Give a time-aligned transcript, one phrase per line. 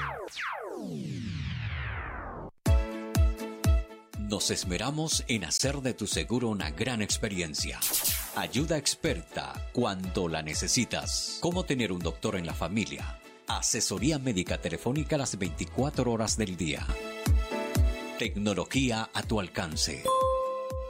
[4.29, 7.79] Nos esmeramos en hacer de tu seguro una gran experiencia.
[8.37, 11.39] Ayuda experta cuando la necesitas.
[11.41, 13.19] Cómo tener un doctor en la familia.
[13.47, 16.85] Asesoría médica telefónica las 24 horas del día.
[18.19, 20.03] Tecnología a tu alcance.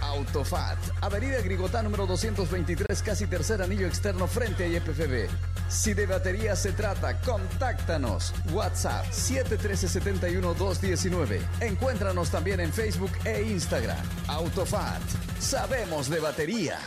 [0.00, 5.28] Autofat, Avenida Grigotá número 223, casi tercer anillo externo frente a YPFB.
[5.68, 8.34] Si de batería se trata, contáctanos.
[8.52, 11.40] WhatsApp 713-71-219.
[11.60, 13.98] Encuéntranos también en Facebook e Instagram.
[14.28, 15.02] Autofat,
[15.40, 16.78] sabemos de batería.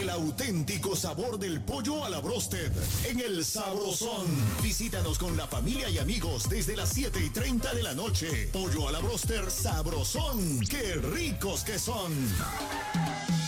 [0.00, 2.72] El auténtico sabor del pollo a la brosted
[3.04, 4.26] en el Sabrosón.
[4.60, 8.48] Visítanos con la familia y amigos desde las 7 y 30 de la noche.
[8.52, 10.60] Pollo a la broster Sabrosón.
[10.68, 12.12] ¡Qué ricos que son!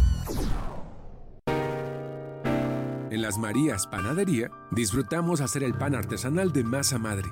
[3.11, 7.29] En las Marías Panadería disfrutamos hacer el pan artesanal de masa madre.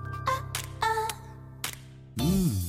[2.17, 2.68] Mmm,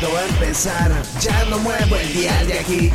[0.00, 2.90] Esto va a empezar, ya no muevo el día de aquí.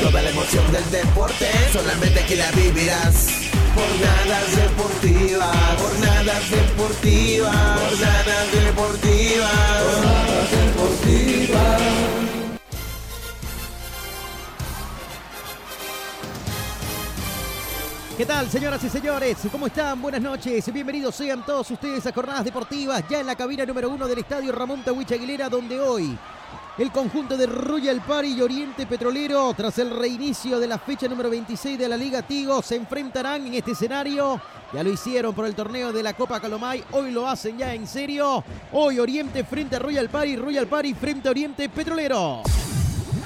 [0.00, 3.28] Toda la emoción del deporte, solamente aquí la vivirás.
[3.74, 9.50] Jornadas deportivas, jornadas deportivas, jornadas deportivas,
[9.84, 12.33] jornadas deportivas.
[18.16, 19.38] ¿Qué ¿Qué tal, señoras y señores?
[19.50, 20.00] ¿Cómo están?
[20.00, 20.72] Buenas noches.
[20.72, 24.52] Bienvenidos sean todos ustedes a Jornadas Deportivas, ya en la cabina número uno del estadio
[24.52, 26.16] Ramón Tawich Aguilera, donde hoy
[26.78, 31.28] el conjunto de Royal Party y Oriente Petrolero, tras el reinicio de la fecha número
[31.28, 34.40] 26 de la Liga Tigo, se enfrentarán en este escenario.
[34.72, 37.86] Ya lo hicieron por el torneo de la Copa Calomay, hoy lo hacen ya en
[37.86, 38.44] serio.
[38.72, 42.42] Hoy Oriente frente a Royal Party, Royal Party frente a Oriente Petrolero.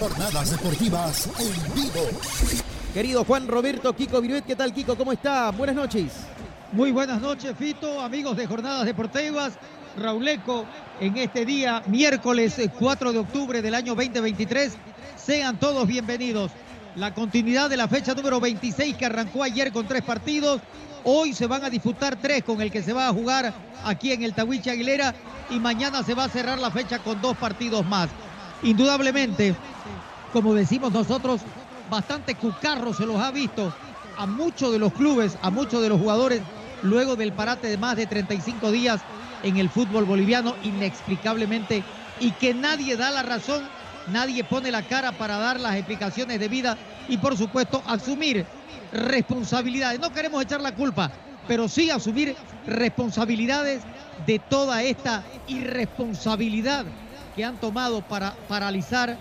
[0.00, 2.77] Jornadas deportivas en vivo.
[2.98, 4.96] Querido Juan Roberto Kiko Viruet, ¿qué tal Kiko?
[4.96, 5.52] ¿Cómo está?
[5.52, 6.14] Buenas noches.
[6.72, 9.52] Muy buenas noches, Fito, amigos de Jornadas Deportivas.
[9.96, 10.64] Rauleco,
[10.98, 14.76] en este día, miércoles 4 de octubre del año 2023.
[15.14, 16.50] Sean todos bienvenidos.
[16.96, 20.60] La continuidad de la fecha número 26 que arrancó ayer con tres partidos.
[21.04, 23.54] Hoy se van a disputar tres con el que se va a jugar
[23.84, 25.14] aquí en el Tahuiche Aguilera
[25.50, 28.08] y mañana se va a cerrar la fecha con dos partidos más.
[28.64, 29.54] Indudablemente,
[30.32, 31.42] como decimos nosotros,
[31.88, 33.72] bastante cucarro se los ha visto
[34.16, 36.42] a muchos de los clubes, a muchos de los jugadores,
[36.82, 39.00] luego del parate de más de 35 días
[39.42, 41.84] en el fútbol boliviano, inexplicablemente,
[42.18, 43.68] y que nadie da la razón,
[44.08, 46.76] nadie pone la cara para dar las explicaciones de vida
[47.08, 48.46] y, por supuesto, asumir
[48.92, 50.00] responsabilidades.
[50.00, 51.12] No queremos echar la culpa,
[51.46, 52.36] pero sí asumir
[52.66, 53.84] responsabilidades
[54.26, 56.86] de toda esta irresponsabilidad
[57.34, 59.16] que han tomado para paralizar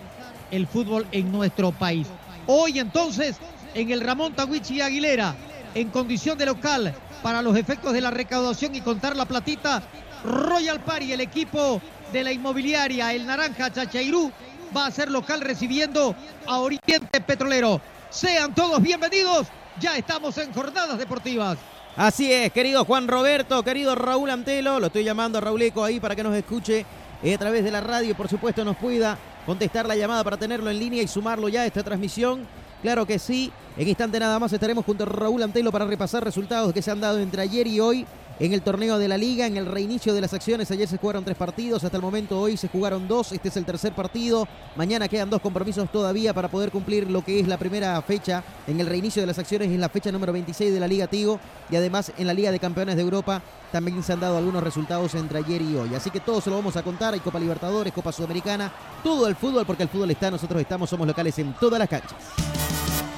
[0.50, 2.08] el fútbol en nuestro país.
[2.50, 3.36] Hoy entonces,
[3.74, 5.36] en el Ramón Tawichi Aguilera,
[5.74, 9.82] en condición de local, para los efectos de la recaudación y contar la platita,
[10.24, 14.32] Royal Party, el equipo de la inmobiliaria, el Naranja Chachairú,
[14.74, 16.16] va a ser local recibiendo
[16.46, 17.82] a Oriente Petrolero.
[18.08, 19.48] Sean todos bienvenidos,
[19.78, 21.58] ya estamos en Jornadas Deportivas.
[21.96, 26.00] Así es, querido Juan Roberto, querido Raúl Antelo, lo estoy llamando a Raúl Eco ahí
[26.00, 26.86] para que nos escuche
[27.22, 29.18] eh, a través de la radio, por supuesto nos pueda
[29.48, 32.46] contestar la llamada para tenerlo en línea y sumarlo ya a esta transmisión.
[32.82, 36.70] Claro que sí, en instante nada más estaremos junto a Raúl Antelo para repasar resultados
[36.74, 38.04] que se han dado entre ayer y hoy
[38.40, 40.70] en el torneo de la liga, en el reinicio de las acciones.
[40.70, 43.64] Ayer se jugaron tres partidos, hasta el momento hoy se jugaron dos, este es el
[43.64, 44.46] tercer partido.
[44.76, 48.80] Mañana quedan dos compromisos todavía para poder cumplir lo que es la primera fecha en
[48.80, 51.40] el reinicio de las acciones, en la fecha número 26 de la Liga Tigo
[51.70, 53.42] y además en la Liga de Campeones de Europa
[53.72, 55.94] también se han dado algunos resultados entre ayer y hoy.
[55.94, 59.36] Así que todo se lo vamos a contar, hay Copa Libertadores, Copa Sudamericana, todo el
[59.36, 62.14] fútbol porque el fútbol está, nosotros estamos, somos locales en todas las canchas.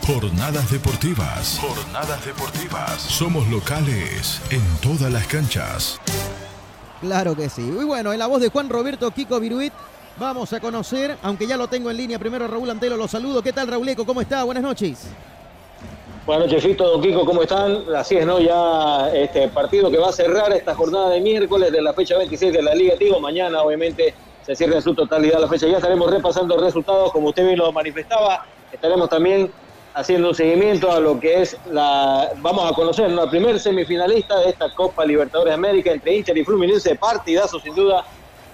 [0.06, 1.60] Jornadas deportivas.
[1.60, 3.00] Jornadas deportivas.
[3.00, 6.00] Somos locales en todas las canchas.
[7.00, 7.62] Claro que sí.
[7.62, 9.72] Y bueno, en la voz de Juan Roberto Kiko Viruit,
[10.18, 13.42] vamos a conocer, aunque ya lo tengo en línea, primero Raúl Antelo, lo saludo.
[13.42, 14.04] ¿Qué tal, Raúl Eco?
[14.04, 14.42] ¿Cómo está?
[14.44, 15.06] Buenas noches.
[16.26, 17.82] Buenas noches, Fito, don Kiko, ¿cómo están?
[17.94, 18.40] Así es, ¿no?
[18.40, 22.52] Ya este partido que va a cerrar esta jornada de miércoles de la fecha 26
[22.52, 23.20] de la Liga Tigo.
[23.20, 24.14] Mañana, obviamente,
[24.44, 25.66] se cierra en su totalidad la fecha.
[25.66, 28.44] Ya estaremos repasando resultados, como usted bien lo manifestaba.
[28.72, 29.50] Estaremos también
[29.94, 33.24] haciendo un seguimiento a lo que es la, vamos a conocer, ¿no?
[33.24, 37.74] el primer semifinalista de esta Copa Libertadores de América entre Inter y Fluminense, partidazo sin
[37.74, 38.04] duda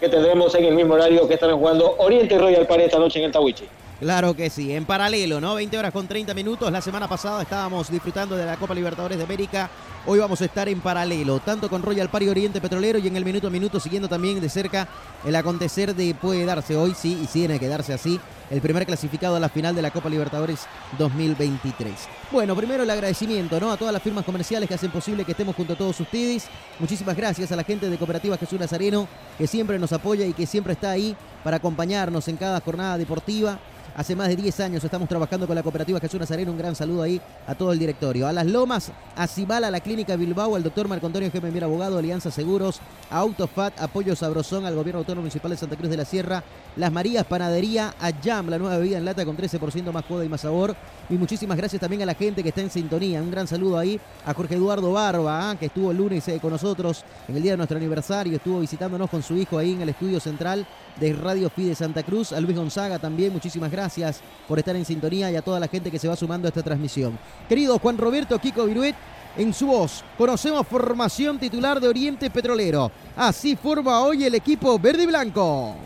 [0.00, 3.18] que tendremos en el mismo horario que están jugando Oriente y Royal Party esta noche
[3.18, 3.68] en el Tawichi.
[3.98, 5.54] Claro que sí, en paralelo, ¿no?
[5.54, 6.70] 20 horas con 30 minutos.
[6.70, 9.70] La semana pasada estábamos disfrutando de la Copa Libertadores de América.
[10.04, 13.24] Hoy vamos a estar en paralelo, tanto con Royal Party Oriente Petrolero y en el
[13.24, 14.86] minuto a minuto siguiendo también de cerca
[15.24, 19.36] el acontecer de puede darse hoy, sí, y tiene que darse así, el primer clasificado
[19.36, 20.66] a la final de la Copa Libertadores
[20.98, 21.92] 2023.
[22.30, 23.72] Bueno, primero el agradecimiento, ¿no?
[23.72, 26.48] A todas las firmas comerciales que hacen posible que estemos junto a todos ustedes.
[26.78, 30.46] Muchísimas gracias a la gente de Cooperativa Jesús Nazareno, que siempre nos apoya y que
[30.46, 33.58] siempre está ahí para acompañarnos en cada jornada deportiva.
[33.96, 36.52] Hace más de 10 años estamos trabajando con la cooperativa Jesús Nazareno.
[36.52, 38.28] Un gran saludo ahí a todo el directorio.
[38.28, 41.62] A Las Lomas, a Cibala, a la Clínica Bilbao, al doctor Marco Antonio G.
[41.62, 45.96] Abogado, Alianza Seguros, a Autofat, Apoyo Sabrosón, al Gobierno Autónomo Municipal de Santa Cruz de
[45.96, 46.44] la Sierra,
[46.76, 50.28] Las Marías Panadería, a Jam, la nueva bebida en lata con 13% más joda y
[50.28, 50.76] más sabor.
[51.08, 53.22] Y muchísimas gracias también a la gente que está en sintonía.
[53.22, 55.56] Un gran saludo ahí a Jorge Eduardo Barba, ¿ah?
[55.58, 58.36] que estuvo el lunes eh, con nosotros en el día de nuestro aniversario.
[58.36, 60.66] Estuvo visitándonos con su hijo ahí en el estudio central
[61.00, 62.32] de Radio Fide Santa Cruz.
[62.32, 65.90] A Luis Gonzaga también, muchísimas gracias por estar en sintonía y a toda la gente
[65.90, 67.18] que se va sumando a esta transmisión.
[67.48, 68.96] Querido Juan Roberto Kiko Viruet,
[69.36, 72.90] en su voz, conocemos formación titular de Oriente Petrolero.
[73.14, 75.76] Así forma hoy el equipo verde y blanco.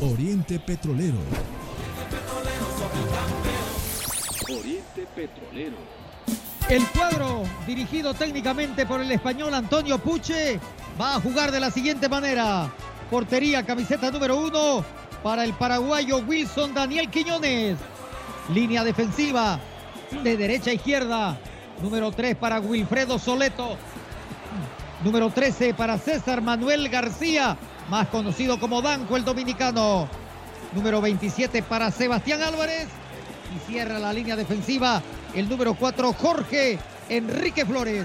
[0.00, 1.18] Oriente Petrolero.
[4.48, 5.76] Oriente Petrolero.
[6.68, 10.60] El cuadro, dirigido técnicamente por el español Antonio Puche,
[11.00, 12.70] va a jugar de la siguiente manera.
[13.10, 14.84] Portería, camiseta número uno
[15.22, 17.78] para el paraguayo Wilson Daniel Quiñones.
[18.52, 19.58] Línea defensiva
[20.22, 21.38] de derecha a izquierda.
[21.82, 23.76] Número 3 para Wilfredo Soleto.
[25.02, 27.56] Número 13 para César Manuel García,
[27.88, 30.08] más conocido como Danco el dominicano.
[30.74, 32.88] Número 27 para Sebastián Álvarez.
[33.56, 35.00] Y cierra la línea defensiva
[35.34, 38.04] el número 4 Jorge Enrique Flores.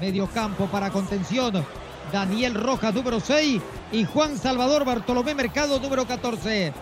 [0.00, 1.64] Medio campo para contención.
[2.12, 3.62] Daniel Rojas, número 6.
[3.94, 6.72] Y Juan Salvador Bartolomé Mercado, número 14.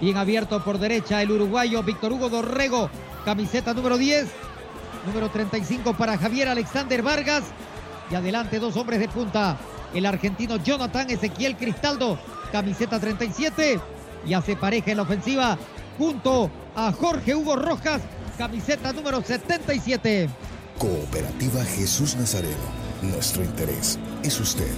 [0.00, 2.88] Bien abierto por derecha el uruguayo Víctor Hugo Dorrego,
[3.24, 4.28] camiseta número 10.
[5.04, 7.42] Número 35 para Javier Alexander Vargas.
[8.12, 9.56] Y adelante dos hombres de punta.
[9.92, 12.16] El argentino Jonathan Ezequiel Cristaldo,
[12.52, 13.80] camiseta 37.
[14.24, 15.58] Y hace pareja en la ofensiva
[15.98, 18.02] junto a Jorge Hugo Rojas,
[18.38, 20.30] camiseta número 77.
[20.78, 22.82] Cooperativa Jesús Nazareno.
[23.02, 24.70] Nuestro interés es usted.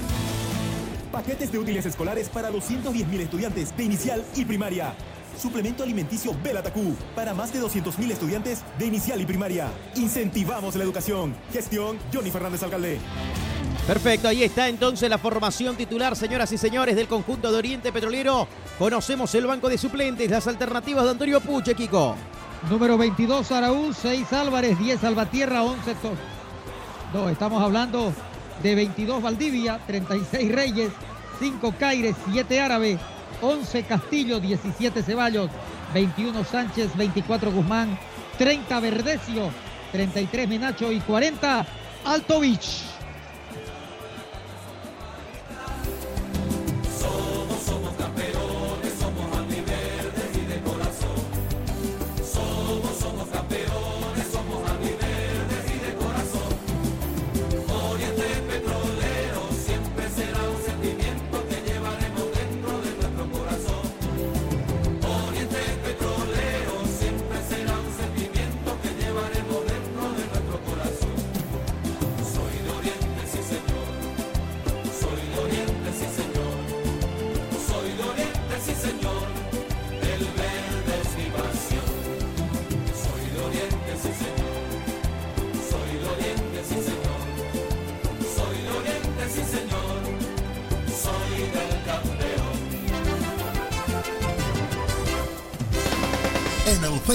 [1.15, 4.95] Paquetes de útiles escolares para 210.000 estudiantes de inicial y primaria.
[5.39, 9.69] Suplemento alimenticio Belatacú para más de 200.000 estudiantes de inicial y primaria.
[9.95, 11.37] Incentivamos la educación.
[11.53, 12.99] Gestión Johnny Fernández Alcalde.
[13.87, 18.49] Perfecto, ahí está entonces la formación titular, señoras y señores, del conjunto de Oriente Petrolero.
[18.77, 22.17] Conocemos el banco de suplentes, las alternativas de Antonio Puche, Kiko.
[22.69, 26.17] Número 22 Araúz, 6 Álvarez, 10 Salvatierra, 11 Tor.
[27.13, 28.13] No, estamos hablando
[28.63, 30.93] de 22 Valdivia, 36 Reyes,
[31.39, 32.99] 5 Caires, 7 Árabe,
[33.43, 35.51] 11 Castillo, 17 Ceballos,
[35.93, 37.99] 21 Sánchez, 24 Guzmán,
[38.39, 39.51] 30 Verdecio,
[39.93, 41.67] 33 Menacho y 40
[42.05, 42.94] Altovich.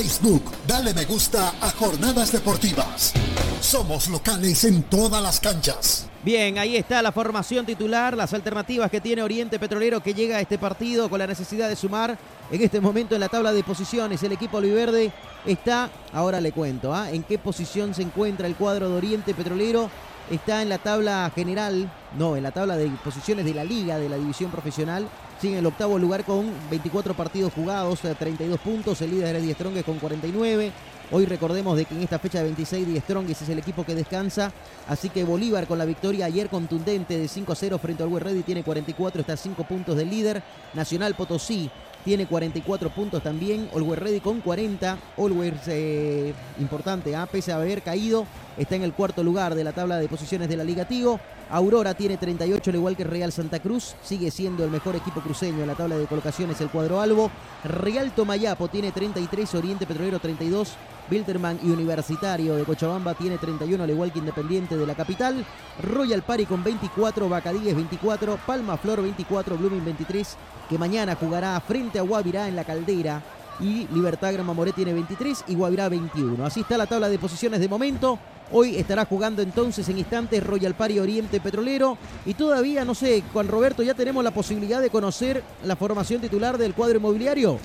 [0.02, 3.12] Facebook, dale me gusta a Jornadas Deportivas.
[3.60, 6.08] Somos locales en todas las canchas.
[6.24, 10.40] Bien, ahí está la formación titular, las alternativas que tiene Oriente Petrolero que llega a
[10.40, 12.18] este partido con la necesidad de sumar
[12.50, 14.24] en este momento en la tabla de posiciones.
[14.24, 15.12] El equipo oliverde
[15.46, 17.12] está, ahora le cuento, ¿ah?
[17.12, 19.92] en qué posición se encuentra el cuadro de Oriente Petrolero.
[20.32, 24.08] Está en la tabla general, no, en la tabla de posiciones de la liga, de
[24.08, 25.10] la división profesional.
[25.40, 29.02] Sigue en el octavo lugar con 24 partidos jugados, eh, 32 puntos.
[29.02, 30.74] El líder es Die Strongest con 49.
[31.12, 33.96] Hoy recordemos de que en esta fecha de 26 Die Strongest es el equipo que
[33.96, 34.52] descansa.
[34.90, 38.44] Así que Bolívar con la victoria ayer contundente de 5 a 0 frente al Ready
[38.44, 40.44] tiene 44, está a 5 puntos del líder.
[40.74, 41.72] Nacional Potosí
[42.04, 43.70] tiene 44 puntos también.
[43.74, 44.98] Always Ready con 40.
[45.18, 47.28] Always eh, importante, ¿ah?
[47.28, 48.26] pese a haber caído,
[48.60, 51.20] está en el cuarto lugar de la tabla de posiciones de la Liga Tigo.
[51.50, 53.96] Aurora tiene 38, al igual que Real Santa Cruz.
[54.04, 57.32] Sigue siendo el mejor equipo cruceño en la tabla de colocaciones, el cuadro Albo.
[57.64, 60.76] Real Tomayapo tiene 33, Oriente Petrolero 32.
[61.10, 65.44] Bilterman y Universitario de Cochabamba tiene 31, al igual que Independiente de la capital.
[65.82, 70.38] Royal Pari con 24, Bacadíes 24, Palma Flor 24, Blooming 23,
[70.70, 73.24] que mañana jugará frente a Guavirá en la Caldera.
[73.60, 76.46] Y Libertad Gran Mamoré tiene 23 y Guavirá 21.
[76.46, 78.20] Así está la tabla de posiciones de momento.
[78.52, 81.98] Hoy estará jugando entonces en instantes Royal Pari Oriente Petrolero.
[82.26, 86.58] Y todavía, no sé, Juan Roberto, ya tenemos la posibilidad de conocer la formación titular
[86.58, 87.60] del cuadro inmobiliario.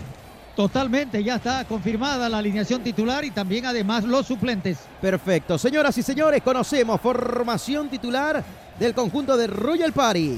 [0.54, 4.78] Totalmente, ya está confirmada la alineación titular y también además los suplentes.
[5.00, 5.58] Perfecto.
[5.58, 8.44] Señoras y señores, conocemos formación titular
[8.78, 10.36] del conjunto de Royal Party.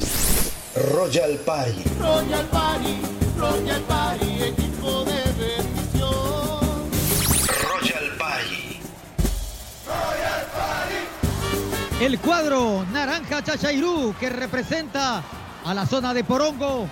[0.92, 1.84] Royal Party.
[1.98, 2.96] Royal Party,
[3.38, 5.25] Royal Party, equipo de
[11.98, 15.22] El cuadro Naranja Chachairú que representa
[15.64, 16.86] a la zona de Porongo.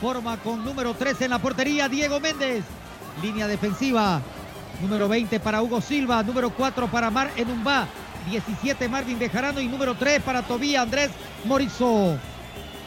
[0.00, 2.64] Forma con número 13 en la portería Diego Méndez.
[3.22, 4.22] Línea defensiva.
[4.80, 6.22] Número 20 para Hugo Silva.
[6.22, 7.86] Número 4 para Mar Enumbá.
[8.30, 11.10] 17 Marvin Bejarano y número 3 para Tobía Andrés
[11.44, 12.16] Morizó.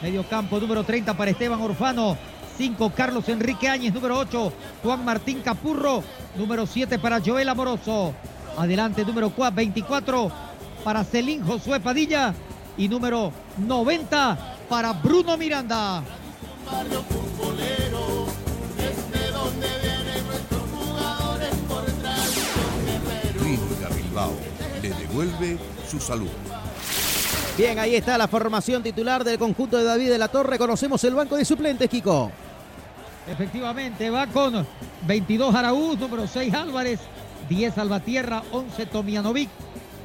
[0.02, 2.18] Medio campo número 30 para Esteban Orfano.
[2.58, 3.94] 5 Carlos Enrique Áñez.
[3.94, 6.02] Número 8 Juan Martín Capurro.
[6.36, 8.12] Número 7 para Joel Amoroso.
[8.58, 10.49] Adelante número 4, 24
[10.84, 12.34] para Celín Josué Padilla.
[12.76, 16.02] Y número 90 para Bruno Miranda.
[23.38, 24.32] Clínica Bilbao
[24.80, 25.58] le devuelve
[25.88, 26.28] su salud.
[27.58, 30.56] Bien, ahí está la formación titular del conjunto de David de la Torre.
[30.56, 32.30] Conocemos el banco de suplentes, Kiko.
[33.28, 34.66] Efectivamente, va con
[35.06, 37.00] 22 Araúz, número 6 Álvarez,
[37.48, 39.50] 10 Salvatierra, 11 Tomianovic,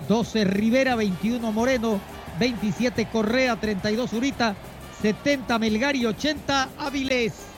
[0.08, 2.00] 12 Rivera, 21 Moreno,
[2.40, 4.56] 27 Correa, 32 Zurita,
[5.02, 7.55] 70 Melgar y 80 Avilés.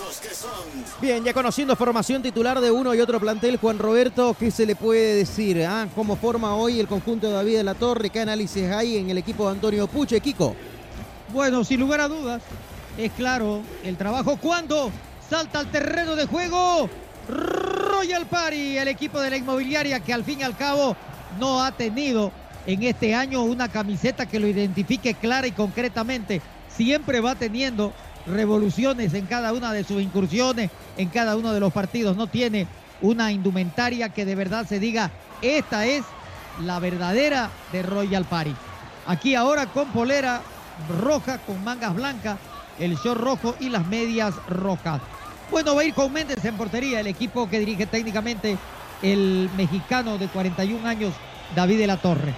[0.02, 0.52] ricos que son!
[1.02, 4.76] Bien, ya conociendo formación titular de uno y otro plantel, Juan Roberto, ¿qué se le
[4.76, 5.64] puede decir?
[5.66, 5.88] ah?
[5.96, 8.10] ¿Cómo forma hoy el conjunto de David de la Torre?
[8.10, 10.20] ¿Qué análisis hay en el equipo de Antonio Puche?
[10.20, 10.56] Kiko.
[11.30, 12.42] Bueno, sin lugar a dudas,
[12.98, 14.92] es claro el trabajo cuando
[15.30, 16.90] salta al terreno de juego
[17.30, 20.96] Royal Party, el equipo de la inmobiliaria que al fin y al cabo
[21.40, 22.32] no ha tenido
[22.66, 26.42] en este año una camiseta que lo identifique clara y concretamente.
[26.68, 27.94] Siempre va teniendo
[28.26, 32.18] revoluciones en cada una de sus incursiones, en cada uno de los partidos.
[32.18, 32.68] No tiene
[33.02, 36.04] una indumentaria que de verdad se diga, esta es
[36.64, 38.54] la verdadera de Royal Party.
[39.08, 40.42] Aquí ahora con polera
[41.02, 42.38] roja, con mangas blancas,
[42.80, 45.02] el short rojo y las medias rojas.
[45.50, 48.58] Bueno, va a ir con Méndez en portería, el equipo que dirige técnicamente
[49.02, 51.14] el mexicano de 41 años,
[51.56, 52.34] David de la Torre.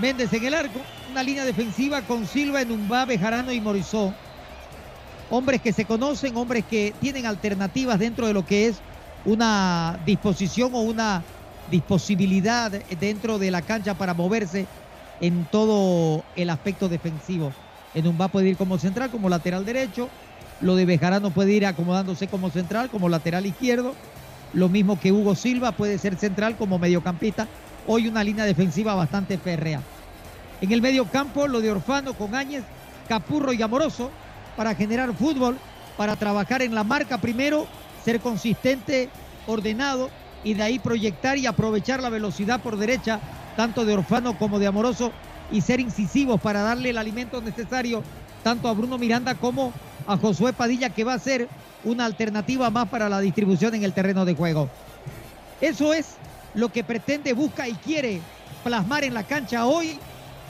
[0.00, 4.12] Méndez en el arco, una línea defensiva con Silva, Enumbá, Bejarano y Morizó.
[5.30, 8.76] Hombres que se conocen, hombres que tienen alternativas dentro de lo que es
[9.24, 11.22] una disposición o una
[11.70, 14.66] disposibilidad dentro de la cancha para moverse
[15.20, 17.52] en todo el aspecto defensivo.
[17.94, 20.08] Enumbá puede ir como central, como lateral derecho.
[20.60, 23.94] Lo de Bejarano puede ir acomodándose como central, como lateral izquierdo.
[24.52, 27.48] Lo mismo que Hugo Silva puede ser central como mediocampista.
[27.88, 29.80] Hoy una línea defensiva bastante férrea.
[30.60, 32.62] En el medio campo, lo de Orfano con Áñez,
[33.08, 34.10] Capurro y Amoroso
[34.56, 35.58] para generar fútbol,
[35.96, 37.66] para trabajar en la marca primero,
[38.04, 39.10] ser consistente,
[39.46, 40.10] ordenado
[40.44, 43.20] y de ahí proyectar y aprovechar la velocidad por derecha,
[43.56, 45.12] tanto de Orfano como de Amoroso,
[45.50, 48.02] y ser incisivos para darle el alimento necesario
[48.42, 49.72] tanto a Bruno Miranda como
[50.06, 51.48] a Josué Padilla, que va a ser
[51.84, 54.68] una alternativa más para la distribución en el terreno de juego.
[55.60, 56.16] Eso es
[56.54, 58.20] lo que pretende, busca y quiere
[58.62, 59.98] plasmar en la cancha hoy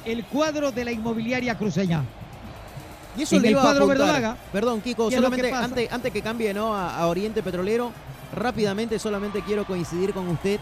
[0.05, 2.05] el cuadro de la inmobiliaria cruceña.
[3.17, 3.99] Y eso En le el iba a cuadro apuntar.
[4.07, 6.75] verdolaga, Perdón, Kiko, ¿qué es lo que solamente antes, antes que cambie ¿no?
[6.75, 7.93] a, a Oriente Petrolero,
[8.35, 10.59] rápidamente solamente quiero coincidir con usted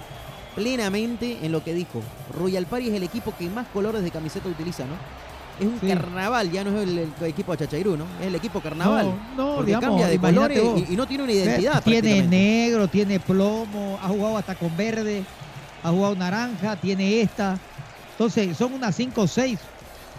[0.55, 2.01] plenamente en lo que dijo.
[2.39, 4.95] Royal Party es el equipo que más colores de camiseta utiliza, ¿no?
[5.59, 5.87] Es un Sí.
[5.89, 8.05] carnaval, ya no es el, el equipo de Chachairú, ¿no?
[8.21, 9.15] Es el equipo carnaval.
[9.37, 11.83] No, no, digamos, cambia de colores y, y no tiene una identidad.
[11.83, 15.25] Tiene negro, tiene plomo, ha jugado hasta con verde,
[15.83, 17.59] ha jugado naranja, tiene esta.
[18.13, 19.59] Entonces, son unas 5 o 6.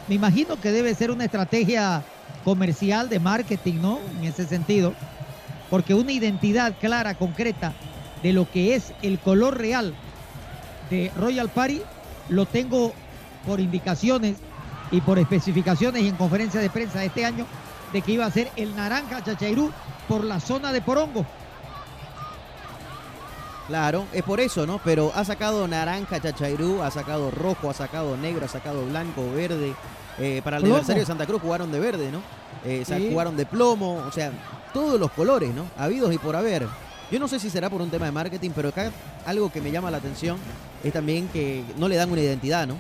[0.07, 2.01] Me imagino que debe ser una estrategia
[2.45, 3.99] comercial de marketing, ¿no?
[4.17, 4.93] En ese sentido.
[5.69, 7.73] Porque una identidad clara, concreta,
[8.23, 9.93] de lo que es el color real
[10.89, 11.81] de Royal Party,
[12.29, 12.93] lo tengo
[13.45, 14.38] por indicaciones
[14.91, 17.45] y por especificaciones y en conferencia de prensa de este año
[17.91, 19.71] de que iba a ser el naranja Chachairú
[20.08, 21.25] por la zona de Porongo.
[23.67, 24.80] Claro, es por eso, ¿no?
[24.84, 29.73] Pero ha sacado naranja Chachairú, ha sacado rojo, ha sacado negro, ha sacado blanco, verde.
[30.19, 30.75] Eh, para el Plomo.
[30.75, 32.19] aniversario de Santa Cruz jugaron de verde, ¿no?
[32.63, 33.10] Eh, Sí.
[33.12, 34.32] jugaron de plomo, o sea,
[34.73, 35.65] todos los colores, ¿no?
[35.78, 36.67] Habidos y por haber.
[37.12, 38.91] Yo no sé si será por un tema de marketing, pero acá
[39.25, 40.38] algo que me llama la atención
[40.84, 42.75] es también que no le dan una identidad, ¿no?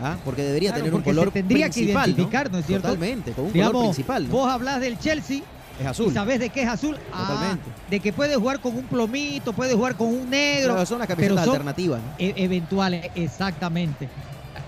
[0.00, 0.16] ¿Ah?
[0.24, 2.88] Porque debería Claro, tener un color se tendría que principal, identificar, ¿no es cierto?
[2.88, 4.30] Totalmente, con un Digamos, color principal, ¿no?
[4.34, 5.40] Vos hablás del Chelsea.
[5.78, 6.10] Es azul.
[6.10, 6.98] ¿Y sabés de qué es azul?
[7.12, 7.70] Ah, Totalmente.
[7.88, 10.74] de que puede jugar con un plomito, puede jugar con un negro.
[10.74, 12.14] Pero son las pero camisetas son alternativas, ¿no?
[12.18, 14.08] e- eventuales, exactamente.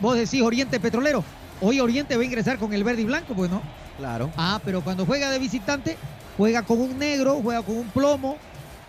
[0.01, 1.25] Vos decís Oriente Petrolero.
[1.61, 3.61] Hoy Oriente va a ingresar con el verde y blanco, pues no.
[3.99, 4.31] Claro.
[4.37, 5.97] Ah, pero cuando juega de visitante,
[6.37, 8.39] juega con un negro, juega con un plomo,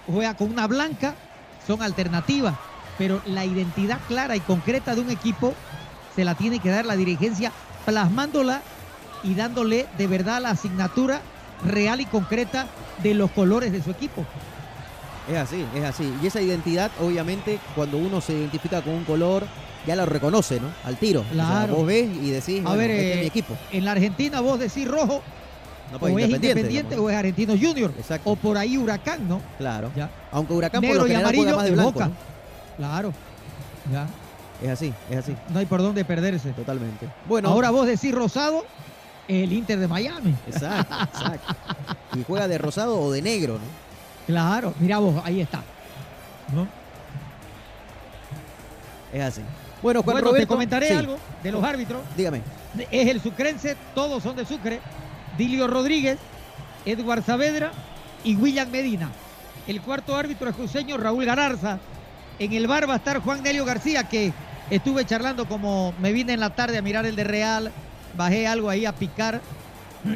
[0.05, 1.15] juega con una blanca,
[1.67, 2.53] son alternativas,
[2.97, 5.53] pero la identidad clara y concreta de un equipo
[6.15, 7.51] se la tiene que dar la dirigencia
[7.85, 8.61] plasmándola
[9.23, 11.21] y dándole de verdad la asignatura
[11.65, 12.67] real y concreta
[13.03, 14.23] de los colores de su equipo.
[15.29, 16.13] Es así, es así.
[16.21, 19.43] Y esa identidad, obviamente, cuando uno se identifica con un color,
[19.85, 20.67] ya lo reconoce, ¿no?
[20.83, 21.21] Al tiro.
[21.21, 21.75] O sea, Claro.
[21.75, 23.57] vos ves y decís, A bueno, ver, este es eh, mi equipo.
[23.71, 25.21] en la Argentina vos decís rojo,
[25.91, 27.93] No, o pues, es independiente, independiente digamos, o es argentino junior,
[28.25, 29.41] o por ahí huracán, ¿no?
[29.57, 29.91] Claro.
[29.95, 30.09] Ya.
[30.31, 31.91] Aunque Huracán por Negro lo y amarillo más de es blanco.
[31.93, 32.05] Boca.
[32.07, 32.13] ¿no?
[32.77, 33.13] Claro.
[33.91, 34.07] Ya.
[34.61, 35.35] Es así, es así.
[35.49, 36.51] No hay por dónde perderse.
[36.51, 37.07] Totalmente.
[37.27, 37.49] Bueno.
[37.49, 38.65] Ahora vos decís rosado,
[39.31, 40.35] el Inter de Miami.
[40.47, 41.55] Exacto, exacto.
[42.15, 43.81] Y juega de rosado o de negro, ¿no?
[44.27, 45.61] Claro, mira vos, ahí está.
[46.53, 46.67] ¿No?
[49.13, 49.41] Es así.
[49.81, 50.43] Bueno, Juan bueno, Roberto.
[50.43, 50.93] te comentaré sí.
[50.93, 52.01] algo de los árbitros.
[52.15, 52.41] Dígame.
[52.91, 54.79] Es el sucrense, todos son de Sucre.
[55.37, 56.19] Dilio Rodríguez,
[56.85, 57.71] Edward Saavedra
[58.23, 59.09] y William Medina.
[59.67, 61.79] El cuarto árbitro es cruceño Raúl Gararza.
[62.37, 64.33] En el bar va a estar Juan Nelio García, que
[64.69, 67.71] estuve charlando como me vine en la tarde a mirar el de Real.
[68.15, 69.41] Bajé algo ahí a picar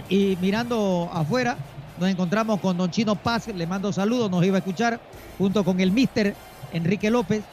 [0.10, 1.58] y mirando afuera
[2.00, 5.00] nos encontramos con Don Chino Paz, le mando saludos, nos iba a escuchar
[5.38, 6.36] junto con el mister
[6.74, 7.44] Enrique López,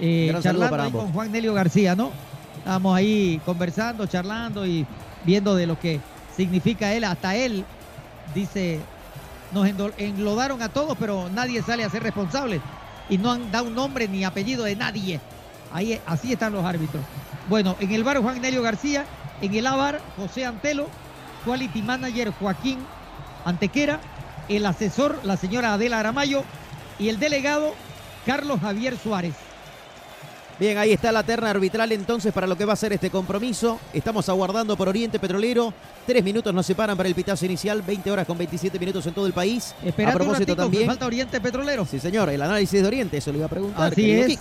[0.00, 2.10] eh, charlando para ahí con Juan Nelio García, ¿no?
[2.58, 4.84] Estábamos ahí conversando, charlando y
[5.24, 6.00] viendo de lo que
[6.36, 7.04] significa él.
[7.04, 7.64] Hasta él
[8.34, 8.80] dice,
[9.52, 9.68] nos
[9.98, 12.60] englodaron a todos, pero nadie sale a ser responsable.
[13.08, 15.20] Y no han dado un nombre ni apellido de nadie.
[15.72, 17.04] Ahí, así están los árbitros.
[17.48, 19.04] Bueno, en el bar Juan Nelio García,
[19.40, 20.88] en el ABAR José Antelo,
[21.44, 22.78] Quality Manager Joaquín
[23.44, 24.00] Antequera,
[24.48, 26.44] el asesor la señora Adela Aramayo
[26.98, 27.74] y el delegado
[28.24, 29.34] Carlos Javier Suárez.
[30.58, 33.78] Bien, ahí está la terna arbitral entonces para lo que va a ser este compromiso.
[33.92, 35.74] Estamos aguardando por Oriente Petrolero.
[36.06, 39.26] Tres minutos nos separan para el pitazo inicial, 20 horas con 27 minutos en todo
[39.26, 39.74] el país.
[39.84, 40.86] Esperate a propósito también.
[40.86, 41.84] falta Oriente Petrolero.
[41.84, 43.92] Sí, señor, el análisis de Oriente, eso le iba a preguntar.
[43.92, 44.38] Así es.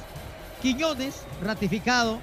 [0.61, 2.19] Quiñones, ratificado,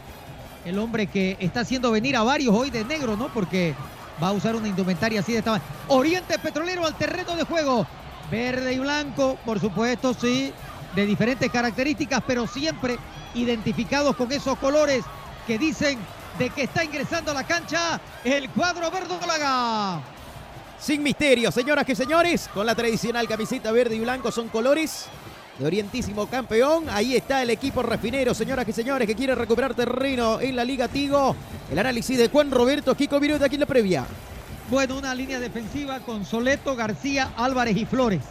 [0.64, 3.28] el hombre que está haciendo venir a varios hoy de negro, ¿no?
[3.32, 3.74] Porque
[4.22, 5.70] va a usar una indumentaria así de esta manera.
[5.88, 7.86] Oriente Petrolero al terreno de juego.
[8.30, 10.52] Verde y blanco, por supuesto, sí,
[10.94, 12.98] de diferentes características, pero siempre
[13.34, 15.04] identificados con esos colores
[15.46, 15.98] que dicen
[16.38, 20.00] de que está ingresando a la cancha el cuadro verdolaga.
[20.78, 25.06] Sin misterio, señoras y señores, con la tradicional camiseta verde y blanco son colores
[25.58, 26.88] de Orientísimo campeón.
[26.88, 30.88] Ahí está el equipo refinero, señoras y señores, que quiere recuperar terreno en la Liga
[30.88, 31.36] Tigo.
[31.70, 34.04] El análisis de Juan Roberto Kiko Viruta aquí en la previa.
[34.70, 38.22] Bueno, una línea defensiva con Soleto, García, Álvarez y Flores.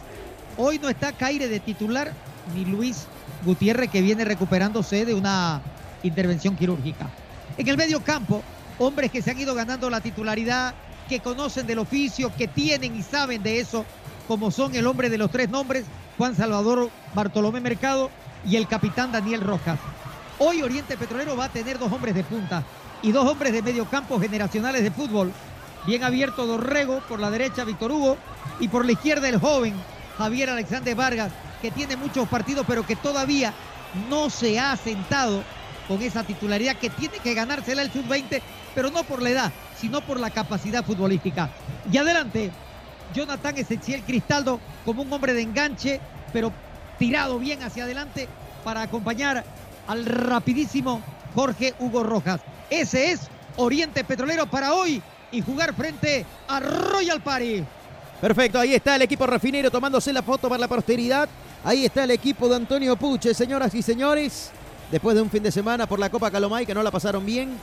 [0.56, 2.12] Hoy no está Caire de titular
[2.54, 3.06] ni Luis
[3.44, 5.62] Gutiérrez que viene recuperándose de una
[6.02, 7.08] intervención quirúrgica.
[7.56, 8.42] En el medio campo,
[8.78, 10.74] hombres que se han ido ganando la titularidad,
[11.08, 13.84] que conocen del oficio, que tienen y saben de eso,
[14.28, 15.84] como son el hombre de los tres nombres,
[16.18, 18.10] Juan Salvador Bartolomé Mercado
[18.48, 19.78] y el capitán Daniel Rojas.
[20.38, 22.64] Hoy Oriente Petrolero va a tener dos hombres de punta
[23.02, 25.32] y dos hombres de medio campo generacionales de fútbol.
[25.86, 28.16] Bien abierto Dorrego, por la derecha Víctor Hugo
[28.60, 29.74] y por la izquierda el joven
[30.18, 33.52] Javier Alexander Vargas, que tiene muchos partidos pero que todavía
[34.08, 35.42] no se ha sentado
[35.88, 38.40] con esa titularidad que tiene que ganársela el sub-20,
[38.74, 41.50] pero no por la edad, sino por la capacidad futbolística.
[41.90, 42.52] Y adelante,
[43.12, 46.00] Jonathan Ezequiel Cristaldo como un hombre de enganche,
[46.32, 46.52] pero
[46.98, 48.28] tirado bien hacia adelante
[48.64, 49.44] para acompañar
[49.86, 51.00] al rapidísimo
[51.34, 52.40] Jorge Hugo Rojas.
[52.70, 53.20] Ese es
[53.56, 57.64] Oriente Petrolero para hoy y jugar frente a Royal Party.
[58.20, 61.28] Perfecto, ahí está el equipo refinero tomándose la foto para la posteridad.
[61.64, 64.50] Ahí está el equipo de Antonio Puche, señoras y señores.
[64.90, 67.56] Después de un fin de semana por la Copa Calomay que no la pasaron bien.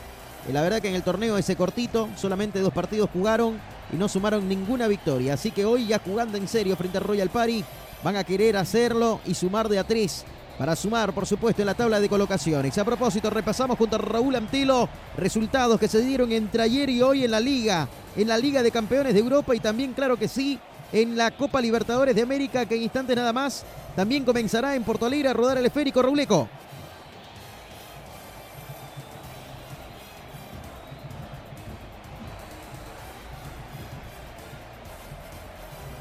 [0.48, 3.60] Y la verdad que en el torneo ese cortito, solamente dos partidos jugaron
[3.92, 5.34] y no sumaron ninguna victoria.
[5.34, 7.64] Así que hoy ya jugando en serio frente al Royal Party,
[8.04, 10.26] van a querer hacerlo y sumar de a tres.
[10.58, 12.78] Para sumar, por supuesto, en la tabla de colocaciones.
[12.78, 17.24] A propósito, repasamos junto a Raúl Antilo resultados que se dieron entre ayer y hoy
[17.24, 17.88] en la Liga.
[18.18, 20.60] En la Liga de Campeones de Europa y también, claro que sí,
[20.92, 23.64] en la Copa Libertadores de América, que en instantes nada más
[23.96, 26.50] también comenzará en Porto Alegre a rodar el esférico Rauleco.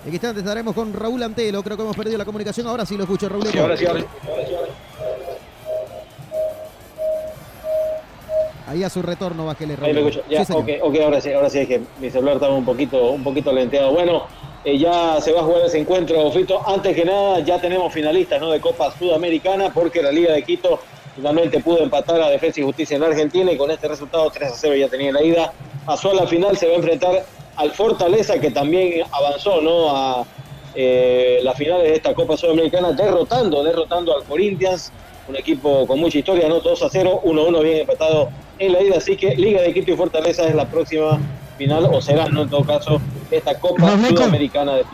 [0.07, 1.63] En instantes estaremos con Raúl Antelo.
[1.63, 2.67] Creo que hemos perdido la comunicación.
[2.67, 3.47] Ahora sí lo escucho, Raúl.
[3.47, 4.07] Sí, ahora sí, ahora sí.
[8.67, 10.09] Ahí a su retorno, bájele, Ahí me Raúl.
[10.11, 10.25] escucho.
[10.31, 13.23] Ya, Sí, ok, ahora sí, ahora sí, es que mi celular estaba un poquito, un
[13.25, 13.93] poquito lenteado.
[13.93, 14.25] Bueno,
[14.65, 16.61] eh, ya se va a jugar ese encuentro, Fito.
[16.67, 18.51] Antes que nada, ya tenemos finalistas ¿no?
[18.51, 20.81] de Copa Sudamericana, porque la Liga de Quito
[21.17, 24.55] finalmente pudo empatar a Defensa y Justicia en Argentina y con este resultado 3 a
[24.55, 25.53] 0 ya tenía la ida.
[25.87, 27.25] Pasó a la final, se va a enfrentar
[27.59, 29.91] al Fortaleza, que también avanzó ¿no?
[29.95, 30.25] a,
[30.75, 34.93] eh, las finales de esta Copa Sudamericana, derrotando, derrotando al Corinthians,
[35.29, 36.61] un equipo con mucha historia, ¿no?
[36.61, 39.97] 2 a 0, 1-1 bien empatado en la ida, así que Liga de Quito y
[39.97, 41.19] Fortaleza es la próxima
[41.59, 42.43] final, o será, ¿no?
[42.43, 44.17] En todo caso, esta Copa Romeco.
[44.17, 44.85] Sudamericana de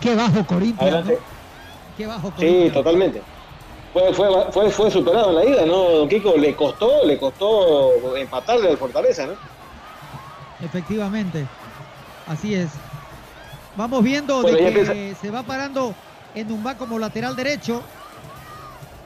[0.00, 0.82] Qué bajo Corinthians.
[0.82, 1.12] Adelante.
[1.14, 1.96] ¿no?
[1.96, 2.74] Qué bajo Sí, Corinthians.
[2.74, 3.22] totalmente.
[3.92, 5.88] Fue, fue, fue, fue superado en la ida, ¿no?
[5.90, 9.32] Don Kiko le costó, le costó empatarle al Fortaleza, ¿no?
[10.62, 11.46] Efectivamente.
[12.26, 12.70] Así es.
[13.76, 15.94] Vamos viendo Bueno, de que empieza- se va parando
[16.34, 17.82] en Numba como lateral derecho.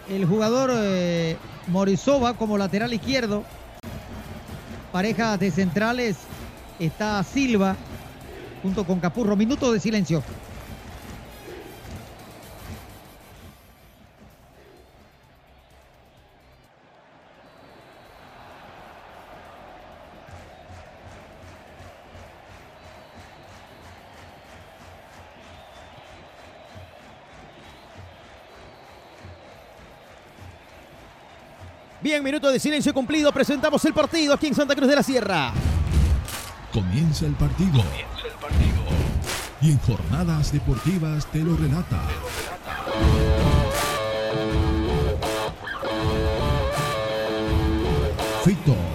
[0.08, 1.36] El jugador eh,
[1.68, 3.44] Morisova como lateral izquierdo.
[4.92, 6.16] Pareja de centrales
[6.78, 7.76] está Silva
[8.62, 9.36] junto con Capurro.
[9.36, 10.22] Minuto de silencio.
[32.10, 33.30] Bien, minuto de silencio cumplido.
[33.30, 35.52] Presentamos el partido aquí en Santa Cruz de la Sierra.
[36.72, 37.84] Comienza el partido.
[39.60, 42.02] Y en jornadas deportivas te lo relata.
[48.44, 48.89] Fito Gandarilla.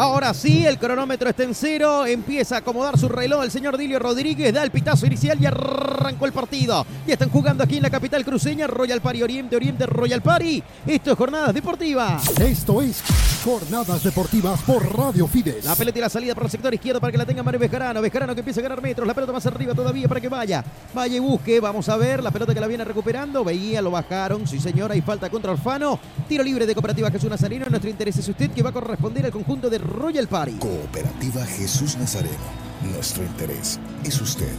[0.00, 2.06] Ahora sí, el cronómetro está en cero.
[2.06, 4.50] Empieza a acomodar su reloj el señor Dilio Rodríguez.
[4.50, 6.86] Da el pitazo inicial y arrancó el partido.
[7.06, 8.66] Ya están jugando aquí en la capital cruceña.
[8.66, 10.62] Royal Party Oriente, Oriente, Royal Party.
[10.86, 12.26] Esto es Jornadas Deportivas.
[12.40, 13.02] Esto es
[13.44, 15.66] Jornadas Deportivas por Radio Fides.
[15.66, 18.00] La pelota y la salida por el sector izquierdo para que la tenga Mario Bejarano.
[18.00, 19.06] Bejarano que empieza a ganar metros.
[19.06, 20.64] La pelota más arriba todavía para que vaya.
[20.94, 21.60] Vaya y busque.
[21.60, 23.44] Vamos a ver la pelota que la viene recuperando.
[23.44, 24.46] Veía, lo bajaron.
[24.46, 24.94] Sí, señora.
[24.94, 25.98] Hay falta contra Orfano.
[26.26, 27.66] Tiro libre de Cooperativa Jesús Nazareno.
[27.68, 30.52] Nuestro interés es usted que va a corresponder al conjunto de Royal Party.
[30.52, 32.36] Cooperativa Jesús Nazareno.
[32.92, 34.52] Nuestro interés es usted.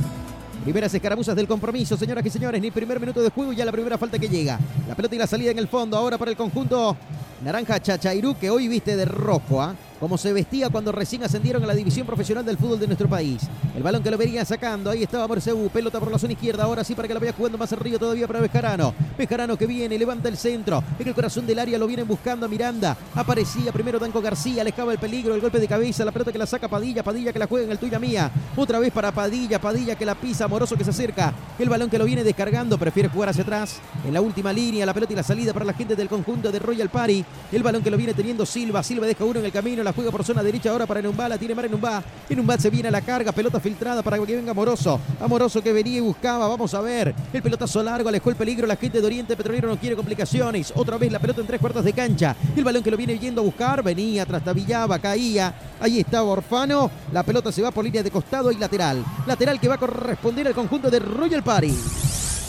[0.63, 2.61] Primeras escaramuzas del compromiso, señoras y señores.
[2.61, 4.59] Ni primer minuto de juego ya la primera falta que llega.
[4.87, 5.97] La pelota y la salida en el fondo.
[5.97, 6.97] Ahora para el conjunto
[7.43, 9.73] Naranja Chachairú, que hoy viste de rojo, ¿ah?
[10.01, 13.43] Como se vestía cuando recién ascendieron a la división profesional del fútbol de nuestro país.
[13.75, 14.89] El balón que lo venían sacando.
[14.89, 15.69] Ahí estaba Morceu.
[15.69, 16.63] Pelota por la zona izquierda.
[16.63, 18.95] Ahora sí para que la vaya jugando más arriba todavía para Bejarano.
[19.15, 20.83] Bejarano que viene, levanta el centro.
[20.97, 22.97] En el corazón del área lo vienen buscando a Miranda.
[23.13, 24.63] Aparecía primero Danco García.
[24.63, 25.35] Alejaba el peligro.
[25.35, 26.03] El golpe de cabeza.
[26.03, 27.03] La pelota que la saca Padilla.
[27.03, 28.31] Padilla que la juega en el tuya mía.
[28.57, 29.61] Otra vez para Padilla.
[29.61, 30.45] Padilla que la pisa.
[30.45, 31.31] Amoroso que se acerca.
[31.59, 32.79] El balón que lo viene descargando.
[32.79, 33.79] Prefiere jugar hacia atrás.
[34.03, 34.83] En la última línea.
[34.83, 37.23] La pelota y la salida para la gente del conjunto de Royal Party.
[37.51, 38.81] El balón que lo viene teniendo Silva.
[38.81, 39.83] Silva deja uno en el camino.
[39.83, 41.29] La juega por zona derecha ahora para Enumbá.
[41.29, 42.03] La tiene Mar Enumbá.
[42.29, 43.31] Enumbá se viene a la carga.
[43.31, 44.99] Pelota filtrada para que venga Amoroso.
[45.19, 46.47] Amoroso que venía y buscaba.
[46.47, 47.13] Vamos a ver.
[47.33, 48.09] El pelotazo largo.
[48.09, 48.67] Alejó el peligro.
[48.67, 50.73] La gente de Oriente Petrolero no quiere complicaciones.
[50.75, 52.35] Otra vez la pelota en tres cuartos de cancha.
[52.55, 53.83] El balón que lo viene yendo a buscar.
[53.83, 55.53] Venía, trastabillaba, caía.
[55.79, 56.91] Ahí estaba Orfano.
[57.11, 59.03] La pelota se va por línea de costado y lateral.
[59.25, 61.73] Lateral que va a corresponder al conjunto de Royal Party.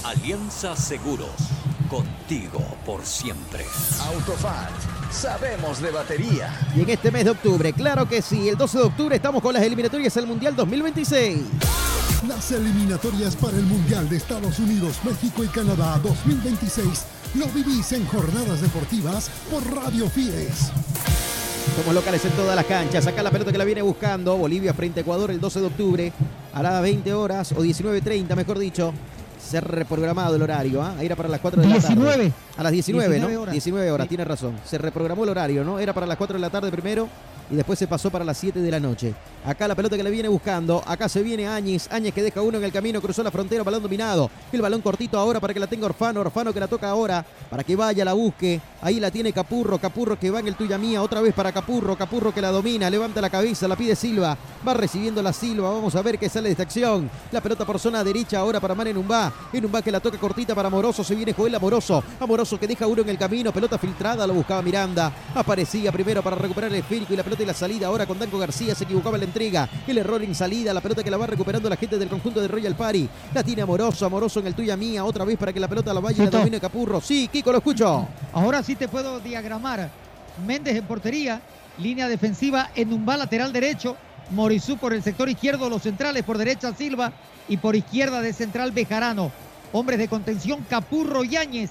[0.05, 1.31] Alianza Seguros.
[1.88, 3.64] Contigo por siempre.
[4.00, 5.02] Autofat.
[5.12, 6.51] Sabemos de batería.
[6.75, 9.53] Y en este mes de octubre, claro que sí, el 12 de octubre estamos con
[9.53, 11.38] las eliminatorias al Mundial 2026.
[12.27, 18.07] Las eliminatorias para el Mundial de Estados Unidos, México y Canadá 2026 lo vivís en
[18.07, 20.70] Jornadas Deportivas por Radio Fides.
[21.77, 23.07] Somos locales en todas las canchas.
[23.07, 24.37] Acá la pelota que la viene buscando.
[24.37, 26.12] Bolivia frente a Ecuador el 12 de octubre.
[26.53, 28.92] A las 20 horas o 19.30, mejor dicho.
[29.42, 30.83] Se ha reprogramado el horario.
[30.83, 30.94] ¿ah?
[31.00, 31.88] Era para las 4 de la tarde.
[31.94, 32.33] 19.
[32.57, 33.40] A las 19, 19 ¿no?
[33.42, 33.52] horas.
[33.52, 34.09] 19 horas, Sí.
[34.09, 34.55] tiene razón.
[34.64, 35.78] Se reprogramó el horario, ¿no?
[35.78, 37.09] Era para las 4 de la tarde primero
[37.50, 39.14] y después se pasó para las 7 de la noche.
[39.44, 40.83] Acá la pelota que le viene buscando.
[40.87, 41.88] Acá se viene Áñez.
[41.90, 44.31] Áñez que deja uno en el camino, cruzó la frontera, balón dominado.
[44.52, 46.20] El balón cortito ahora para que la tenga Orfano.
[46.20, 48.61] Orfano que la toca ahora para que vaya, la busque.
[48.81, 49.78] Ahí la tiene Capurro.
[49.78, 51.02] Capurro que va en el tuya mía.
[51.02, 51.96] Otra vez para Capurro.
[51.96, 52.88] Capurro que la domina.
[52.88, 54.37] Levanta la cabeza, la pide Silva.
[54.66, 55.72] Va recibiendo la Silva.
[55.72, 57.11] Vamos a ver qué sale de esta acción.
[57.33, 59.33] La pelota por zona derecha ahora para Mane Enumbá.
[59.52, 61.02] Enumbá que la toca cortita para Amoroso.
[61.02, 62.02] Se viene Joel Amoroso.
[62.20, 63.52] Amoroso que deja uno en el camino.
[63.52, 64.24] Pelota filtrada.
[64.24, 65.12] Lo buscaba Miranda.
[65.35, 67.87] Aparecía primero para recuperar el esférico y la pelota y la salida.
[67.87, 69.68] Ahora con Danco García se equivocaba en la entrega.
[69.87, 70.75] El error en salida.
[70.75, 73.09] La pelota que la va recuperando la gente del conjunto de Royal Party.
[73.35, 74.05] La tiene Amoroso.
[74.05, 75.05] Amoroso en el tuya mía.
[75.05, 77.01] Otra vez para que la pelota la vaya y la domine Capurro.
[77.01, 78.07] Sí, Kiko, lo escucho.
[78.33, 79.90] Ahora sí te puedo diagramar.
[80.47, 81.40] Méndez en portería,
[81.79, 83.97] línea defensiva en un lateral derecho,
[84.31, 87.12] Morizú por el sector izquierdo, los centrales por derecha Silva
[87.49, 89.31] y por izquierda de central Bejarano.
[89.73, 91.71] Hombres de contención Capurro y Áñez.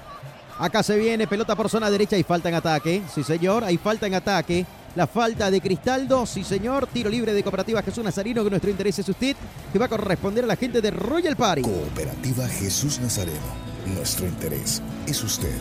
[0.59, 3.01] Acá se viene pelota por zona derecha y falta en ataque.
[3.13, 4.65] Sí, señor, hay falta en ataque.
[4.95, 6.87] La falta de Cristaldo, sí, señor.
[6.87, 9.35] Tiro libre de Cooperativa Jesús Nazareno, que nuestro interés es usted,
[9.73, 11.63] que va a corresponder a la gente de Royal Party.
[11.63, 13.65] Cooperativa Jesús Nazareno.
[13.93, 15.55] Nuestro interés es usted.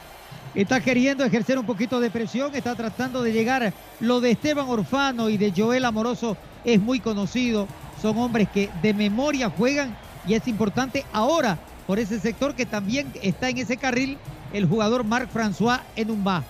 [0.54, 3.74] Está queriendo ejercer un poquito de presión, está tratando de llegar.
[4.02, 6.36] Lo de Esteban Orfano y de Joel Amoroso
[6.66, 7.68] es muy conocido.
[8.02, 9.96] Son hombres que de memoria juegan
[10.28, 14.18] y es importante ahora por ese sector que también está en ese carril
[14.52, 16.44] el jugador Marc François en un va.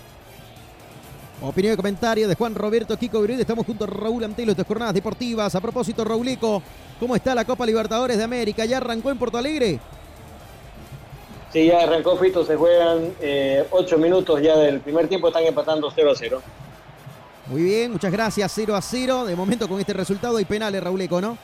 [1.39, 3.41] Opinión y comentario de Juan Roberto Kiko Viruida.
[3.41, 5.53] Estamos junto a Raúl Antelo de Jornadas Deportivas.
[5.53, 6.61] A propósito, Raulico,
[6.99, 8.65] ¿cómo está la Copa Libertadores de América?
[8.65, 9.79] ¿Ya arrancó en Porto Alegre?
[11.51, 15.91] Sí, ya arrancó Fito, se juegan eh, ocho minutos ya del primer tiempo, están empatando
[15.93, 16.41] 0 a 0.
[17.47, 19.25] Muy bien, muchas gracias, 0 a 0.
[19.25, 21.37] De momento con este resultado hay penales, Rauleco, ¿no?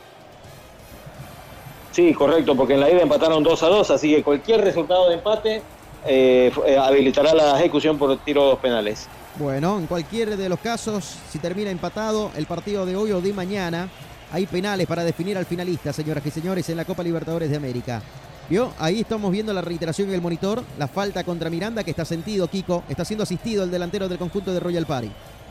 [1.92, 5.16] Sí, correcto, porque en la ida empataron 2 a 2, así que cualquier resultado de
[5.16, 5.62] empate
[6.06, 9.08] eh, eh, habilitará la ejecución por tiros penales.
[9.36, 13.32] Bueno, en cualquier de los casos, si termina empatado el partido de hoy o de
[13.34, 13.88] mañana,
[14.32, 18.00] hay penales para definir al finalista, señoras y señores, en la Copa Libertadores de América.
[18.48, 18.72] ¿Vio?
[18.78, 22.48] Ahí estamos viendo la reiteración en el monitor, la falta contra Miranda que está sentido,
[22.48, 25.10] Kiko, está siendo asistido el delantero del conjunto de Royal Party.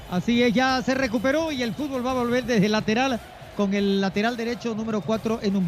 [0.09, 3.19] Así es, ya se recuperó y el fútbol va a volver desde lateral
[3.55, 5.67] con el lateral derecho número 4 en un.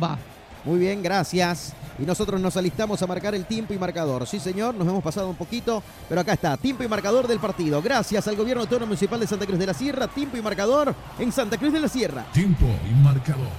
[0.65, 1.73] Muy bien, gracias.
[1.99, 4.25] Y nosotros nos alistamos a marcar el tiempo y marcador.
[4.25, 7.81] Sí, señor, nos hemos pasado un poquito, pero acá está, tiempo y marcador del partido.
[7.81, 11.31] Gracias al gobierno autónomo municipal de Santa Cruz de la Sierra, tiempo y marcador en
[11.31, 12.25] Santa Cruz de la Sierra.
[12.31, 13.49] Tiempo y marcador.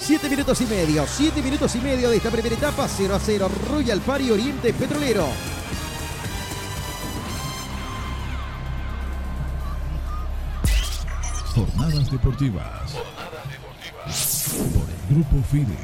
[0.00, 3.50] Siete minutos y medio, siete minutos y medio de esta primera etapa, 0 a 0,
[3.68, 5.28] Royal Party Oriente Petrolero.
[11.54, 12.92] Jornadas deportivas.
[14.74, 15.76] Por el Grupo FIDE.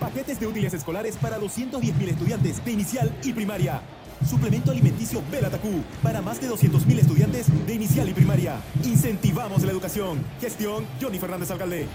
[0.00, 3.80] Paquetes de útiles escolares para 210.000 estudiantes de inicial y primaria.
[4.28, 8.60] Suplemento alimenticio Belatacú para más de 200.000 estudiantes de inicial y primaria.
[8.84, 10.24] Incentivamos la educación.
[10.40, 11.86] Gestión Johnny Fernández Alcalde.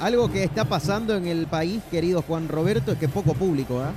[0.00, 3.92] Algo que está pasando en el país, querido Juan Roberto, es que poco público, ¿ah?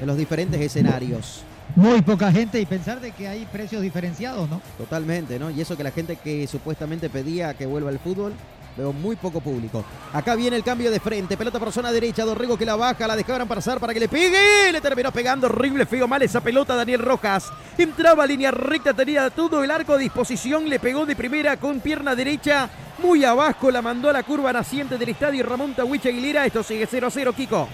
[0.00, 1.42] en los diferentes escenarios.
[1.76, 4.62] Muy poca gente y pensar de que hay precios diferenciados, ¿no?
[4.78, 5.50] Totalmente, ¿no?
[5.50, 8.32] Y eso que la gente que supuestamente pedía que vuelva al fútbol,
[8.76, 9.84] veo muy poco público.
[10.12, 13.16] Acá viene el cambio de frente, pelota por zona derecha, Dorrego que la baja, la
[13.16, 17.00] dejaron pasar para que le pegue, le terminó pegando horrible, feo, mal esa pelota Daniel
[17.00, 17.52] Rojas.
[17.78, 21.80] Entraba a línea recta, tenía todo el arco a disposición, le pegó de primera con
[21.80, 22.68] pierna derecha,
[23.02, 26.86] muy abajo, la mandó a la curva naciente del estadio Ramón Tahuicha Aguilera, esto sigue
[26.86, 27.68] 0 a 0, Kiko.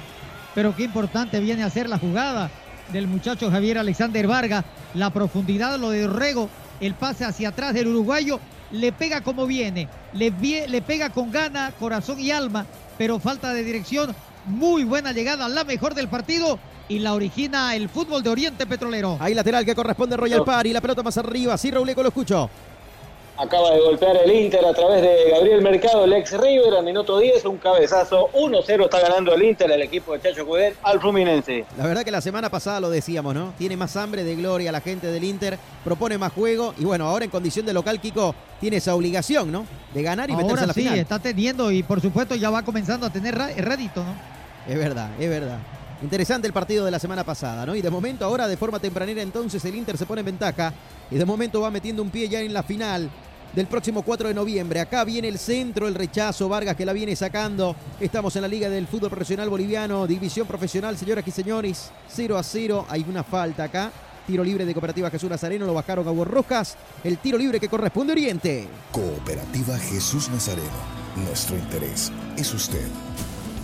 [0.54, 2.50] Pero qué importante viene a ser la jugada
[2.92, 4.64] del muchacho Javier Alexander Vargas.
[4.94, 6.48] La profundidad, lo de Rego,
[6.80, 8.40] el pase hacia atrás del uruguayo,
[8.72, 12.66] le pega como viene, le, pega con gana, corazón y alma,
[12.98, 14.14] pero falta de dirección.
[14.46, 16.58] Muy buena llegada, la mejor del partido
[16.88, 19.18] y la origina el fútbol de Oriente Petrolero.
[19.20, 22.48] Ahí lateral que corresponde a Royal Party, la pelota más arriba, sí, Rauleco, lo escucho.
[23.40, 27.18] Acaba de golpear el Inter a través de Gabriel Mercado, el ex River, al minuto
[27.18, 28.28] 10, un cabezazo.
[28.34, 31.64] 1-0 está ganando el Inter, el equipo de Chacho Cudet, al Fluminense.
[31.78, 33.54] La verdad que la semana pasada lo decíamos, ¿no?
[33.56, 37.24] Tiene más hambre de gloria la gente del Inter, propone más juego y bueno, ahora
[37.24, 39.64] en condición de local, Kiko tiene esa obligación, ¿no?
[39.94, 40.98] De ganar y meterse en la sí, final.
[40.98, 44.14] está teniendo y por supuesto ya va comenzando a tener rédito, ¿no?
[44.70, 45.56] Es verdad, es verdad.
[46.02, 47.74] Interesante el partido de la semana pasada, ¿no?
[47.74, 50.74] Y de momento ahora de forma tempranera entonces el Inter se pone en ventaja
[51.10, 53.10] y de momento va metiendo un pie ya en la final
[53.54, 54.80] del próximo 4 de noviembre.
[54.80, 57.76] Acá viene el centro, el rechazo, Vargas que la viene sacando.
[57.98, 62.42] Estamos en la Liga del Fútbol Profesional Boliviano, División Profesional, señoras y señores, 0 a
[62.42, 62.86] 0.
[62.88, 63.90] Hay una falta acá.
[64.26, 66.76] Tiro libre de Cooperativa Jesús Nazareno, lo bajaron a Rojas.
[67.02, 68.68] El tiro libre que corresponde a Oriente.
[68.92, 70.68] Cooperativa Jesús Nazareno.
[71.16, 72.86] Nuestro interés es usted.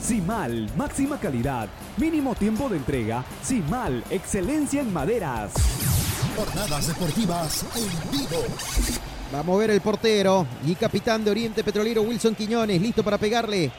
[0.03, 3.25] Simal, máxima calidad, mínimo tiempo de entrega.
[3.43, 5.53] Simal, excelencia en maderas.
[6.37, 9.16] Jornadas deportivas en vivo.
[9.35, 13.73] Va a mover el portero y capitán de Oriente Petrolero Wilson Quiñones, listo para pegarle.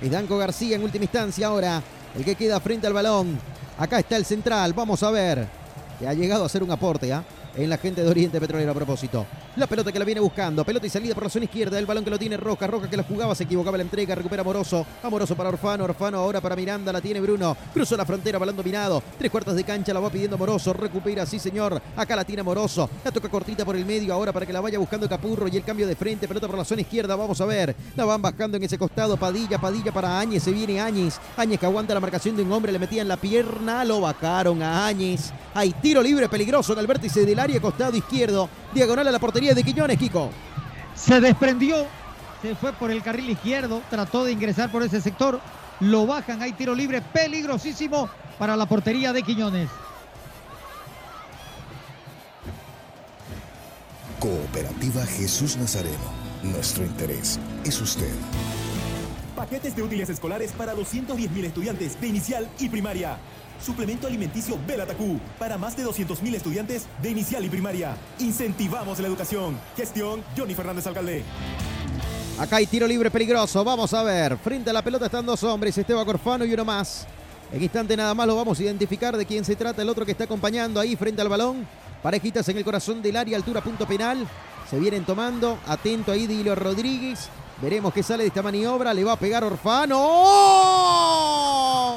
[0.00, 1.82] Es Danco García en última instancia ahora,
[2.16, 3.38] el que queda frente al balón.
[3.78, 5.46] Acá está el central, vamos a ver.
[5.98, 7.22] Que ha llegado a hacer un aporte ¿ah?
[7.56, 9.26] En la gente de Oriente Petrolero a propósito.
[9.56, 12.04] La pelota que la viene buscando, pelota y salida por la zona izquierda, el balón
[12.04, 15.36] que lo tiene Roca, Roca que la jugaba, se equivocaba la entrega, recupera Amoroso, Amoroso
[15.36, 19.30] para Orfano, Orfano ahora para Miranda, la tiene Bruno, cruzó la frontera, balón dominado, tres
[19.30, 23.12] cuartos de cancha, la va pidiendo Amoroso, recupera, sí señor, acá la tiene Amoroso, la
[23.12, 25.86] toca cortita por el medio ahora para que la vaya buscando Capurro y el cambio
[25.86, 28.76] de frente, pelota por la zona izquierda, vamos a ver, la van bajando en ese
[28.76, 32.50] costado, Padilla, Padilla para Áñez, se viene Áñez, Áñez que aguanta la marcación de un
[32.50, 36.86] hombre, le metían la pierna, lo bajaron a Áñez, hay tiro libre peligroso en el
[36.88, 40.30] vértice del área, costado izquierdo, diagonal a la portería de Quiñones, Kiko.
[40.94, 41.86] Se desprendió,
[42.42, 45.40] se fue por el carril izquierdo, trató de ingresar por ese sector,
[45.80, 49.68] lo bajan, hay tiro libre peligrosísimo para la portería de Quiñones.
[54.18, 56.24] Cooperativa Jesús Nazareno.
[56.42, 58.10] Nuestro interés es usted.
[59.36, 63.18] Paquetes de útiles escolares para 210.000 estudiantes de inicial y primaria.
[63.62, 67.96] Suplemento alimenticio Belatacú para más de 200.000 estudiantes de inicial y primaria.
[68.18, 69.58] Incentivamos la educación.
[69.76, 71.24] Gestión Johnny Fernández Alcalde.
[72.38, 73.62] Acá hay tiro libre peligroso.
[73.64, 74.36] Vamos a ver.
[74.38, 77.06] Frente a la pelota están dos hombres, Esteban Corfano y uno más.
[77.52, 79.82] En instante nada más lo vamos a identificar de quién se trata.
[79.82, 81.66] El otro que está acompañando ahí frente al balón.
[82.02, 84.26] Parejitas en el corazón del área, altura punto penal.
[84.68, 85.58] Se vienen tomando.
[85.66, 87.28] Atento ahí Dilio Rodríguez.
[87.62, 88.92] Veremos qué sale de esta maniobra.
[88.92, 89.96] Le va a pegar Orfano.
[90.00, 91.24] ¡Oh!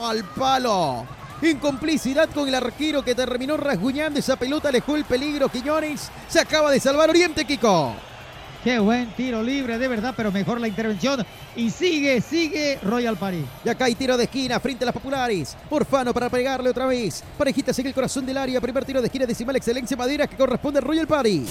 [0.08, 1.06] Al palo.
[1.42, 4.70] En complicidad con el arquero que terminó rasguñando esa pelota.
[4.70, 5.50] Alejó el peligro.
[5.50, 7.94] Quiñones se acaba de salvar Oriente, Kiko.
[8.64, 11.24] Qué buen tiro libre, de verdad, pero mejor la intervención.
[11.56, 13.46] Y sigue, sigue Royal Party.
[13.64, 15.56] Y acá hay tiro de esquina frente a las populares.
[15.70, 17.24] Orfano para pegarle otra vez.
[17.38, 18.60] Parejitas en el corazón del área.
[18.60, 21.46] Primer tiro de esquina decimal excelencia madera que corresponde al Royal Party.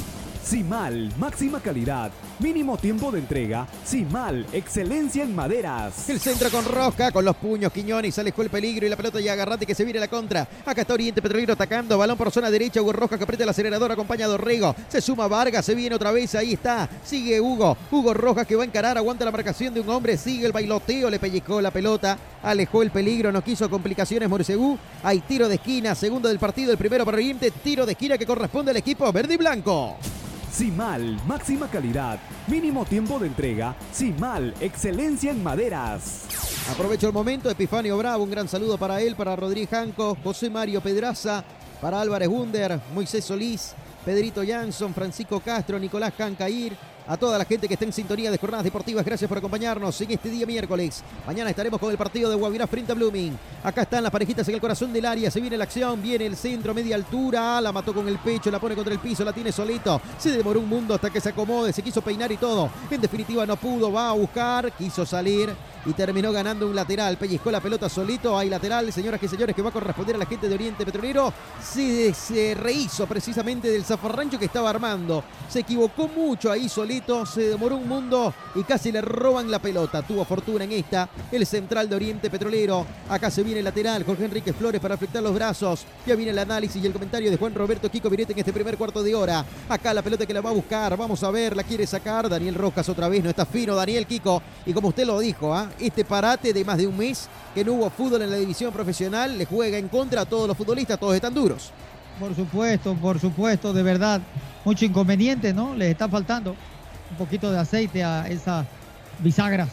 [0.47, 3.67] Simal, máxima calidad, mínimo tiempo de entrega.
[3.85, 6.09] Simal, excelencia en maderas.
[6.09, 9.33] El centro con Roca, con los puños Quiñones, alejó el peligro y la pelota ya
[9.33, 10.47] agarrate que se viene la contra.
[10.65, 13.91] Acá está Oriente Petrolero atacando, balón por zona derecha, Hugo Roja que aprieta el acelerador
[13.91, 14.77] acompañado de Rego.
[14.89, 16.89] Se suma Vargas, se viene otra vez, ahí está.
[17.05, 20.47] Sigue Hugo, Hugo Rojas que va a encarar, aguanta la marcación de un hombre, sigue
[20.47, 24.79] el bailoteo, le pellizcó la pelota, alejó el peligro, no quiso complicaciones Morcegú.
[25.03, 28.27] Hay tiro de esquina, segundo del partido, el primero para Oriente, tiro de esquina que
[28.27, 29.97] corresponde al equipo verde y blanco.
[30.57, 33.77] Simal, máxima calidad, mínimo tiempo de entrega.
[33.93, 36.25] Simal, excelencia en maderas.
[36.73, 40.81] Aprovecho el momento, Epifanio Bravo, un gran saludo para él, para Rodríguez Janco, José Mario
[40.81, 41.45] Pedraza,
[41.79, 46.75] para Álvarez Wunder, Moisés Solís, Pedrito Jansson, Francisco Castro, Nicolás Cancair,
[47.07, 50.11] a toda la gente que está en sintonía de jornadas deportivas, gracias por acompañarnos en
[50.11, 51.03] este día miércoles.
[51.27, 53.39] Mañana estaremos con el partido de Guavirá frente a Blooming.
[53.63, 56.37] Acá están las parejitas en el corazón del área, se viene la acción, viene el
[56.37, 59.53] centro, media altura, la mató con el pecho, la pone contra el piso, la tiene
[59.53, 60.01] solito.
[60.19, 62.71] Se demoró un mundo hasta que se acomode, se quiso peinar y todo.
[62.91, 65.55] En definitiva no pudo, va a buscar, quiso salir
[65.87, 67.17] y terminó ganando un lateral.
[67.17, 68.37] Pellizcó la pelota solito.
[68.37, 71.33] Hay lateral, señoras y señores, que va a corresponder a la gente de Oriente Petrolero.
[71.63, 75.23] Se, rehizo precisamente del zafarrancho que estaba armando.
[75.49, 77.25] Se equivocó mucho ahí solito.
[77.25, 80.03] Se demoró un mundo y casi le roban la pelota.
[80.03, 81.09] Tuvo fortuna en esta.
[81.31, 82.85] El central de Oriente Petrolero.
[83.09, 84.05] Acá se viene el lateral.
[84.05, 85.85] Jorge Enrique Flores para afectar los brazos.
[86.05, 88.77] Ya viene el análisis y el comentario de Juan Roberto Kiko Virete en este primer
[88.77, 89.45] cuarto de hora.
[89.69, 90.97] Acá la pelota que la va a buscar.
[90.97, 92.29] Vamos a ver, la quiere sacar.
[92.29, 93.23] Daniel Rojas otra vez.
[93.23, 94.43] No está fino Daniel Kiko.
[94.65, 95.71] Y como usted lo dijo, ¿ah?
[95.79, 99.37] Este parate de más de un mes que no hubo fútbol en la división profesional
[99.37, 101.73] le juega en contra a todos los futbolistas, todos están duros.
[102.19, 104.21] Por supuesto, por supuesto, de verdad.
[104.65, 105.75] Mucho inconveniente, ¿no?
[105.75, 106.57] Les está faltando
[107.11, 108.67] un poquito de aceite a esas
[109.19, 109.69] bisagras.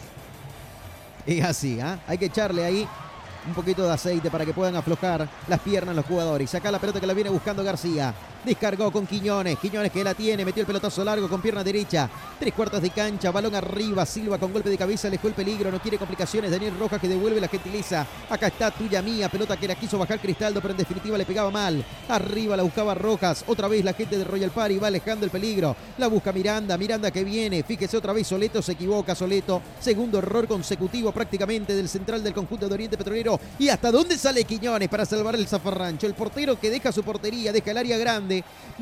[1.25, 1.99] Es así, ¿ah?
[2.07, 2.87] hay que echarle ahí
[3.47, 6.49] un poquito de aceite para que puedan aflojar las piernas los jugadores.
[6.49, 8.13] Saca la pelota que la viene buscando García.
[8.45, 9.57] Descargó con Quiñones.
[9.57, 10.43] Quiñones que la tiene.
[10.43, 12.09] Metió el pelotazo largo con pierna derecha.
[12.37, 13.31] Tres cuartos de cancha.
[13.31, 14.05] Balón arriba.
[14.05, 15.07] Silva con golpe de cabeza.
[15.07, 15.71] Alejó el peligro.
[15.71, 16.51] No quiere complicaciones.
[16.51, 18.05] Daniel Rojas que devuelve la gentileza.
[18.29, 19.29] Acá está tuya mía.
[19.29, 20.61] Pelota que la quiso bajar Cristaldo.
[20.61, 21.85] Pero en definitiva le pegaba mal.
[22.09, 23.45] Arriba la buscaba Rojas.
[23.47, 25.75] Otra vez la gente de Royal Party va alejando el peligro.
[25.97, 26.77] La busca Miranda.
[26.77, 27.63] Miranda que viene.
[27.63, 28.61] Fíjese otra vez Soleto.
[28.61, 29.61] Se equivoca Soleto.
[29.79, 33.39] Segundo error consecutivo prácticamente del central del conjunto de Oriente Petrolero.
[33.57, 36.07] ¿Y hasta dónde sale Quiñones para salvar el zafarrancho?
[36.07, 37.53] El portero que deja su portería.
[37.53, 38.32] Deja el área grande.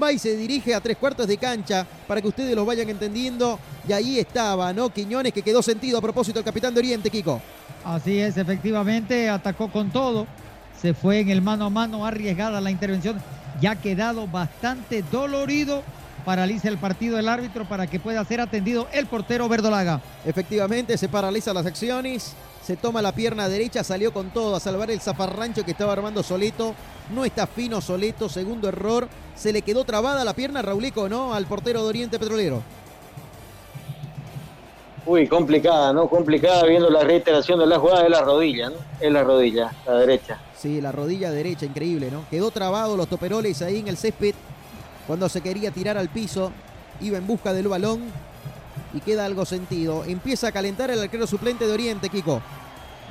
[0.02, 3.60] Va y se dirige a tres cuartos de cancha para que ustedes los vayan entendiendo.
[3.88, 4.90] Y ahí estaba, ¿no?
[4.90, 7.42] Quiñones que quedó sentido a propósito el capitán de Oriente, Kiko.
[7.84, 10.28] Así es, efectivamente, atacó con todo.
[10.80, 13.22] Se fue en el mano a mano, arriesgada la intervención.
[13.60, 15.84] Ya ha quedado bastante dolorido.
[16.26, 20.02] Paraliza el partido el árbitro para que pueda ser atendido el portero Verdolaga.
[20.26, 22.34] Efectivamente, se paraliza las acciones.
[22.64, 26.22] Se toma la pierna derecha, salió con todo a salvar el zafarrancho que estaba armando
[26.22, 26.76] Soleto.
[27.14, 29.08] No está fino Soleto, segundo error.
[29.36, 31.34] Se le quedó trabada la pierna, Raulico, ¿no?
[31.34, 32.62] Al portero de Oriente Petrolero.
[35.08, 36.08] Uy, complicada, ¿no?
[36.08, 38.76] Complicada viendo la reiteración de la jugada de la rodilla, ¿no?
[39.00, 40.40] Es la rodilla, la derecha.
[40.56, 42.26] Sí, la rodilla derecha, increíble, ¿no?
[42.30, 44.36] Quedó trabado los toperoles ahí en el césped
[45.08, 46.52] cuando se quería tirar al piso.
[47.02, 48.02] Iba en busca del balón
[48.94, 50.04] y queda algo sentido.
[50.06, 52.42] Empieza a calentar el arquero suplente de Oriente, Kiko.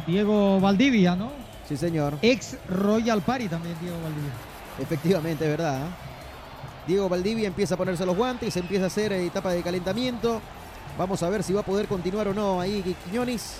[0.06, 1.30] Diego Valdivia, ¿no?
[1.68, 2.14] Sí, señor.
[2.22, 4.32] Ex Royal Party también, Diego Valdivia.
[4.78, 5.86] Efectivamente, es verdad.
[5.86, 5.90] ¿eh?
[6.86, 10.40] Diego Valdivia empieza a ponerse los guantes, empieza a hacer eh, etapa de calentamiento.
[10.98, 13.58] Vamos a ver si va a poder continuar o no ahí Quiñones.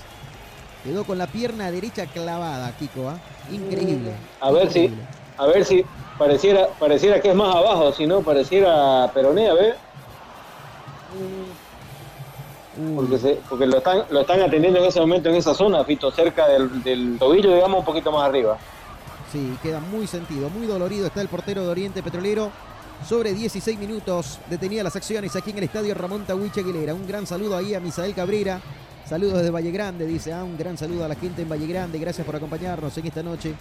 [0.83, 3.09] Quedó con la pierna derecha clavada, Kiko.
[3.09, 3.19] ¿ah?
[3.53, 4.13] Increíble.
[4.41, 4.91] A ver si,
[5.37, 5.85] a ver si
[6.19, 9.77] pareciera, pareciera que es más abajo, si no pareciera Peroné, a ver.
[12.97, 16.11] Porque, se- porque lo, están, lo están atendiendo en ese momento en esa zona, Fito,
[16.11, 18.59] cerca del, del tobillo, digamos, un poquito más arriba.
[19.33, 21.07] Sí, queda muy sentido, muy dolorido.
[21.07, 22.51] Está el portero de Oriente Petrolero.
[23.09, 26.93] Sobre 16 minutos detenía las acciones aquí en el estadio Ramón Tahuiche Aguilera.
[26.95, 28.61] Un gran saludo ahí a Misael Cabrera.
[29.09, 30.33] Saludos desde Valle Grande, dice.
[30.33, 31.99] Ah, un gran saludo a la gente en Valle Grande.
[31.99, 33.55] Gracias por acompañarnos en esta noche.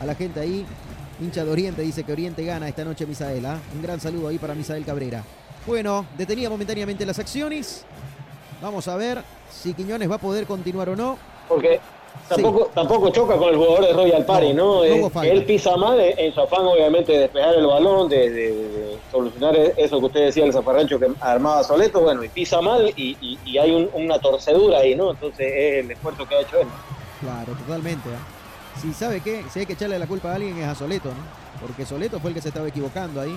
[0.00, 0.64] A la gente ahí,
[1.20, 3.44] hincha de Oriente, dice que Oriente gana esta noche Misael.
[3.46, 3.58] ¿ah?
[3.74, 5.22] Un gran saludo ahí para Misael Cabrera.
[5.66, 7.84] Bueno, detenía momentáneamente las acciones.
[8.60, 11.18] Vamos a ver si Quiñones va a poder continuar o no.
[11.48, 11.80] Porque
[12.28, 14.76] tampoco, tampoco choca con el jugador de Royal Party, ¿no?
[14.76, 18.30] no Eh, él pisa mal eh, en su afán, obviamente, de despejar el balón, de,
[18.30, 22.60] de- de solucionar eso que usted decía, el zafarrancho que armaba Soleto, bueno, y pisa
[22.60, 25.10] mal y, y- y hay un- una torcedura ahí, ¿no?
[25.12, 26.68] Entonces es el esfuerzo que ha hecho él.
[27.20, 28.08] Claro, totalmente.
[28.10, 28.78] ¿ah?
[28.80, 31.60] Si sabe qué, si hay que echarle la culpa a alguien es a Soleto, ¿no?
[31.66, 33.36] Porque Soleto fue el que se estaba equivocando ahí.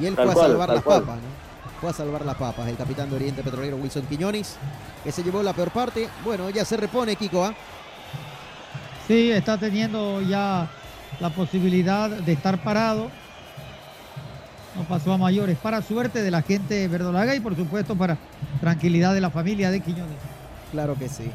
[0.00, 1.00] Y él Tal fue a salvar las cual.
[1.02, 1.49] papas, ¿no?
[1.80, 4.56] Fue a salvar las papas, el capitán de Oriente Petrolero Wilson Quiñones,
[5.02, 6.08] que se llevó la peor parte.
[6.24, 7.54] Bueno, ya se repone, Kiko, ¿ah?
[9.08, 10.68] Sí, está teniendo ya
[11.20, 13.10] la posibilidad de estar parado.
[14.76, 15.56] No pasó a mayores.
[15.56, 18.18] Para suerte de la gente verdolaga y por supuesto para
[18.60, 20.18] tranquilidad de la familia de Quiñones.
[20.72, 21.30] Claro que sí.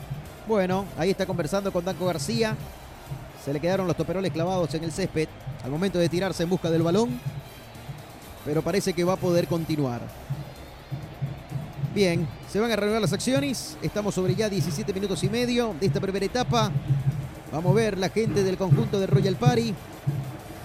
[0.48, 2.56] Bueno, ahí está conversando con Danco García.
[3.44, 5.28] Se le quedaron los toperoles clavados en el césped
[5.64, 7.20] al momento de tirarse en busca del balón.
[8.46, 10.02] Pero parece que va a poder continuar.
[11.96, 13.78] Bien, se van a reanudar las acciones.
[13.82, 16.72] Estamos sobre ya 17 minutos y medio de esta primera etapa.
[17.52, 19.74] Vamos a ver la gente del conjunto de Royal Party.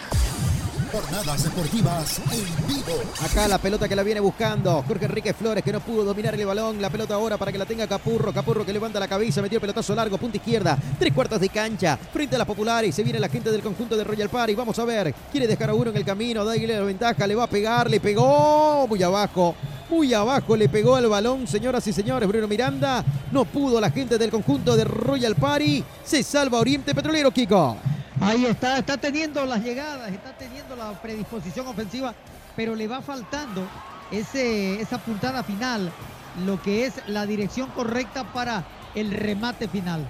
[0.92, 3.02] Jornadas deportivas en vivo.
[3.22, 4.84] Acá la pelota que la viene buscando.
[4.88, 6.82] Jorge Enrique Flores que no pudo dominar el balón.
[6.82, 8.34] La pelota ahora para que la tenga Capurro.
[8.34, 10.78] Capurro que levanta la cabeza, metió el pelotazo largo, punta izquierda.
[10.98, 11.98] Tres cuartos de cancha.
[11.98, 14.56] Frente a la popular y se viene la gente del conjunto de Royal Party.
[14.56, 15.14] Vamos a ver.
[15.32, 16.46] Quiere dejar a uno en el camino.
[16.46, 17.28] Dale la ventaja.
[17.28, 17.90] Le va a pegar.
[17.90, 18.88] Le pegó.
[18.88, 19.56] Muy abajo.
[19.90, 22.28] Muy abajo le pegó al balón, señoras y señores.
[22.28, 23.04] Bruno Miranda.
[23.32, 25.84] No pudo la gente del conjunto de Royal Party.
[26.04, 27.78] Se salva Oriente Petrolero, Kiko.
[28.22, 32.13] Ahí está, está teniendo las llegadas, está teniendo la predisposición ofensiva,
[32.55, 33.68] pero le va faltando
[34.11, 35.91] ese, esa puntada final,
[36.45, 38.63] lo que es la dirección correcta para
[38.95, 40.07] el remate final.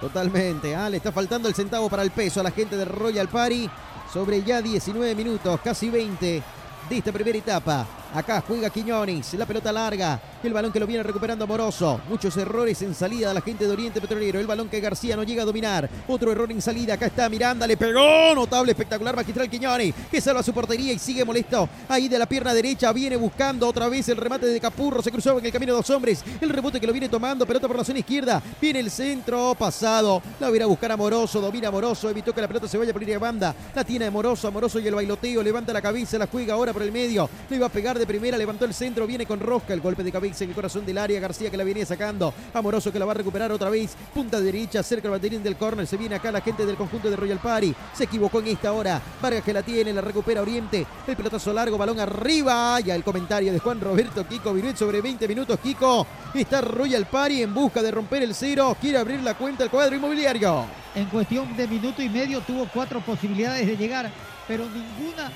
[0.00, 3.28] Totalmente, ah, le está faltando el centavo para el peso a la gente de Royal
[3.28, 3.68] Party
[4.12, 6.42] sobre ya 19 minutos, casi 20
[6.88, 7.86] de esta primera etapa.
[8.16, 12.00] Acá juega Quiñones, la pelota larga, el balón que lo viene recuperando Amoroso.
[12.08, 14.40] Muchos errores en salida de la gente de Oriente Petrolero.
[14.40, 15.86] El balón que García no llega a dominar.
[16.08, 16.94] Otro error en salida.
[16.94, 18.34] Acá está Miranda, le pegó.
[18.34, 21.68] Notable, espectacular, magistral Quiñones, que salva su portería y sigue molesto.
[21.90, 25.02] Ahí de la pierna derecha viene buscando otra vez el remate de Capurro.
[25.02, 26.24] Se cruzó en el camino de dos hombres.
[26.40, 27.44] El rebote que lo viene tomando.
[27.44, 28.42] Pelota por la zona izquierda.
[28.58, 30.22] Viene el centro pasado.
[30.40, 31.38] La viene a buscar Amoroso.
[31.38, 32.08] Domina Amoroso.
[32.08, 33.54] Evitó que la pelota se vaya por línea de banda.
[33.74, 34.48] La tiene Amoroso.
[34.48, 35.42] Amoroso y el bailoteo.
[35.42, 36.16] Levanta la cabeza.
[36.16, 37.28] La juega ahora por el medio.
[37.50, 38.38] Le iba a pegar de primera.
[38.38, 39.06] Levantó el centro.
[39.06, 39.74] Viene con Rosca.
[39.74, 41.20] El golpe de cabeza en el corazón del área.
[41.20, 42.32] García que la viene sacando.
[42.54, 43.96] Amoroso que la va a recuperar otra vez.
[44.14, 44.82] Punta derecha.
[44.82, 45.86] Cerca el baterín del córner.
[45.86, 47.74] Se viene acá la gente del conjunto de Royal Party.
[47.94, 49.00] Se equivocó en esta hora.
[49.20, 49.92] Vargas que la tiene.
[49.92, 50.86] La recupera Oriente.
[51.06, 51.76] El pelotazo largo.
[51.76, 52.80] Balón arriba.
[52.80, 55.58] Ya el comentario de Juan Roberto Kiko Viruet sobre 20 minutos.
[55.60, 56.06] Kiko.
[56.34, 58.76] Está Royal Party en busca de romper el cero.
[58.80, 60.64] Quiere abrir la cuenta al cuadro inmobiliario.
[60.94, 64.10] En cuestión de minuto y medio tuvo cuatro posibilidades de llegar,
[64.48, 65.30] pero ninguna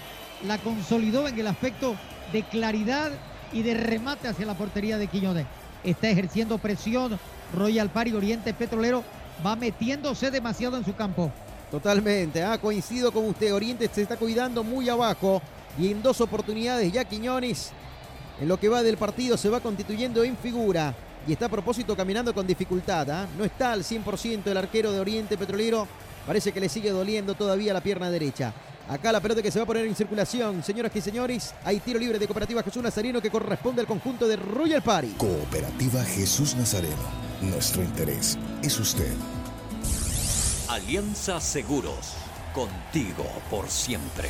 [0.46, 1.94] la consolidó en el aspecto
[2.32, 3.10] de claridad
[3.52, 5.46] y de remate hacia la portería de Quiñones.
[5.84, 7.18] Está ejerciendo presión.
[7.54, 9.02] Royal Party Oriente Petrolero
[9.44, 11.32] va metiéndose demasiado en su campo.
[11.70, 13.54] Totalmente, ah, coincido con usted.
[13.54, 15.42] Oriente se está cuidando muy abajo
[15.78, 17.72] y en dos oportunidades ya Quiñones
[18.40, 20.94] en lo que va del partido se va constituyendo en figura
[21.26, 23.10] y está a propósito caminando con dificultad.
[23.10, 23.26] ah.
[23.36, 25.86] No está al 100% el arquero de Oriente Petrolero.
[26.26, 28.52] Parece que le sigue doliendo todavía la pierna derecha.
[28.91, 30.64] Acá la pelota que se va a poner en circulación.
[30.64, 34.34] Señoras y señores, hay tiro libre de Cooperativa Jesús Nazareno que corresponde al conjunto de
[34.34, 35.14] Royal Party.
[35.16, 36.97] Cooperativa Jesús Nazareno.
[37.41, 39.12] Nuestro interés es usted.
[40.68, 42.14] Alianza Seguros,
[42.55, 44.28] contigo por siempre.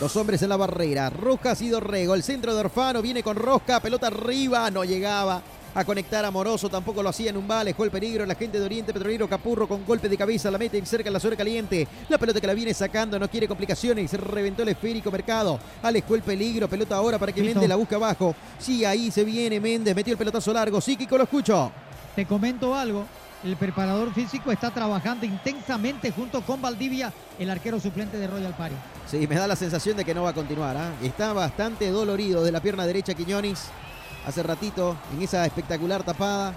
[0.00, 1.10] Los hombres en la barrera.
[1.10, 2.14] Rojas y Dorrego.
[2.14, 3.80] El centro de Orfano viene con Rosca.
[3.80, 4.70] Pelota arriba.
[4.70, 5.42] No llegaba
[5.74, 6.68] a conectar a Moroso.
[6.68, 7.70] Tampoco lo hacía en un vale.
[7.70, 8.24] Dejó el peligro.
[8.24, 10.50] La gente de Oriente Petrolero Capurro con golpe de cabeza.
[10.50, 11.88] La mete cerca en la zona caliente.
[12.08, 13.18] La pelota que la viene sacando.
[13.18, 14.10] No quiere complicaciones.
[14.10, 15.58] Se reventó el esférico Mercado.
[15.82, 16.68] Alejó el peligro.
[16.68, 17.56] Pelota ahora para que Listo.
[17.56, 18.36] Méndez la busca abajo.
[18.58, 19.96] Sí, ahí se viene Méndez.
[19.96, 20.80] Metió el pelotazo largo.
[20.80, 21.72] Sí, Kiko, lo escucho.
[22.14, 23.04] Te comento algo.
[23.44, 28.74] El preparador físico está trabajando intensamente junto con Valdivia, el arquero suplente de Royal Party.
[29.06, 30.76] Sí, me da la sensación de que no va a continuar.
[30.76, 30.90] ¿ah?
[31.02, 33.68] Está bastante dolorido de la pierna derecha Quiñones.
[34.26, 36.52] Hace ratito, en esa espectacular tapada,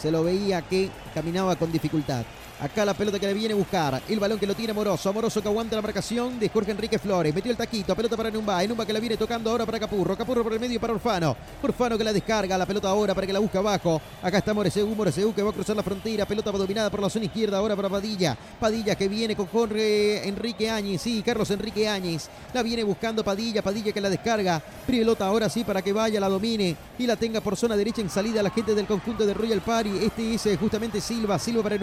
[0.00, 2.24] se lo veía que caminaba con dificultad.
[2.60, 4.02] Acá la pelota que le viene a buscar.
[4.08, 5.12] El balón que lo tiene Moroso.
[5.12, 7.34] Moroso que aguanta la marcación de Jorge Enrique Flores.
[7.34, 7.94] Metió el taquito.
[7.94, 8.64] Pelota para Numba.
[8.66, 10.16] Numba que la viene tocando ahora para Capurro.
[10.16, 11.36] Capurro por el medio para Orfano.
[11.62, 12.56] Orfano que la descarga.
[12.56, 14.00] La pelota ahora para que la busque abajo.
[14.22, 14.86] Acá está Moreseu.
[14.94, 16.26] Moreseu que va a cruzar la frontera.
[16.26, 17.58] Pelota dominada por la zona izquierda.
[17.58, 18.36] Ahora para Padilla.
[18.60, 21.02] Padilla que viene con Jorge Enrique Áñez.
[21.02, 22.28] Sí, Carlos Enrique Áñez.
[22.52, 23.62] La viene buscando Padilla.
[23.62, 24.62] Padilla que la descarga.
[24.86, 28.10] Pelota ahora sí para que vaya, la domine y la tenga por zona derecha en
[28.10, 29.90] salida la gente del conjunto de Royal Party.
[30.02, 31.38] Este es eh, justamente Silva.
[31.38, 31.76] Silva para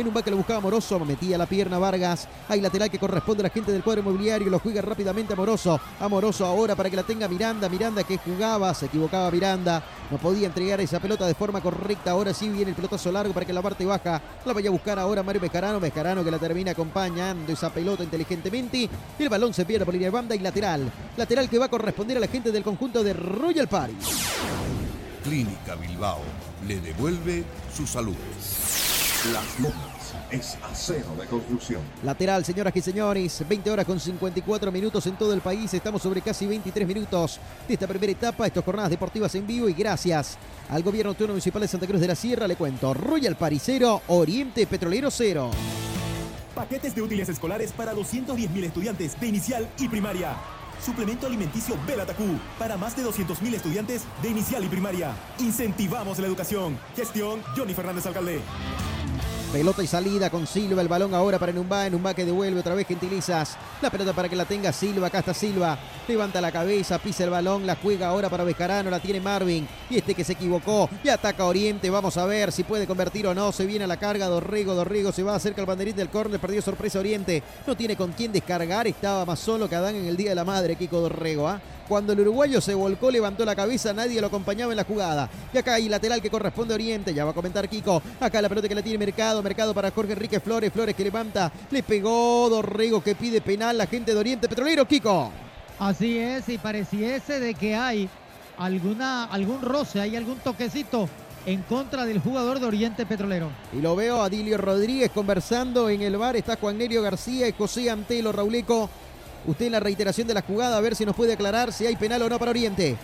[0.00, 0.10] Enumbá.
[0.10, 0.98] Enumbá que lo buscaba Moroso.
[1.00, 2.28] Metía la pierna Vargas.
[2.48, 4.50] Hay lateral que corresponde a la gente del cuadro inmobiliario.
[4.50, 5.80] Lo juega rápidamente Amoroso.
[6.00, 7.68] Amoroso ahora para que la tenga Miranda.
[7.68, 8.74] Miranda que jugaba.
[8.74, 9.82] Se equivocaba Miranda.
[10.10, 12.10] No podía entregar esa pelota de forma correcta.
[12.10, 14.98] Ahora sí viene el pelotazo largo para que la parte baja la vaya a buscar
[14.98, 15.78] ahora Mario Mescarano.
[15.78, 18.88] Mescarano que la termina acompañando esa pelota inteligentemente.
[19.18, 20.90] El balón se pierde por línea de banda y lateral.
[21.16, 23.94] Lateral que va a corresponder a la gente del conjunto de Royal Party.
[25.22, 26.20] Clínica Bilbao
[26.66, 27.44] le devuelve
[27.74, 28.16] su salud.
[29.32, 29.89] Las Lomas
[30.30, 31.80] es acero de construcción.
[32.02, 35.72] Lateral, señoras y señores, 20 horas con 54 minutos en todo el país.
[35.74, 38.46] Estamos sobre casi 23 minutos de esta primera etapa.
[38.46, 42.08] Estas jornadas deportivas en vivo y gracias al gobierno autónomo municipal de Santa Cruz de
[42.08, 45.50] la Sierra le cuento Royal Paricero, Oriente Petrolero Cero.
[46.54, 50.36] Paquetes de útiles escolares para 210.000 estudiantes de inicial y primaria.
[50.84, 55.14] Suplemento alimenticio Belatacú para más de 200.000 estudiantes de inicial y primaria.
[55.38, 56.78] Incentivamos la educación.
[56.96, 58.40] Gestión Johnny Fernández Alcalde.
[59.52, 60.80] Pelota y salida con Silva.
[60.80, 61.90] El balón ahora para Numba.
[61.90, 63.56] Numba que devuelve otra vez Gentilizas.
[63.82, 65.08] La pelota para que la tenga Silva.
[65.08, 65.76] Acá está Silva.
[66.06, 67.66] Levanta la cabeza, pisa el balón.
[67.66, 68.90] La juega ahora para Bejarano.
[68.90, 69.66] La tiene Marvin.
[69.90, 70.88] Y este que se equivocó.
[71.02, 71.90] Y ataca Oriente.
[71.90, 73.50] Vamos a ver si puede convertir o no.
[73.50, 74.28] Se viene a la carga.
[74.28, 74.76] Dorrego.
[74.76, 76.38] Dorrego se va acerca al banderín del córner.
[76.38, 77.42] Perdió sorpresa Oriente.
[77.66, 78.86] No tiene con quién descargar.
[78.86, 80.76] Estaba más solo que Adán en el día de la madre.
[80.76, 81.48] Kiko Dorrego.
[81.48, 81.60] ¿ah?
[81.90, 85.28] Cuando el uruguayo se volcó, levantó la cabeza, nadie lo acompañaba en la jugada.
[85.52, 88.00] Y acá hay lateral que corresponde a Oriente, ya va a comentar Kiko.
[88.20, 91.50] Acá la pelota que la tiene Mercado, Mercado para Jorge Enrique Flores, Flores que levanta,
[91.68, 95.32] le pegó Dorrego que pide penal la gente de Oriente Petrolero, Kiko.
[95.80, 98.08] Así es, y pareciese de que hay
[98.56, 101.08] alguna, algún roce, hay algún toquecito
[101.44, 103.50] en contra del jugador de Oriente Petrolero.
[103.72, 107.52] Y lo veo a Dilio Rodríguez conversando en el bar, está Juan Nerio García y
[107.52, 108.88] José Antelo, Rauleco.
[109.46, 111.96] Usted en la reiteración de la jugada, a ver si nos puede aclarar si hay
[111.96, 112.96] penal o no para Oriente.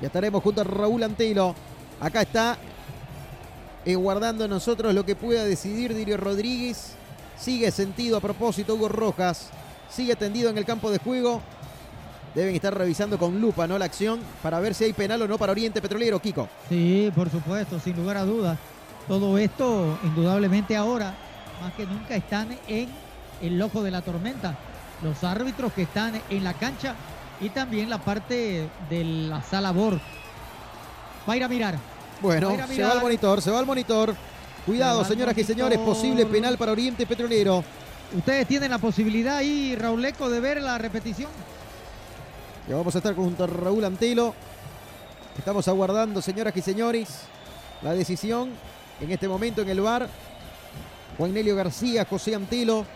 [0.00, 1.54] Ya estaremos junto a Raúl Antelo.
[2.00, 2.58] Acá está
[3.84, 6.92] eh, guardando nosotros lo que pueda decidir Dirio Rodríguez.
[7.38, 9.50] Sigue sentido a propósito Hugo Rojas.
[9.90, 11.40] Sigue tendido en el campo de juego.
[12.34, 13.78] Deben estar revisando con lupa ¿no?
[13.78, 16.48] la acción para ver si hay penal o no para Oriente Petrolero, Kiko.
[16.68, 18.58] Sí, por supuesto, sin lugar a dudas.
[19.08, 21.14] Todo esto, indudablemente ahora,
[21.60, 22.88] más que nunca están en
[23.42, 24.56] el ojo de la tormenta.
[25.02, 26.94] Los árbitros que están en la cancha
[27.40, 30.00] y también la parte de la sala BOR.
[31.28, 31.78] Va a ir a mirar.
[32.20, 34.14] Bueno, a se va al monitor, se va al monitor.
[34.66, 37.64] Cuidado, señoras y señores, posible penal para Oriente Petrolero.
[38.14, 41.30] Ustedes tienen la posibilidad ahí, Rauleco, de ver la repetición.
[42.68, 44.34] Ya vamos a estar junto a Raúl Antelo.
[45.38, 47.20] Estamos aguardando, señoras y señores,
[47.82, 48.50] la decisión
[49.00, 50.08] en este momento en el bar.
[51.20, 52.86] Juan Nelio García, José Antelo.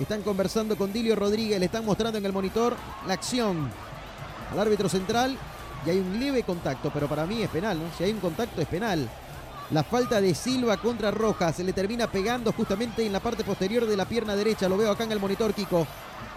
[0.00, 1.60] Están conversando con Dilio Rodríguez.
[1.60, 2.74] Le están mostrando en el monitor
[3.06, 3.70] la acción
[4.50, 5.38] al árbitro central.
[5.86, 7.84] Y hay un leve contacto, pero para mí es penal, ¿no?
[7.96, 9.08] Si hay un contacto es penal.
[9.70, 13.86] La falta de Silva contra Rojas se le termina pegando justamente en la parte posterior
[13.86, 14.68] de la pierna derecha.
[14.68, 15.86] Lo veo acá en el monitor, Kiko.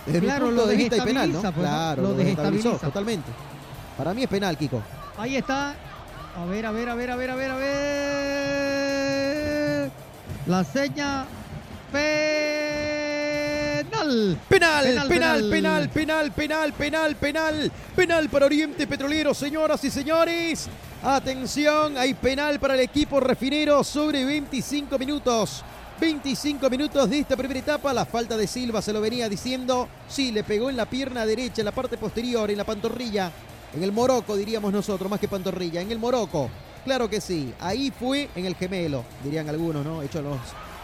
[0.05, 1.41] Desde Claro, mi punto lo de vista hay penal, ¿no?
[1.41, 3.31] pues, claro, Lo lo desestabilizó totalmente.
[3.97, 4.79] Para mí es penal, Kiko.
[5.17, 5.73] Ahí está.
[6.37, 8.54] A ver, a ver, a ver, a ver, a ver, a ver.
[10.47, 11.25] La seña
[11.91, 12.27] penal.
[14.47, 20.67] Penal, penal, penal, penal, penal, penal, penal, penal para Oriente Petrolero, señoras y señores.
[21.01, 25.63] Atención, hay penal para el equipo refinero sobre 25 minutos.
[25.99, 27.91] 25 minutos de esta primera etapa.
[27.91, 29.89] La falta de Silva se lo venía diciendo.
[30.07, 33.31] Sí, le pegó en la pierna derecha, en la parte posterior, en la pantorrilla.
[33.73, 35.81] En el moroco, diríamos nosotros, más que pantorrilla.
[35.81, 36.51] En el moroco.
[36.85, 37.51] Claro que sí.
[37.59, 40.03] Ahí fue en el gemelo, dirían algunos, ¿no?
[40.03, 40.37] Hechos los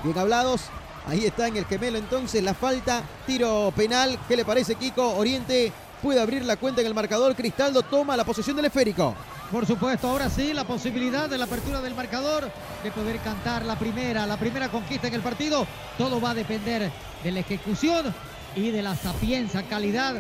[0.04, 0.64] bien hablados.
[1.08, 3.04] Ahí está en el gemelo entonces la falta.
[3.28, 4.18] Tiro penal.
[4.28, 5.16] ¿Qué le parece, Kiko?
[5.16, 5.72] Oriente
[6.02, 7.36] puede abrir la cuenta en el marcador.
[7.36, 9.16] Cristaldo toma la posesión del esférico.
[9.52, 12.50] Por supuesto, ahora sí, la posibilidad de la apertura del marcador,
[12.84, 15.68] de poder cantar la primera, la primera conquista en el partido.
[16.00, 16.90] Todo va a depender
[17.24, 18.12] de la ejecución
[18.56, 20.16] y de la sapiencia, calidad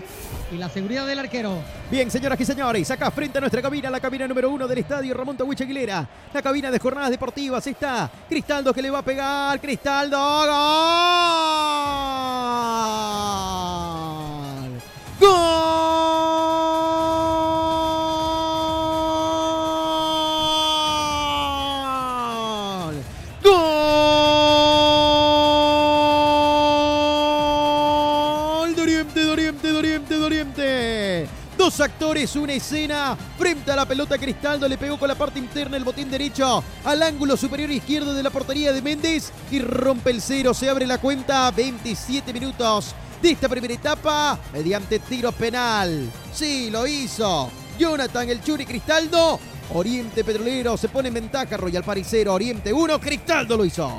[0.51, 1.61] y la seguridad del arquero.
[1.89, 5.13] Bien, señoras y señores, acá frente a nuestra cabina, la cabina número uno del estadio
[5.13, 9.59] Ramón Tawich Aguilera, la cabina de jornadas deportivas, está Cristaldo que le va a pegar,
[9.59, 10.17] Cristaldo,
[15.19, 15.29] ¡Gol!
[15.29, 16.30] ¡Gol!
[31.72, 33.17] Dos actores, una escena.
[33.38, 37.01] Frente a la pelota, Cristaldo le pegó con la parte interna el botín derecho al
[37.01, 40.53] ángulo superior izquierdo de la portería de Méndez y rompe el cero.
[40.53, 41.49] Se abre la cuenta.
[41.51, 46.11] 27 minutos de esta primera etapa mediante tiro penal.
[46.34, 47.49] Sí, lo hizo.
[47.80, 49.39] Jonathan el Churi Cristaldo.
[49.74, 51.55] Oriente Petrolero se pone en ventaja.
[51.55, 53.97] Royal Paricero, Oriente 1, Cristaldo lo hizo.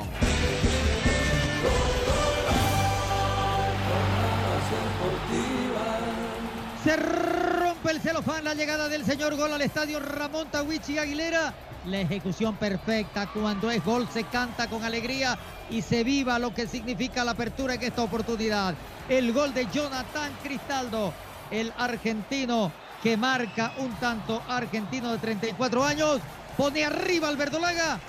[7.83, 11.53] Rompe el celofán, la llegada del señor gol al estadio Ramón Tawichi Aguilera.
[11.85, 15.37] La ejecución perfecta, cuando es gol se canta con alegría
[15.69, 18.73] y se viva lo que significa la apertura en esta oportunidad.
[19.09, 21.13] El gol de Jonathan Cristaldo,
[21.51, 22.71] el argentino
[23.01, 26.21] que marca un tanto argentino de 34 años,
[26.55, 27.99] pone arriba al Verdolaga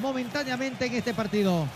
[0.00, 1.66] momentáneamente en este partido.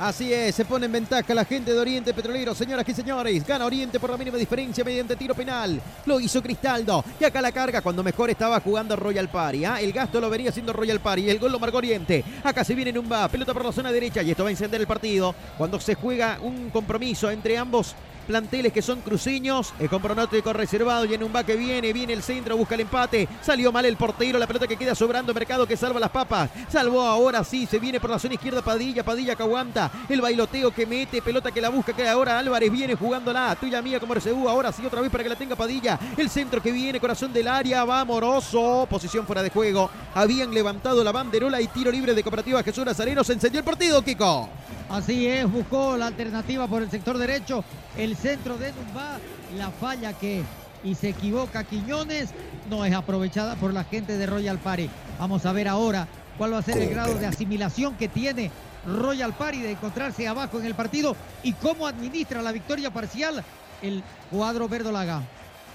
[0.00, 3.46] Así es, se pone en ventaja la gente de Oriente Petrolero, señoras y señores.
[3.46, 5.78] Gana Oriente por la mínima diferencia mediante tiro penal.
[6.06, 7.04] Lo hizo Cristaldo.
[7.20, 9.66] Y acá la carga cuando mejor estaba jugando Royal Party.
[9.66, 9.78] ¿ah?
[9.78, 11.28] El gasto lo venía haciendo Royal Party.
[11.28, 12.24] El gol lo marcó Oriente.
[12.42, 13.28] Acá se viene Numba.
[13.28, 15.34] Pelota por la zona derecha y esto va a encender el partido.
[15.58, 17.94] Cuando se juega un compromiso entre ambos
[18.26, 19.72] planteles que son cruceños.
[19.78, 21.04] Es con pronóstico reservado.
[21.04, 23.28] Y en un va que viene, viene el centro, busca el empate.
[23.42, 25.34] Salió mal el portero, la pelota que queda sobrando.
[25.34, 26.50] Mercado que salva las papas.
[26.68, 29.04] Salvó ahora sí, se viene por la zona izquierda Padilla.
[29.04, 29.90] Padilla que aguanta.
[30.08, 31.92] El bailoteo que mete, pelota que la busca.
[31.92, 33.56] Que ahora Álvarez viene jugándola.
[33.60, 34.48] Tuya mía como RCU.
[34.48, 35.98] Ahora sí, otra vez para que la tenga Padilla.
[36.16, 37.84] El centro que viene, corazón del área.
[37.84, 38.86] Va Moroso.
[38.88, 39.90] Posición fuera de juego.
[40.14, 43.24] Habían levantado la banderola y tiro libre de Cooperativa Jesús Nazareno.
[43.24, 44.48] Se encendió el partido, Kiko.
[44.90, 47.64] Así es, buscó la alternativa por el sector derecho,
[47.96, 49.18] el centro de Dumba,
[49.56, 50.42] la falla que
[50.82, 52.30] y se equivoca Quiñones
[52.68, 54.90] no es aprovechada por la gente de Royal Party.
[55.18, 58.50] Vamos a ver ahora cuál va a ser el grado de asimilación que tiene
[58.86, 63.44] Royal Party de encontrarse abajo en el partido y cómo administra la victoria parcial
[63.82, 65.22] el cuadro verdolaga.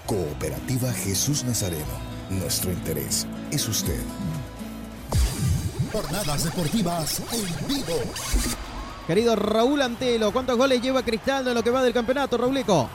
[0.06, 1.84] Cooperativa Jesús Nazareno.
[2.30, 4.00] Nuestro interés es usted.
[5.92, 7.94] Jornadas deportivas en vivo.
[9.06, 12.90] Querido Raúl Antelo, ¿cuántos goles lleva Cristaldo en lo que va del campeonato, Raulico?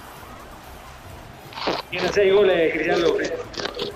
[1.89, 3.34] Tiene seis goles, Cristian López.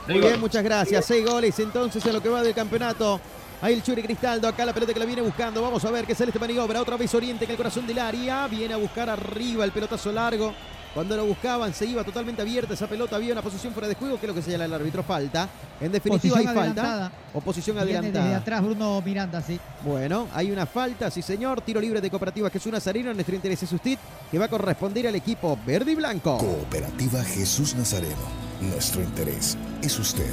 [0.07, 1.05] Muy bien, muchas gracias.
[1.05, 3.19] Seis goles entonces en lo que va del campeonato.
[3.61, 5.61] Ahí el Churi Cristaldo, acá la pelota que la viene buscando.
[5.61, 6.81] Vamos a ver qué sale este maniobra.
[6.81, 8.47] Otra vez Oriente en el corazón del área.
[8.47, 10.53] Viene a buscar arriba el pelotazo largo.
[10.95, 13.17] Cuando lo buscaban se iba totalmente abierta esa pelota.
[13.17, 15.03] Había una posición fuera de juego, que es lo que señala el árbitro.
[15.03, 15.49] Falta.
[15.81, 17.09] En definitiva Posición hay adelantada.
[17.09, 17.17] falta.
[17.33, 18.23] O posición Viene adelantada.
[18.25, 19.59] desde atrás Bruno Miranda, sí.
[19.83, 21.59] Bueno, hay una falta, sí señor.
[21.59, 23.13] Tiro libre de Cooperativa Jesús Nazareno.
[23.13, 23.97] Nuestro interés es usted,
[24.31, 26.37] que va a corresponder al equipo verde y blanco.
[26.37, 28.15] Cooperativa Jesús Nazareno.
[28.61, 30.31] Nuestro interés es usted.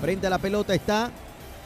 [0.00, 1.10] Frente a la pelota está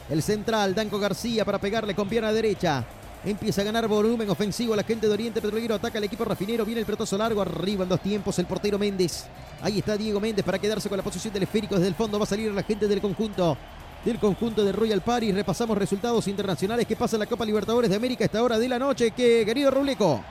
[0.09, 2.83] el central, Danco García, para pegarle con pierna derecha.
[3.25, 5.75] Empieza a ganar volumen ofensivo la gente de Oriente Petrolero.
[5.75, 6.63] Ataca el equipo rafinero.
[6.63, 7.41] Viene el pelotazo largo.
[7.41, 9.25] Arriba en dos tiempos el portero Méndez.
[9.61, 11.75] Ahí está Diego Méndez para quedarse con la posición del esférico.
[11.75, 13.57] Desde el fondo va a salir la gente del conjunto.
[14.05, 15.35] Del conjunto de Royal Paris.
[15.35, 18.69] Repasamos resultados internacionales que pasa en la Copa Libertadores de América a esta hora de
[18.69, 19.11] la noche.
[19.11, 20.23] Que querido Ruleco.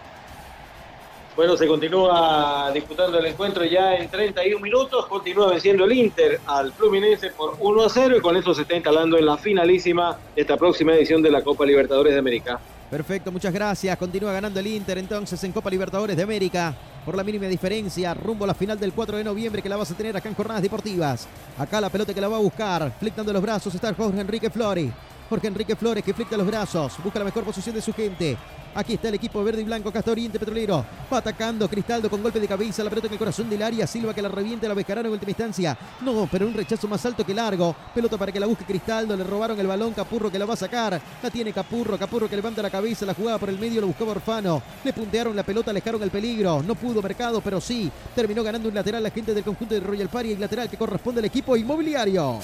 [1.37, 5.07] Bueno, se continúa disputando el encuentro ya en 31 minutos.
[5.07, 8.75] Continúa venciendo el Inter al Fluminense por 1 a 0 y con eso se está
[8.75, 12.59] instalando en la finalísima esta próxima edición de la Copa Libertadores de América.
[12.91, 13.99] Perfecto, muchas gracias.
[13.99, 16.75] Continúa ganando el Inter entonces en Copa Libertadores de América
[17.05, 19.91] por la mínima diferencia rumbo a la final del 4 de noviembre que la vas
[19.91, 21.29] a tener acá en Jornadas Deportivas.
[21.59, 24.91] Acá la pelota que la va a buscar, flictando los brazos está Jorge Enrique Flores.
[25.29, 28.39] Jorge Enrique Flores que flicta los brazos, busca la mejor posición de su gente.
[28.79, 30.87] Aquí está el equipo verde y blanco, acá Oriente Petrolero.
[31.13, 33.89] Va atacando Cristaldo con golpe de cabeza, la pelota en el corazón del área.
[33.89, 35.77] Silva que la reviente, la Bejarano en última instancia.
[36.01, 37.75] No, pero un rechazo más alto que largo.
[37.93, 40.57] Pelota para que la busque Cristaldo, le robaron el balón, Capurro que la va a
[40.57, 41.03] sacar.
[41.21, 44.13] La tiene Capurro, Capurro que levanta la cabeza, la jugada por el medio, lo buscaba
[44.13, 44.63] Orfano.
[44.85, 46.63] Le puntearon la pelota, alejaron el peligro.
[46.63, 47.91] No pudo Mercado, pero sí.
[48.15, 51.19] Terminó ganando un lateral la gente del conjunto de Royal Party, el lateral que corresponde
[51.19, 52.39] al equipo inmobiliario.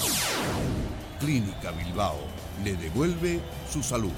[1.21, 2.19] Clínica Bilbao
[2.65, 3.39] le devuelve
[3.71, 4.11] su salud.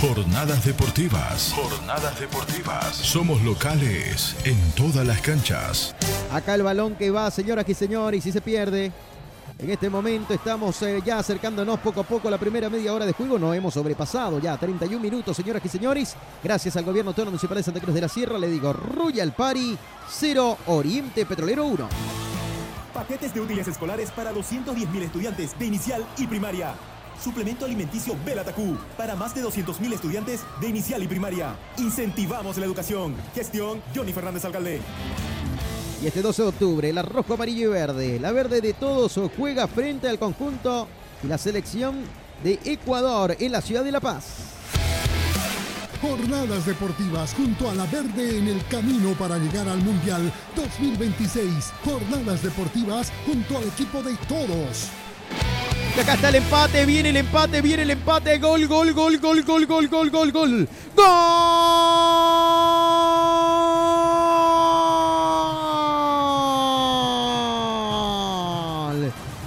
[0.00, 1.52] Jornadas deportivas.
[1.56, 2.94] Jornadas deportivas.
[2.94, 5.92] Somos locales en todas las canchas.
[6.32, 8.92] Acá el balón que va, señoras y señores, y si se pierde.
[9.58, 13.06] En este momento estamos eh, ya acercándonos poco a poco a la primera media hora
[13.06, 13.40] de juego.
[13.40, 16.14] No hemos sobrepasado ya 31 minutos, señoras y señores.
[16.44, 19.76] Gracias al gobierno autónomo municipal de Santa Cruz de la Sierra, le digo Royal Party
[20.10, 21.88] 0, Oriente Petrolero 1.
[22.94, 26.76] Paquetes de útiles escolares para 210.000 estudiantes de inicial y primaria.
[27.22, 31.56] Suplemento alimenticio Belatacú para más de 200.000 estudiantes de inicial y primaria.
[31.76, 33.16] Incentivamos la educación.
[33.34, 34.80] Gestión Johnny Fernández Alcalde.
[36.00, 38.20] Y este 12 de octubre, la rojo, amarillo y verde.
[38.20, 40.86] La verde de todos juega frente al conjunto
[41.24, 42.04] y la selección
[42.44, 44.54] de Ecuador en la ciudad de La Paz.
[46.00, 51.72] Jornadas deportivas junto a la verde en el camino para llegar al Mundial 2026.
[51.84, 54.90] Jornadas deportivas junto al equipo de todos.
[55.96, 58.38] Y acá está el empate, viene el empate, viene el empate.
[58.38, 60.68] Gol, gol, gol, gol, gol, gol, gol, gol, gol.
[60.94, 61.08] ¡Gol!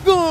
[0.05, 0.27] ¡Gol!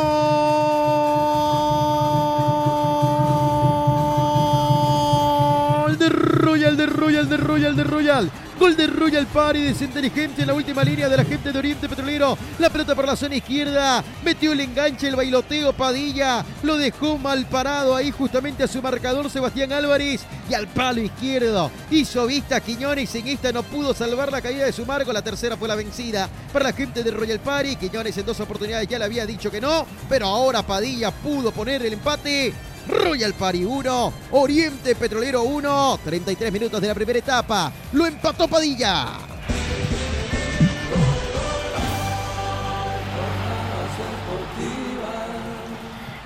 [5.98, 8.30] De Royal, de Royal, de Royal, de Royal.
[8.61, 12.36] Gol de Royal Party, desinteligente en la última línea de la gente de Oriente Petrolero.
[12.58, 14.04] La pelota por la zona izquierda.
[14.22, 16.44] Metió el enganche, el bailoteo Padilla.
[16.62, 20.26] Lo dejó mal parado ahí justamente a su marcador Sebastián Álvarez.
[20.50, 21.70] Y al palo izquierdo.
[21.90, 23.14] Hizo vista Quiñones.
[23.14, 25.11] En esta no pudo salvar la caída de su marco.
[25.11, 27.76] La tercera fue la vencida para la gente de Royal Party.
[27.76, 29.86] Quiñones en dos oportunidades ya le había dicho que no.
[30.06, 32.52] Pero ahora Padilla pudo poner el empate.
[32.91, 37.72] Royal Party 1, Oriente Petrolero 1, 33 minutos de la primera etapa.
[37.93, 39.07] Lo empató Padilla.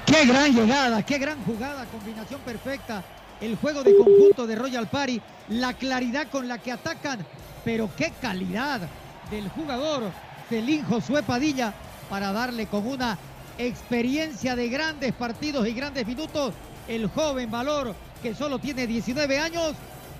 [0.07, 3.03] Qué gran llegada, qué gran jugada, combinación perfecta.
[3.41, 7.27] El juego de conjunto de Royal Party, la claridad con la que atacan
[7.65, 8.83] pero qué calidad
[9.31, 10.05] del jugador
[10.49, 11.73] Celín Josué Padilla
[12.11, 13.19] para darle con una
[13.59, 16.55] experiencia de grandes partidos y grandes minutos.
[16.89, 19.75] El joven valor que solo tiene 19 años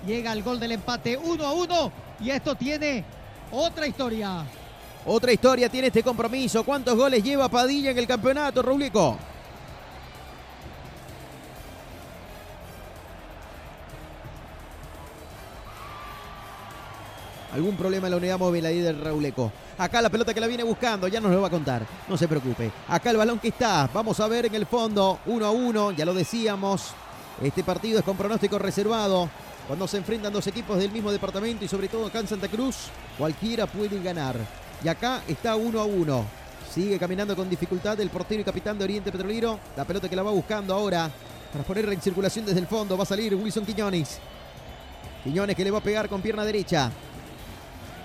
[0.05, 3.03] llega al gol del empate 1 a 1 y esto tiene
[3.51, 4.43] otra historia.
[5.05, 6.63] Otra historia tiene este compromiso.
[6.63, 9.17] ¿Cuántos goles lleva Padilla en el campeonato, Raulico?
[17.55, 19.49] Algún problema en la unidad móvil ahí del Rauleco.
[19.77, 21.83] Acá la pelota que la viene buscando, ya nos lo va a contar.
[22.09, 22.69] No se preocupe.
[22.89, 23.89] Acá el balón que está.
[23.93, 25.19] Vamos a ver en el fondo.
[25.27, 26.91] Uno a uno, ya lo decíamos.
[27.41, 29.29] Este partido es con pronóstico reservado.
[29.67, 32.75] Cuando se enfrentan dos equipos del mismo departamento y sobre todo acá en Santa Cruz,
[33.17, 34.35] cualquiera puede ganar.
[34.83, 36.25] Y acá está uno a uno.
[36.69, 39.61] Sigue caminando con dificultad el portero y capitán de Oriente Petrolero.
[39.77, 41.09] La pelota que la va buscando ahora
[41.53, 42.97] para ponerla en circulación desde el fondo.
[42.97, 44.19] Va a salir Wilson Quiñones.
[45.23, 46.91] Quiñones que le va a pegar con pierna derecha.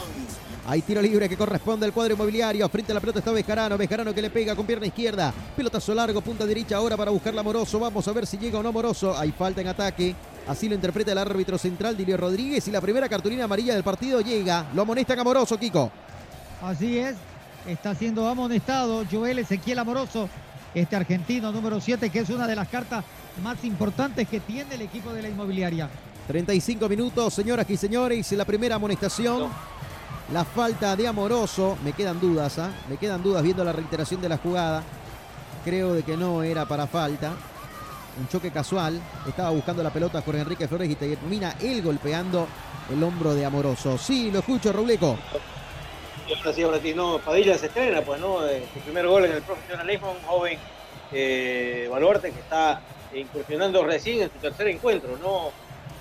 [0.67, 2.69] Hay tiro libre que corresponde al cuadro inmobiliario.
[2.69, 3.79] Frente a la pelota está Bejarano.
[3.79, 5.33] Bejarano que le pega con pierna izquierda.
[5.55, 7.79] Pelotazo largo, punta derecha ahora para buscarla Moroso.
[7.79, 9.17] Vamos a ver si llega o no Moroso.
[9.17, 10.15] Hay falta en ataque.
[10.49, 12.67] Así lo interpreta el árbitro central, Dilio Rodríguez.
[12.67, 14.67] Y la primera cartulina amarilla del partido llega.
[14.75, 15.93] Lo amonestan a Moroso, Kiko.
[16.63, 17.15] Así es,
[17.69, 20.29] está siendo amonestado Joel Ezequiel Amoroso,
[20.75, 23.05] este argentino número 7, que es una de las cartas
[23.43, 25.89] más importantes que tiene el equipo de la inmobiliaria.
[26.27, 28.33] 35 minutos, señoras y señores.
[28.33, 29.49] La primera amonestación.
[30.33, 31.79] La falta de Amoroso.
[31.85, 32.71] Me quedan dudas, ¿ah?
[32.89, 34.83] Me quedan dudas viendo la reiteración de la jugada.
[35.65, 37.33] Creo de que no era para falta.
[38.19, 39.01] Un choque casual.
[39.27, 42.49] Estaba buscando la pelota Jorge Enrique Flores y termina él golpeando
[42.93, 43.97] el hombro de Amoroso.
[43.97, 45.17] Sí, lo escucho, Rauleco.
[46.29, 48.45] Y ahora sí, ahora sí, no, Padilla se estrena, pues, ¿no?
[48.45, 50.59] Eh, Su primer gol en el profesionalismo, un joven
[51.13, 52.81] eh, baluarte que está
[53.15, 55.53] incursionando recién en su tercer encuentro, ¿no?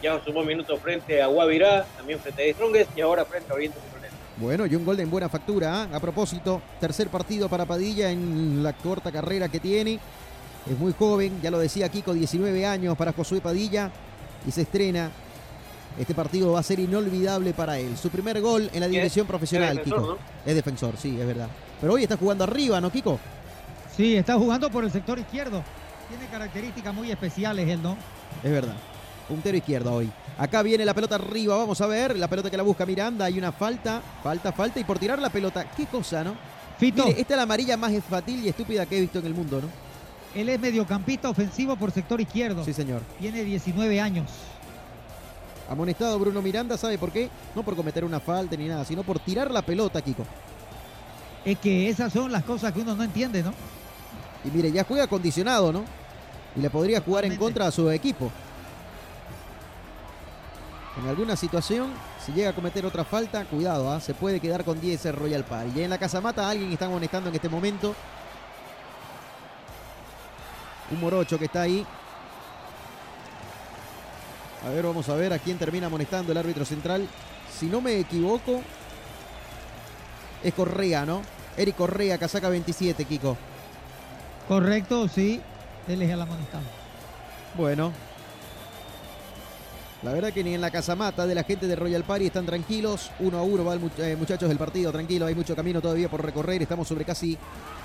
[0.02, 3.80] Ya sumó minutos frente a Guavirá, también frente a Strongest y ahora frente a Oriente
[3.80, 4.14] Petrolero.
[4.38, 5.84] Bueno, y un gol de en buena factura.
[5.84, 5.90] ¿ah?
[5.96, 10.00] A propósito, tercer partido para Padilla en la corta carrera que tiene.
[10.70, 13.92] Es muy joven, ya lo decía Kiko, 19 años para Josué Padilla
[14.48, 15.12] y se estrena.
[15.98, 17.96] Este partido va a ser inolvidable para él.
[17.98, 20.14] Su primer gol en la división profesional, defensor, Kiko.
[20.14, 20.18] ¿no?
[20.46, 21.48] Es defensor, sí, es verdad.
[21.80, 23.20] Pero hoy está jugando arriba, ¿no, Kiko?
[23.96, 25.64] Sí, está jugando por el sector izquierdo.
[26.10, 27.96] Tiene características muy especiales él, ¿no?
[28.44, 28.76] Es verdad.
[29.28, 30.12] Puntero izquierdo hoy.
[30.38, 32.18] Acá viene la pelota arriba, vamos a ver.
[32.18, 33.26] La pelota que la busca Miranda.
[33.26, 34.80] Hay una falta, falta, falta.
[34.80, 36.36] Y por tirar la pelota, qué cosa, ¿no?
[36.78, 37.06] Fito.
[37.06, 39.62] Mire, esta es la amarilla más infantil y estúpida que he visto en el mundo,
[39.62, 39.68] ¿no?
[40.40, 42.64] Él es mediocampista ofensivo por sector izquierdo.
[42.66, 43.02] Sí, señor.
[43.20, 44.30] Tiene 19 años.
[45.70, 47.30] Amonestado Bruno Miranda, ¿sabe por qué?
[47.56, 50.26] No por cometer una falta ni nada, sino por tirar la pelota, Kiko.
[51.44, 53.54] Es que esas son las cosas que uno no entiende, ¿no?
[54.44, 55.84] Y mire, ya juega condicionado, ¿no?
[56.56, 58.32] Y le podría jugar en contra a su equipo.
[60.98, 61.92] En alguna situación,
[62.26, 64.00] si llega a cometer otra falta, cuidado, ¿ah?
[64.00, 65.80] se puede quedar con 10 el Royal Party.
[65.80, 67.94] Y en la casamata alguien está amonestando en este momento.
[70.92, 71.86] Un morocho que está ahí.
[74.66, 77.08] A ver, vamos a ver a quién termina amonestando el árbitro central.
[77.52, 78.62] Si no me equivoco,
[80.44, 81.22] es Correa, ¿no?
[81.58, 83.38] Eric Correa, casaca 27, Kiko.
[84.48, 85.42] Correcto, sí.
[85.88, 86.64] Él es el amonestado.
[87.56, 87.92] Bueno.
[90.06, 93.10] La verdad que ni en la casamata de la gente de Royal Party están tranquilos.
[93.20, 95.26] Uno a uno va el much- eh, muchachos del partido, tranquilo.
[95.26, 96.62] Hay mucho camino todavía por recorrer.
[96.62, 97.36] Estamos sobre casi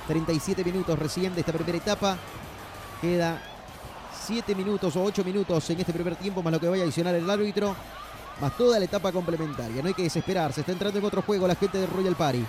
[0.06, 2.18] 37 minutos recién de esta primera etapa.
[3.00, 3.40] Queda
[4.26, 7.14] 7 minutos o 8 minutos en este primer tiempo, más lo que vaya a adicionar
[7.14, 7.74] el árbitro,
[8.38, 9.80] más toda la etapa complementaria.
[9.80, 10.60] No hay que desesperarse.
[10.60, 12.44] Está entrando en otro juego la gente de Royal Party.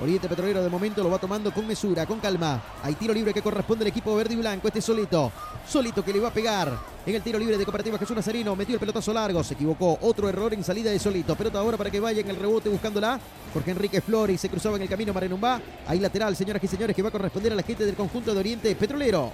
[0.00, 2.60] Oriente Petrolero de momento lo va tomando con mesura, con calma.
[2.82, 4.66] Hay tiro libre que corresponde al equipo verde y blanco.
[4.66, 5.30] Este es Solito.
[5.68, 6.72] Solito que le va a pegar
[7.06, 8.56] en el tiro libre de Cooperativa Jesús Nazareno.
[8.56, 9.44] Metió el pelotazo largo.
[9.44, 9.96] Se equivocó.
[10.02, 11.36] Otro error en salida de Solito.
[11.36, 13.20] Pelota ahora para que vaya en el rebote buscándola.
[13.52, 15.60] Jorge Enrique Flores se cruzaba en el camino Marenumbá.
[15.86, 18.40] Ahí lateral, señoras y señores, que va a corresponder a la gente del conjunto de
[18.40, 19.30] Oriente Petrolero.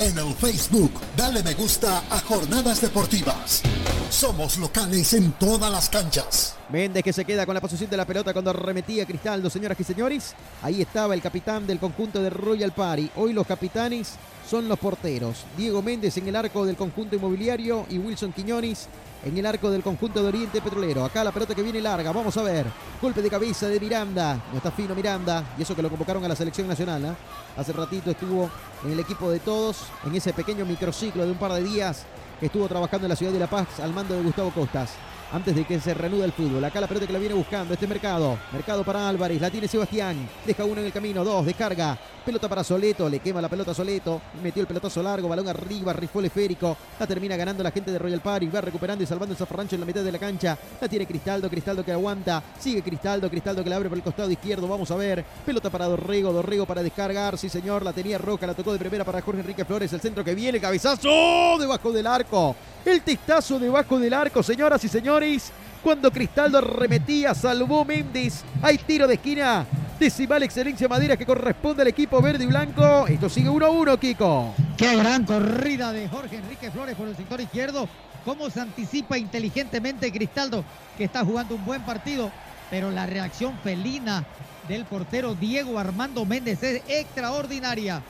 [0.00, 3.60] En el Facebook, dale me gusta a Jornadas Deportivas.
[4.08, 6.56] Somos locales en todas las canchas.
[6.70, 9.84] Méndez que se queda con la posición de la pelota cuando arremetía Cristaldo, señoras y
[9.84, 10.34] señores.
[10.62, 13.10] Ahí estaba el capitán del conjunto de Royal Party.
[13.16, 14.14] Hoy los capitanes
[14.48, 15.44] son los porteros.
[15.58, 18.88] Diego Méndez en el arco del conjunto inmobiliario y Wilson Quiñones
[19.24, 21.04] en el arco del conjunto de Oriente Petrolero.
[21.04, 22.66] Acá la pelota que viene larga, vamos a ver.
[23.00, 24.40] Golpe de cabeza de Miranda.
[24.50, 25.54] No está fino Miranda.
[25.58, 27.04] Y eso que lo convocaron a la selección nacional.
[27.04, 27.16] ¿ah?
[27.56, 28.50] Hace ratito estuvo
[28.84, 32.04] en el equipo de todos, en ese pequeño microciclo de un par de días
[32.38, 34.90] que estuvo trabajando en la ciudad de La Paz al mando de Gustavo Costas
[35.32, 36.64] antes de que se reanude el fútbol.
[36.64, 38.38] Acá la pelota que la viene buscando este mercado.
[38.52, 40.28] Mercado para Álvarez, la tiene Sebastián.
[40.46, 41.98] Deja uno en el camino, dos, descarga.
[42.24, 44.20] Pelota para Soleto, le quema la pelota a Soleto.
[44.42, 46.76] Metió el pelotazo largo, balón arriba, rifó el esférico.
[46.98, 48.46] La termina ganando la gente de Royal Party.
[48.48, 50.58] Va recuperando y salvando el zafarrancho en la mitad de la cancha.
[50.80, 52.42] La tiene Cristaldo, Cristaldo que aguanta.
[52.58, 54.68] Sigue Cristaldo, Cristaldo que la abre por el costado izquierdo.
[54.68, 55.24] Vamos a ver.
[55.46, 57.38] Pelota para Dorrego, Dorrego para descargar.
[57.38, 59.92] Sí, señor, la tenía Roca, la tocó de primera para Jorge Enrique Flores.
[59.92, 62.54] El centro que viene, cabezazo debajo del arco.
[62.84, 65.52] El testazo debajo del arco, señoras y señores.
[65.82, 68.42] Cuando Cristaldo arremetía, salvó Méndez.
[68.62, 69.66] Hay tiro de esquina.
[69.98, 73.06] Decimal excelencia Madera que corresponde al equipo verde y blanco.
[73.06, 74.54] Esto sigue 1 a 1, Kiko.
[74.76, 77.86] Qué gran corrida de Jorge Enrique Flores por el sector izquierdo.
[78.24, 80.64] Cómo se anticipa inteligentemente Cristaldo,
[80.96, 82.30] que está jugando un buen partido.
[82.70, 84.24] Pero la reacción felina
[84.68, 88.02] del portero Diego Armando Méndez es extraordinaria.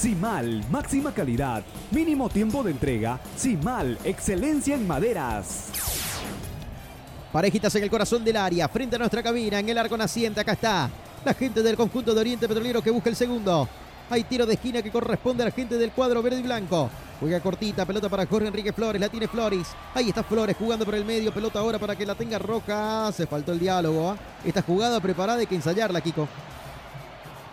[0.00, 3.20] Simal, máxima calidad, mínimo tiempo de entrega.
[3.36, 5.66] Simal, excelencia en maderas.
[7.30, 10.52] Parejitas en el corazón del área, frente a nuestra cabina, en el arco naciente, acá
[10.52, 10.88] está.
[11.22, 13.68] La gente del conjunto de Oriente Petrolero que busca el segundo.
[14.08, 16.88] Hay tiro de esquina que corresponde a la gente del cuadro verde y blanco.
[17.20, 19.66] Juega cortita, pelota para Jorge Enrique Flores, la tiene Flores.
[19.94, 23.12] Ahí está Flores jugando por el medio, pelota ahora para que la tenga Roca.
[23.12, 24.12] Se faltó el diálogo.
[24.12, 24.16] ¿ah?
[24.46, 26.26] Esta jugada preparada hay que ensayarla, Kiko.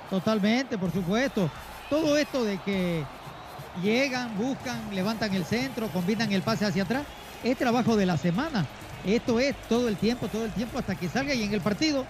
[0.10, 1.52] Totalmente, por supuesto.
[1.90, 3.04] Todo esto de que
[3.82, 7.04] llegan, buscan, levantan el centro, combinan el pase hacia atrás,
[7.44, 8.66] es trabajo de la semana.
[9.06, 12.06] Esto es todo el tiempo, todo el tiempo hasta que salga y en el partido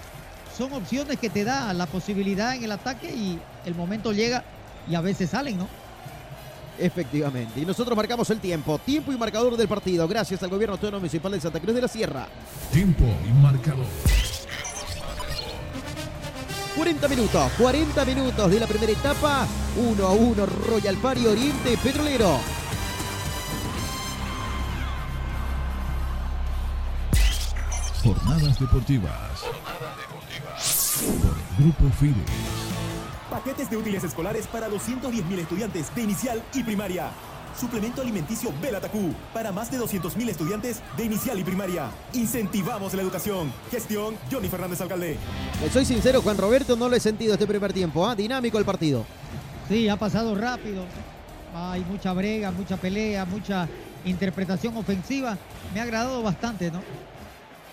[0.57, 4.43] son opciones que te da la posibilidad en el ataque y el momento llega
[4.89, 5.67] y a veces salen, ¿no?
[6.79, 7.59] Efectivamente.
[7.59, 8.79] Y nosotros marcamos el tiempo.
[8.79, 10.07] Tiempo y marcador del partido.
[10.07, 12.27] Gracias al gobierno autónomo municipal de Santa Cruz de la Sierra.
[12.71, 13.85] Tiempo y marcador.
[16.77, 19.47] 40 minutos, 40 minutos de la primera etapa.
[19.77, 22.37] 1 a 1 Royal Pari Oriente Petrolero.
[28.03, 29.41] Jornadas deportivas.
[30.99, 32.15] Por Grupo Fides.
[33.31, 37.09] Paquetes de útiles escolares para 210.000 estudiantes de inicial y primaria.
[37.59, 41.89] Suplemento alimenticio Belatacú para más de 200.000 estudiantes de inicial y primaria.
[42.13, 43.51] Incentivamos la educación.
[43.71, 45.17] Gestión Johnny Fernández Alcalde.
[45.73, 48.05] Soy sincero, Juan Roberto, no lo he sentido este primer tiempo.
[48.05, 48.15] ¿ah?
[48.15, 49.05] Dinámico el partido.
[49.67, 50.83] Sí, ha pasado rápido.
[51.55, 53.67] Hay mucha brega, mucha pelea, mucha
[54.05, 55.35] interpretación ofensiva.
[55.73, 56.81] Me ha agradado bastante, ¿no?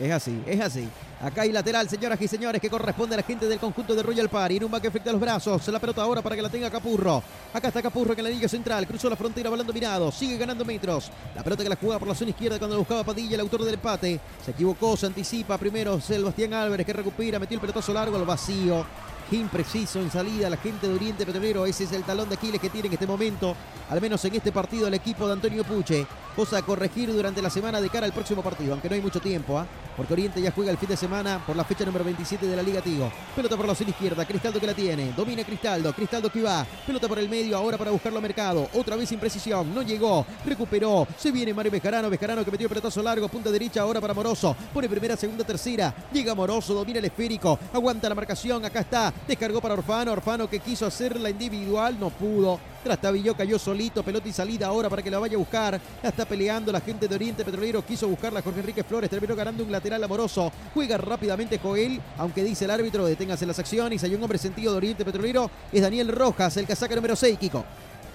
[0.01, 0.89] Es así, es así.
[1.25, 4.29] Acá hay lateral, señoras y señores, que corresponde a la gente del conjunto de Royal
[4.29, 4.57] Party.
[4.57, 5.67] Irumba que afecta los brazos.
[5.69, 7.23] La pelota ahora para que la tenga Capurro.
[7.55, 8.87] Acá está Capurro en el anillo central.
[8.87, 10.13] Cruzó la frontera volando mirado.
[10.13, 11.11] Sigue ganando metros.
[11.35, 13.73] La pelota que la jugaba por la zona izquierda cuando buscaba Padilla, el autor del
[13.73, 14.21] empate.
[14.45, 15.57] Se equivocó, se anticipa.
[15.57, 18.85] Primero Sebastián Álvarez que recupera, metió el pelotazo largo al vacío.
[19.31, 21.67] Impreciso en salida la gente de Oriente Petrolero.
[21.67, 23.57] Ese es el talón de Aquiles que tiene en este momento,
[23.91, 26.07] al menos en este partido, el equipo de Antonio Puche.
[26.37, 29.21] Cosa a corregir durante la semana de cara al próximo partido, aunque no hay mucho
[29.21, 29.67] tiempo, ¿ah?
[29.97, 32.63] porque Oriente ya juega el fin de semana por la fecha número 27 de la
[32.63, 33.09] Liga Tigo.
[33.37, 37.07] Pelota por la zona izquierda, Cristaldo que la tiene, domina Cristaldo, Cristaldo que va, pelota
[37.07, 41.31] por el medio, ahora para buscarlo a Mercado, otra vez imprecisión, no llegó, recuperó, se
[41.31, 44.89] viene Mario Bejarano, Bejarano que metió el pelotazo largo, punta derecha ahora para Moroso, pone
[44.89, 49.75] primera, segunda, tercera, llega Moroso, domina el esférico, aguanta la marcación, acá está, descargó para
[49.75, 54.67] Orfano, Orfano que quiso hacer la individual, no pudo, Trastabilló cayó solito, pelota y salida
[54.67, 55.81] ahora para que la vaya a buscar.
[56.03, 57.83] La está peleando la gente de Oriente Petrolero.
[57.83, 59.09] Quiso buscarla Jorge Enrique Flores.
[59.09, 60.53] Terminó ganando un lateral amoroso.
[60.75, 64.05] Juega rápidamente Joel, aunque dice el árbitro, deténgase las acciones.
[64.05, 65.51] Hay un hombre sentido de Oriente Petrolero.
[65.73, 67.65] Es Daniel Rojas, el casaca número 6, Kiko.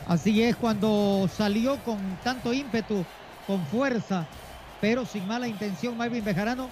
[0.07, 3.03] Así es, cuando salió con tanto ímpetu,
[3.47, 4.27] con fuerza,
[4.79, 6.69] pero sin mala intención, Marvin Bejarano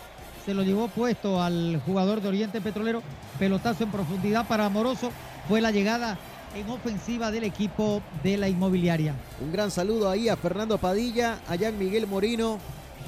[0.47, 3.03] se lo llevó puesto al jugador de Oriente Petrolero.
[3.37, 5.11] Pelotazo en profundidad para Amoroso.
[5.49, 6.17] Fue la llegada
[6.55, 9.13] en ofensiva del equipo de la inmobiliaria.
[9.41, 12.59] Un gran saludo ahí a Fernando Padilla, a Jan Miguel Moreno,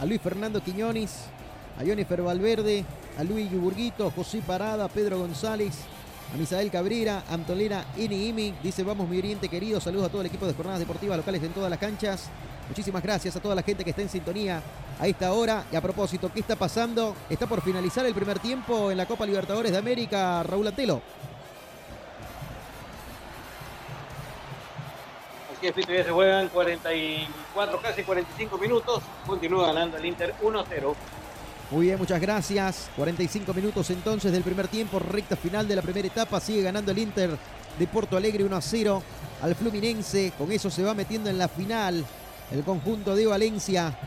[0.02, 1.28] a Luis Fernando Quiñones,
[1.80, 2.84] a Jennifer Valverde,
[3.18, 5.76] a Luis Yuburguito, José Parada, Pedro González,
[6.34, 10.28] a Misael Cabrera, a Antolena Imi, dice vamos mi oriente querido, saludos a todo el
[10.28, 12.30] equipo de jornadas deportivas locales en todas las canchas.
[12.70, 14.62] Muchísimas gracias a toda la gente que está en sintonía
[15.00, 15.66] a esta hora.
[15.72, 17.16] Y a propósito, ¿qué está pasando?
[17.28, 21.02] Está por finalizar el primer tiempo en la Copa Libertadores de América, Raúl Antelo.
[25.58, 29.02] Así es, Fito, ya se juegan 44, casi 45 minutos.
[29.26, 30.96] Continúa ganando el Inter 1-0.
[31.72, 32.92] Muy bien, muchas gracias.
[32.96, 36.40] 45 minutos entonces del primer tiempo, recta final de la primera etapa.
[36.40, 37.36] Sigue ganando el Inter
[37.80, 39.04] de Porto Alegre 1 a 0
[39.42, 40.34] al Fluminense.
[40.38, 42.06] Con eso se va metiendo en la final
[42.52, 43.98] el conjunto de Valencia.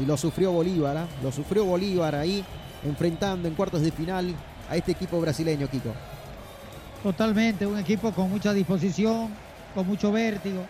[0.00, 1.06] Y lo sufrió Bolívar, ¿ah?
[1.22, 2.44] lo sufrió Bolívar ahí,
[2.84, 4.34] enfrentando en cuartos de final
[4.68, 5.92] a este equipo brasileño, Kiko.
[7.02, 9.30] Totalmente, un equipo con mucha disposición,
[9.74, 10.66] con mucho vértigo,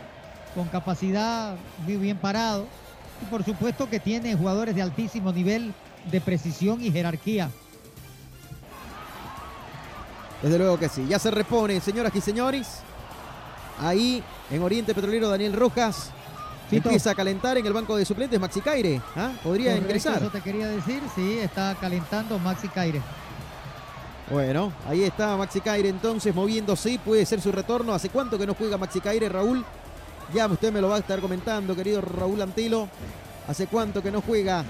[0.55, 2.67] con capacidad, muy bien parado.
[3.23, 5.73] Y por supuesto que tiene jugadores de altísimo nivel
[6.11, 7.51] de precisión y jerarquía.
[10.43, 11.07] Desde luego que sí.
[11.09, 12.81] Ya se repone, señoras y señores.
[13.81, 16.11] Ahí en Oriente Petrolero Daniel Rojas.
[16.69, 16.89] Fito.
[16.89, 19.01] Empieza a calentar en el banco de suplentes Maxi Caire.
[19.15, 19.33] ¿ah?
[19.43, 20.17] Podría Correcto, ingresar.
[20.17, 23.01] Eso te quería decir, sí, está calentando Maxi Caire.
[24.31, 26.99] Bueno, ahí está Maxi Caire entonces moviéndose.
[27.05, 27.95] Puede ser su retorno.
[27.95, 29.65] ¿Hace cuánto que no juega Maxi Caire, Raúl?
[30.35, 32.89] Ya usted me lo va a estar comentando, querido Raúl Antelo.
[33.47, 34.65] ¿Hace cuánto que no juega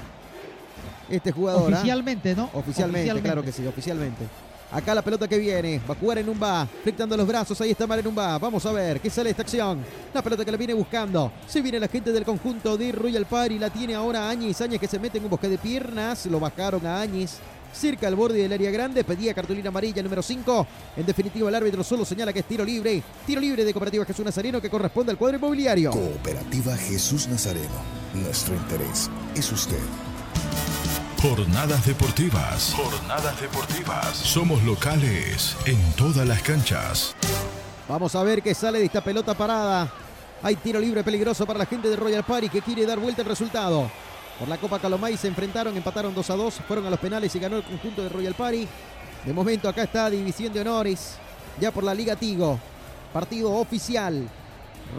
[1.09, 1.73] este jugador?
[1.73, 1.77] ah?
[1.79, 2.51] Oficialmente, ¿no?
[2.53, 4.27] Oficialmente, claro que sí, oficialmente.
[4.73, 7.87] Acá la pelota que viene, va a jugar en un va, los brazos, ahí está
[7.87, 8.39] Mar en un va.
[8.39, 9.85] Vamos a ver qué sale esta acción.
[10.13, 11.33] La pelota que la viene buscando.
[11.47, 14.61] Se viene la gente del conjunto de Royal Party, la tiene ahora Áñez.
[14.61, 17.39] Áñez que se mete en un bosque de piernas, lo bajaron a Áñez.
[17.73, 20.67] Cerca al borde del área grande, pedía cartulina amarilla número 5.
[20.97, 23.03] En definitiva, el árbitro solo señala que es tiro libre.
[23.27, 25.91] Tiro libre de Cooperativa Jesús Nazareno que corresponde al cuadro inmobiliario.
[25.91, 27.97] Cooperativa Jesús Nazareno.
[28.15, 30.06] Nuestro interés es usted.
[31.21, 32.75] Jornadas deportivas.
[32.77, 34.17] Jornadas deportivas.
[34.17, 37.17] Somos locales en todas las canchas.
[37.89, 39.91] Vamos a ver qué sale de esta pelota parada.
[40.43, 43.29] Hay tiro libre peligroso para la gente de Royal Party que quiere dar vuelta el
[43.29, 43.91] resultado.
[44.39, 47.39] Por la Copa Calomay se enfrentaron, empataron 2 a 2, fueron a los penales y
[47.39, 48.69] ganó el conjunto de Royal Party.
[49.25, 51.17] De momento acá está División de Honores,
[51.59, 52.61] ya por la Liga Tigo.
[53.13, 54.29] Partido oficial.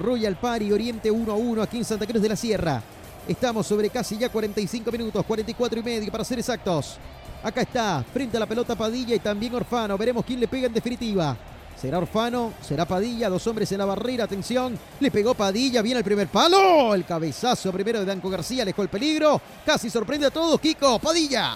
[0.02, 2.82] Royal Party Oriente 1 a 1 aquí en Santa Cruz de la Sierra.
[3.28, 6.98] Estamos sobre casi ya 45 minutos, 44 y medio para ser exactos.
[7.44, 9.98] Acá está, frente a la pelota Padilla y también Orfano.
[9.98, 11.36] Veremos quién le pega en definitiva.
[11.76, 16.06] Será Orfano, será Padilla, dos hombres en la barrera, atención, le pegó Padilla, viene el
[16.06, 20.60] primer palo, el cabezazo primero de Danco García, alejó el peligro, casi sorprende a todos,
[20.60, 21.56] Kiko, Padilla.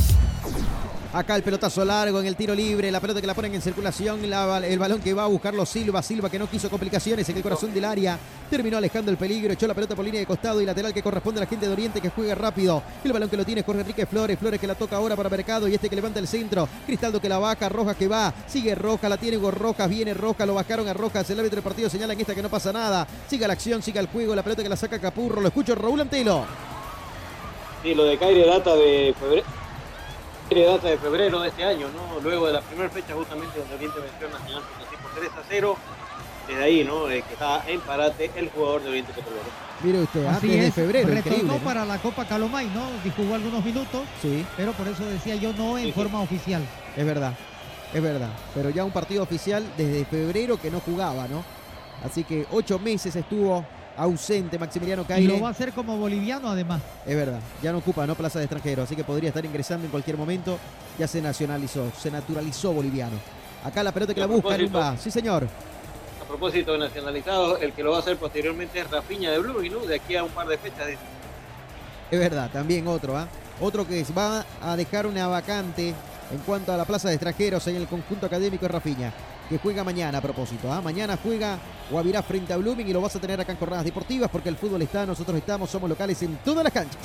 [1.14, 4.28] Acá el pelotazo largo en el tiro libre, la pelota que la ponen en circulación,
[4.28, 7.42] la- el balón que va a buscarlo Silva, Silva que no quiso complicaciones en el
[7.44, 8.18] corazón del área,
[8.50, 11.38] terminó alejando el peligro, echó la pelota por línea de costado y lateral que corresponde
[11.38, 12.82] a la gente de Oriente que juega rápido.
[13.04, 15.68] El balón que lo tiene Jorge Enrique Flores, Flores que la toca ahora para Mercado
[15.68, 19.08] y este que levanta el centro, Cristaldo que la baja, Rojas que va, sigue Rojas,
[19.08, 22.14] la tiene Hugo Rojas, viene Rojas, lo bajaron a Rojas, el árbitro del partido señala
[22.14, 24.68] en esta que no pasa nada, sigue la acción, sigue el juego, la pelota que
[24.68, 26.44] la saca Capurro, lo escucho Raúl Antelo.
[27.84, 29.46] Sí, lo de Caire data de febrero.
[30.62, 32.20] Data de febrero de este año, ¿no?
[32.20, 35.42] Luego de la primera fecha, justamente donde Oriente venció a Nacional Potosí por 3 a
[35.48, 35.76] 0.
[36.46, 37.08] Desde ahí, ¿no?
[37.10, 39.44] Eh, que está en parate el jugador de Oriente Petrolero.
[39.82, 42.82] Mire usted, Así antes de es, febrero, retornó para la Copa Calomay, ¿no?
[43.16, 44.44] Jugó algunos minutos, Sí.
[44.56, 45.92] pero por eso decía yo no en Sí, sí.
[45.94, 46.62] forma oficial.
[46.96, 47.32] Es verdad,
[47.94, 48.28] es verdad.
[48.54, 51.42] Pero ya un partido oficial desde febrero que no jugaba, ¿no?
[52.04, 53.64] Así que ocho meses estuvo
[53.96, 55.32] ausente Maximiliano Y Caire.
[55.34, 56.80] lo va a hacer como boliviano además.
[57.06, 59.90] Es verdad, ya no ocupa no plaza de extranjero, así que podría estar ingresando en
[59.90, 60.58] cualquier momento.
[60.98, 63.16] Ya se nacionalizó, se naturalizó boliviano.
[63.64, 64.96] Acá la pelota que Y la busca Rumba.
[64.96, 65.48] Sí, señor.
[66.22, 69.62] A propósito de nacionalizados, el que lo va a hacer posteriormente es Rafiña de Blue,
[69.70, 69.80] ¿no?
[69.80, 70.88] De aquí a un par de fechas.
[72.10, 73.26] Es verdad, también otro, ¿ah?
[73.60, 75.94] Otro que va a dejar una vacante
[76.32, 79.12] en cuanto a la plaza de extranjeros en el conjunto académico de Rafiña,
[79.48, 80.72] que juega mañana a propósito.
[80.72, 80.80] ¿ah?
[80.80, 81.58] Mañana juega
[81.90, 84.56] Guavirá frente a Blooming y lo vas a tener acá en Jornadas Deportivas porque el
[84.56, 86.98] fútbol está, nosotros estamos, somos locales en todas las canchas.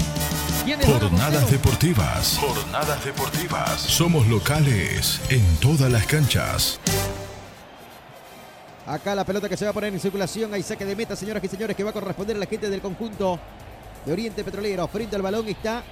[0.85, 2.37] Jornadas deportivas.
[2.39, 3.81] Jornadas deportivas.
[3.81, 6.79] Somos locales en todas las canchas.
[8.85, 11.43] Acá la pelota que se va a poner en circulación, hay saque de meta, señoras
[11.43, 13.39] y señores, que va a corresponder a la gente del conjunto
[14.05, 14.87] de Oriente Petrolero.
[14.87, 15.83] Frente al balón está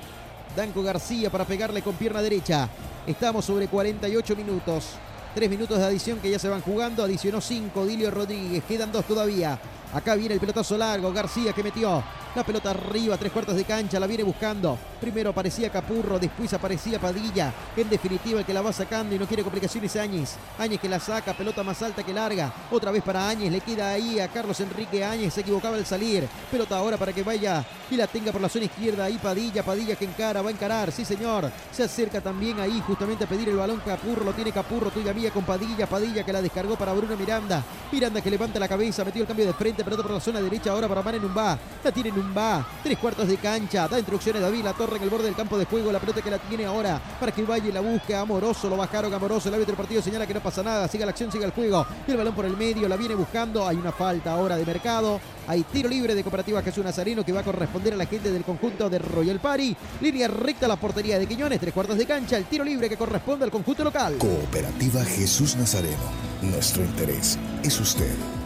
[0.55, 2.69] Danco García para pegarle con pierna derecha.
[3.05, 4.91] Estamos sobre 48 minutos.
[5.35, 7.03] Tres minutos de adición que ya se van jugando.
[7.03, 8.63] Adicionó cinco Dilio Rodríguez.
[8.63, 9.59] Quedan dos todavía.
[9.97, 11.11] Acá viene el pelotazo largo.
[11.11, 12.03] García que metió
[12.35, 13.99] la pelota arriba, tres cuartos de cancha.
[13.99, 14.77] La viene buscando.
[15.01, 17.51] Primero aparecía Capurro, después aparecía Padilla.
[17.75, 20.35] En definitiva, el que la va sacando y no quiere complicaciones Áñez.
[20.59, 22.53] Áñez que la saca, pelota más alta que larga.
[22.69, 23.51] Otra vez para Áñez.
[23.51, 25.33] Le queda ahí a Carlos Enrique Áñez.
[25.33, 26.27] Se equivocaba al salir.
[26.51, 29.05] Pelota ahora para que vaya y la tenga por la zona izquierda.
[29.05, 30.91] Ahí Padilla, Padilla que encara, va a encarar.
[30.91, 31.51] Sí, señor.
[31.71, 34.23] Se acerca también ahí justamente a pedir el balón Capurro.
[34.23, 35.87] Lo tiene Capurro, tuya mía con Padilla.
[35.87, 37.63] Padilla que la descargó para Bruno Miranda.
[37.91, 39.83] Miranda que levanta la cabeza, metió el cambio de frente.
[39.87, 41.57] Pelota por la zona derecha ahora para Mane Numba.
[41.81, 42.67] La tiene Numba.
[42.83, 43.87] Tres cuartos de cancha.
[43.87, 45.93] Da instrucciones David La Torre en el borde del campo de juego.
[45.93, 48.13] La pelota que la tiene ahora para que y la busque.
[48.13, 48.69] Amoroso.
[48.69, 49.47] Lo bajaron Amoroso.
[49.47, 50.89] El árbitro del partido señala que no pasa nada.
[50.89, 51.87] Siga la acción, siga el juego.
[52.05, 52.89] El balón por el medio.
[52.89, 53.65] La viene buscando.
[53.65, 55.21] Hay una falta ahora de mercado.
[55.47, 58.43] Hay tiro libre de Cooperativa Jesús Nazareno que va a corresponder a la gente del
[58.43, 59.73] conjunto de Royal Party.
[60.01, 61.61] Línea recta a la portería de Quiñones.
[61.61, 62.35] Tres cuartos de cancha.
[62.35, 64.17] El tiro libre que corresponde al conjunto local.
[64.17, 66.11] Cooperativa Jesús Nazareno.
[66.41, 68.36] Nuestro interés es usted.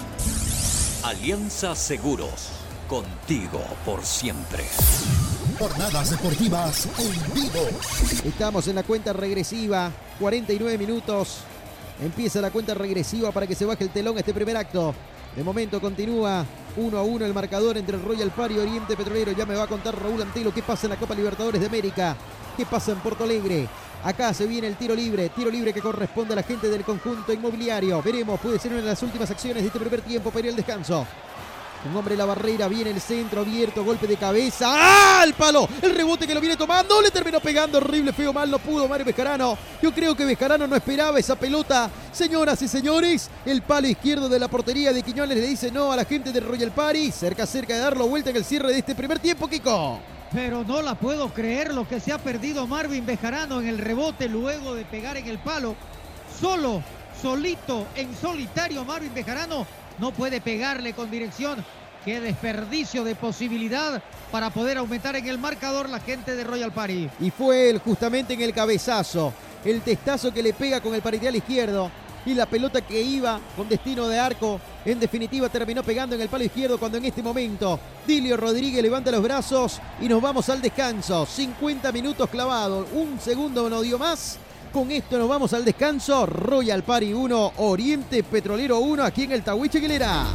[1.04, 2.52] Alianza Seguros.
[2.88, 4.64] Contigo por siempre.
[5.58, 7.68] Jornadas deportivas en vivo.
[8.24, 9.92] Estamos en la cuenta regresiva.
[10.20, 11.40] 49 minutos.
[12.04, 14.94] Empieza la cuenta regresiva para que se baje el telón este primer acto.
[15.36, 16.46] De momento continúa
[16.78, 19.32] 1 a 1 el marcador entre el Royal Party y Oriente Petrolero.
[19.32, 22.16] Ya me va a contar Raúl Antelo qué pasa en la Copa Libertadores de América.
[22.56, 23.68] ¿Qué pasa en Porto Alegre?
[24.04, 27.32] Acá se viene el tiro libre, tiro libre que corresponde a la gente del conjunto
[27.32, 28.02] inmobiliario.
[28.02, 30.56] Veremos, puede ser una de las últimas acciones de este primer tiempo para ir al
[30.56, 31.06] descanso.
[31.84, 34.68] Un hombre en la barrera, viene el centro abierto, golpe de cabeza.
[34.70, 35.24] ¡Ah!
[35.24, 38.60] El palo, el rebote que lo viene tomando, le terminó pegando horrible, feo, mal, no
[38.60, 39.58] pudo Mario Vescarano.
[39.82, 41.90] Yo creo que Vescarano no esperaba esa pelota.
[42.12, 45.96] Señoras y señores, el palo izquierdo de la portería de Quiñones le dice no a
[45.96, 47.12] la gente del Royal Party.
[47.12, 50.00] Cerca, cerca de darlo vuelta en el cierre de este primer tiempo, Kiko.
[50.34, 54.30] Pero no la puedo creer lo que se ha perdido Marvin Bejarano en el rebote
[54.30, 55.76] luego de pegar en el palo.
[56.40, 56.82] Solo,
[57.22, 59.68] solito, en solitario Marvin Bejarano
[60.00, 61.64] no puede pegarle con dirección.
[62.06, 64.02] Qué desperdicio de posibilidad
[64.32, 67.10] para poder aumentar en el marcador la gente de Royal Party.
[67.20, 69.34] Y fue él justamente en el cabezazo,
[69.66, 71.92] el testazo que le pega con el paritial izquierdo
[72.26, 74.60] y la pelota que iba con destino de arco.
[74.86, 79.12] En definitiva terminó pegando en el palo izquierdo cuando en este momento Dilio Rodríguez levanta
[79.12, 81.26] los brazos y nos vamos al descanso.
[81.26, 84.38] 50 minutos clavados, un segundo no dio más.
[84.72, 86.26] Con esto nos vamos al descanso.
[86.26, 90.26] Royal Party 1, Oriente Petrolero 1 aquí en el Tahuiche Aguilera.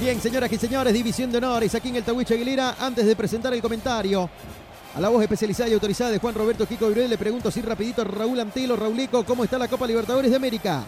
[0.00, 2.76] Bien, señoras y señores, división de honores aquí en el Tahuiche Aguilera.
[2.78, 4.30] Antes de presentar el comentario
[4.94, 8.02] a la voz especializada y autorizada de Juan Roberto Kiko Virel, le pregunto así rapidito
[8.02, 10.84] a Raúl Antelo, Raulico, ¿cómo está la Copa Libertadores de América?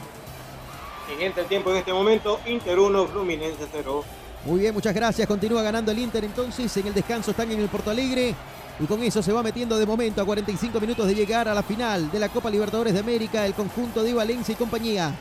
[1.09, 4.05] Siguiente tiempo en este momento, Inter 1, Fluminense 0.
[4.45, 5.29] Muy bien, muchas gracias.
[5.29, 6.75] Continúa ganando el Inter entonces.
[6.77, 8.35] En el descanso están en el Porto Alegre.
[8.79, 11.63] Y con eso se va metiendo de momento a 45 minutos de llegar a la
[11.63, 13.45] final de la Copa Libertadores de América.
[13.45, 15.15] El conjunto de Valencia y compañía.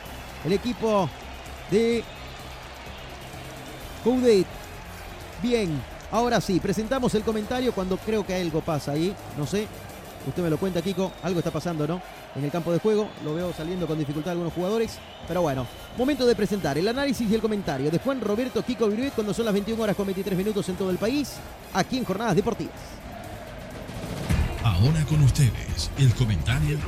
[0.44, 1.10] El equipo
[1.70, 2.02] de
[4.02, 4.46] Coudet.
[5.42, 9.14] Bien, ahora sí, presentamos el comentario cuando creo que algo pasa ahí.
[9.38, 9.66] No sé,
[10.26, 11.12] usted me lo cuenta, Kiko.
[11.22, 12.00] Algo está pasando, ¿no?
[12.36, 13.08] En el campo de juego.
[13.24, 14.98] Lo veo saliendo con dificultad algunos jugadores.
[15.26, 15.66] Pero bueno,
[15.96, 19.44] momento de presentar el análisis y el comentario de Juan Roberto Kiko Viruet cuando son
[19.44, 21.34] las 21 horas con 23 minutos en todo el país.
[21.74, 22.74] Aquí en Jornadas Deportivas.
[24.62, 26.78] Ahora con ustedes, el comentario,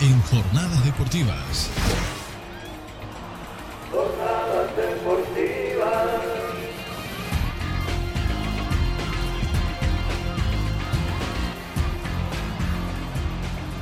[0.00, 1.70] en Jornadas Deportivas.
[3.92, 6.51] Jornadas deportivas.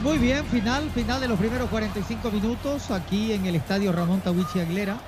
[0.02, 4.58] Muy bien, final, final de los primeros 45 minutos aquí en el estadio Ramón Tawichi
[4.58, 4.98] Aguilera.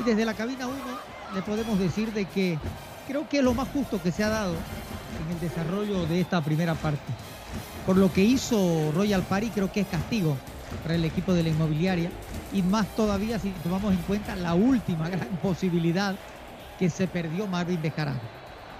[0.00, 0.76] Y desde la cabina 1
[1.34, 2.58] le podemos decir de que
[3.06, 6.40] creo que es lo más justo que se ha dado en el desarrollo de esta
[6.40, 7.12] primera parte.
[7.84, 10.38] Por lo que hizo Royal Party creo que es castigo
[10.82, 12.10] para el equipo de la inmobiliaria
[12.50, 16.16] y más todavía si tomamos en cuenta la última gran posibilidad
[16.78, 18.20] que se perdió Marvin Bejarano.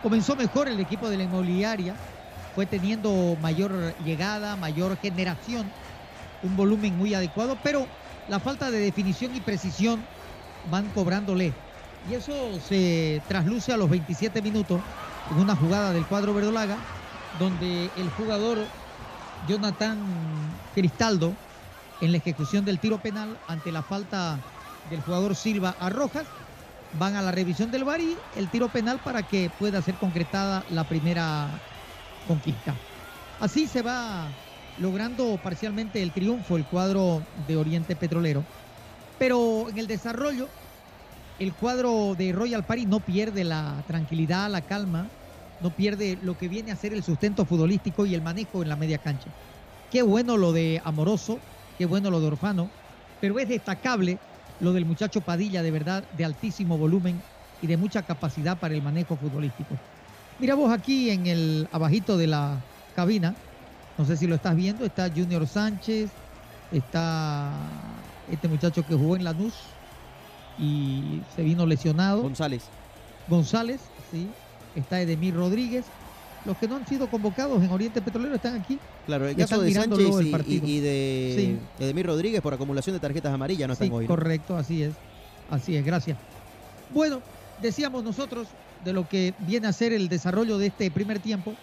[0.03, 1.95] Comenzó mejor el equipo de la inmobiliaria,
[2.55, 5.67] fue teniendo mayor llegada, mayor generación,
[6.43, 7.87] un volumen muy adecuado, pero
[8.29, 10.01] la falta de definición y precisión
[10.71, 11.53] van cobrándole.
[12.09, 14.81] Y eso se trasluce a los 27 minutos
[15.31, 16.77] en una jugada del cuadro verdolaga,
[17.39, 18.59] donde el jugador
[19.49, 19.99] Jonathan
[20.75, 21.33] Cristaldo,
[22.01, 24.39] en la ejecución del tiro penal ante la falta
[24.91, 26.27] del jugador Silva a Rojas,
[26.93, 30.65] van a la revisión del VAR y el tiro penal para que pueda ser concretada
[30.69, 31.49] la primera
[32.25, 32.75] conquista.
[33.39, 34.29] Así se va
[34.77, 38.45] logrando parcialmente el triunfo el cuadro de Oriente Petrolero.
[39.19, 40.49] Pero en el desarrollo
[41.39, 45.11] el cuadro de Royal Party no pierde la tranquilidad, la calma,
[45.61, 48.77] no pierde lo que viene a ser el sustento futbolístico y el manejo en la
[48.77, 49.31] media cancha.
[49.91, 51.39] Qué bueno lo de Amoroso,
[51.77, 52.71] qué bueno lo de Orfano,
[53.21, 54.19] pero es destacable
[54.59, 57.25] lo del muchacho Padilla, de verdad, de altísimo volumen
[57.61, 59.81] y de mucha capacidad para el manejo futbolístico.
[60.39, 62.61] Mira vos aquí en el abajito de la
[62.97, 63.35] cabina,
[63.97, 66.11] no sé si lo estás viendo, está Junior Sánchez,
[66.73, 67.53] está
[68.31, 69.55] este muchacho que jugó en Lanús
[70.59, 72.23] y se vino lesionado.
[72.23, 72.65] González.
[73.29, 73.81] González,
[74.11, 74.29] sí.
[74.75, 75.85] Está Edemir Rodríguez.
[76.45, 78.79] Los que no han sido convocados en Oriente Petrolero están aquí.
[79.07, 80.09] Claro, el caso de Sánchez
[80.47, 84.05] y, de Edemir Rodríguez por acumulación de tarjetas amarillas no Sí, están hoy.
[84.05, 84.09] ¿no?
[84.09, 84.93] correcto, así es.
[85.51, 86.19] Así es, gracias.
[86.93, 87.21] Bueno,
[87.63, 88.49] decíamos nosotros
[88.85, 91.59] de lo que viene a ser el desarrollo de este primer tiempo,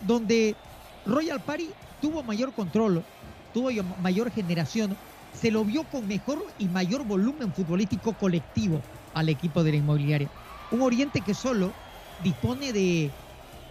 [0.00, 0.56] donde
[1.04, 3.04] Royal Party tuvo mayor control,
[3.50, 4.96] tuvo yo- mayor generación,
[5.32, 10.30] se lo vio con mejor y mayor volumen futbolístico colectivo al equipo de la inmobiliaria.
[10.70, 11.74] Un Oriente que solo
[12.18, 13.12] dispone de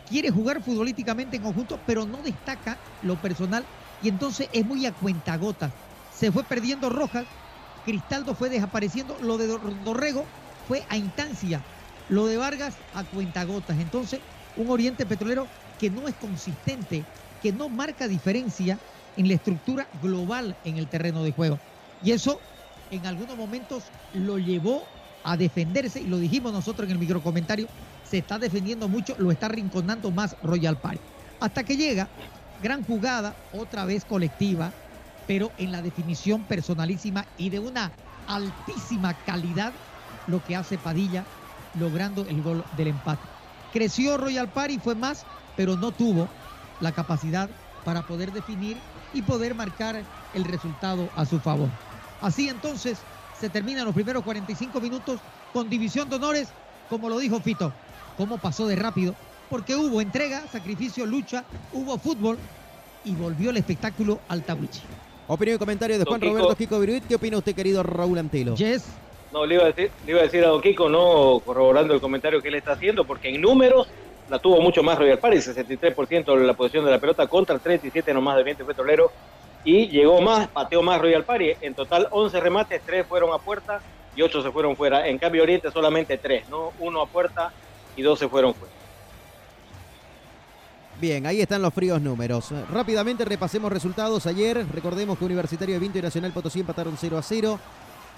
[0.05, 3.69] quiere jugar futbolísticamente en conjunto, pero no destaca lo personal
[4.01, 5.73] y entonces es muy a cuentagotas.
[6.09, 7.27] Se fue perdiendo Rojas,
[7.83, 10.27] Cristaldo fue desapareciendo, lo de Dor- Dorrego
[10.67, 11.63] fue a instancia,
[12.11, 13.79] lo de Vargas a cuentagotas.
[13.79, 14.19] Entonces,
[14.57, 15.47] un Oriente Petrolero
[15.77, 17.05] que no es consistente,
[17.39, 18.77] que no marca diferencia
[19.15, 21.57] en la estructura global en el terreno de juego.
[22.01, 22.41] Y eso
[22.89, 24.83] en algunos momentos lo llevó
[25.23, 27.69] a defenderse, y lo dijimos nosotros en el microcomentario,
[28.03, 30.99] se está defendiendo mucho, lo está rinconando más Royal Party.
[31.39, 32.09] Hasta que llega,
[32.57, 34.73] gran jugada, otra vez colectiva,
[35.25, 37.93] pero en la definición personalísima y de una
[38.25, 39.71] altísima calidad,
[40.25, 41.25] lo que hace Padilla,
[41.79, 43.21] logrando el gol del empate.
[43.73, 45.25] Creció Royal Party, fue más,
[45.55, 46.27] pero no tuvo
[46.79, 47.49] la capacidad
[47.85, 48.77] para poder definir
[49.13, 50.03] y poder marcar
[50.33, 51.69] el resultado a su favor.
[52.21, 52.99] Así entonces
[53.39, 55.19] se terminan los primeros 45 minutos
[55.53, 56.49] con división de honores,
[56.89, 57.73] como lo dijo Fito.
[58.17, 59.15] ¿Cómo pasó de rápido?
[59.49, 61.43] Porque hubo entrega, sacrificio, lucha,
[61.73, 62.37] hubo fútbol
[63.03, 64.81] y volvió el espectáculo al Tawichi.
[65.27, 66.33] Opinión y comentario de Juan Kiko.
[66.33, 67.03] Roberto Kiko Viruit.
[67.07, 68.55] ¿Qué opina usted, querido Raúl Antelo?
[68.55, 68.83] Yes.
[69.31, 72.55] No, le iba, a decir, a decir Don Kiko, no corroborando el comentario que él
[72.55, 73.87] está haciendo, porque en números
[74.29, 77.61] la tuvo mucho más Royal Party, 63% de la posición de la pelota contra el
[77.61, 79.11] 37 nomás de Oriente Petrolero,
[79.63, 81.51] y llegó más, pateó más Royal Party.
[81.61, 83.79] En total 11 remates, 3 fueron a puerta
[84.15, 85.07] y 8 se fueron fuera.
[85.07, 86.73] En cambio Oriente solamente 3, ¿no?
[86.79, 87.51] Uno a puerta
[87.95, 88.73] y 2 se fueron fuera.
[90.99, 92.51] Bien, ahí están los fríos números.
[92.71, 94.27] Rápidamente repasemos resultados.
[94.27, 97.59] Ayer, recordemos que Universitario de Vinto y Nacional Potosí empataron 0 a 0.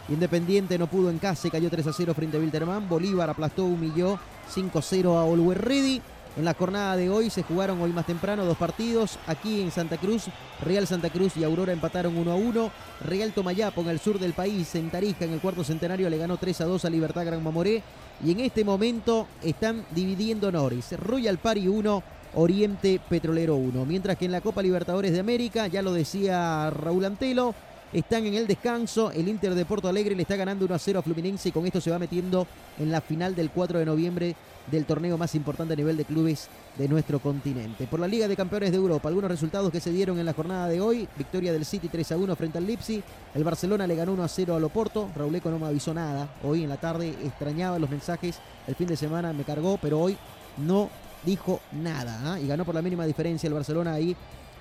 [0.09, 2.89] Independiente no pudo en casa y cayó 3 a 0 frente a Wilterman.
[2.89, 4.19] Bolívar aplastó, humilló
[4.49, 6.01] 5 a 0 a Always Ready.
[6.35, 9.19] En la jornada de hoy se jugaron hoy más temprano dos partidos.
[9.27, 10.25] Aquí en Santa Cruz,
[10.65, 12.71] Real Santa Cruz y Aurora empataron 1 a 1.
[13.05, 16.37] Real Tomayapo en el sur del país, en Tarija, en el cuarto centenario, le ganó
[16.37, 17.83] 3 a 2 a Libertad Gran Mamoré.
[18.25, 20.99] Y en este momento están dividiendo honores.
[20.99, 22.03] Royal Party 1,
[22.33, 23.85] Oriente Petrolero 1.
[23.85, 27.53] Mientras que en la Copa Libertadores de América, ya lo decía Raúl Antelo,
[27.93, 29.11] están en el descanso.
[29.11, 31.65] El Inter de Porto Alegre le está ganando 1 a 0 a Fluminense y con
[31.65, 32.47] esto se va metiendo
[32.79, 34.35] en la final del 4 de noviembre
[34.71, 36.47] del torneo más importante a nivel de clubes
[36.77, 37.85] de nuestro continente.
[37.85, 40.67] Por la Liga de Campeones de Europa, algunos resultados que se dieron en la jornada
[40.67, 41.07] de hoy.
[41.17, 43.03] Victoria del City 3 a 1 frente al Lipsi.
[43.35, 45.09] El Barcelona le ganó 1 a 0 al Oporto.
[45.15, 46.29] Raúl Eco no me avisó nada.
[46.43, 48.39] Hoy en la tarde extrañaba los mensajes.
[48.67, 50.17] El fin de semana me cargó, pero hoy
[50.57, 50.89] no
[51.25, 52.33] dijo nada.
[52.33, 52.39] ¿ah?
[52.39, 54.15] Y ganó por la mínima diferencia el Barcelona ahí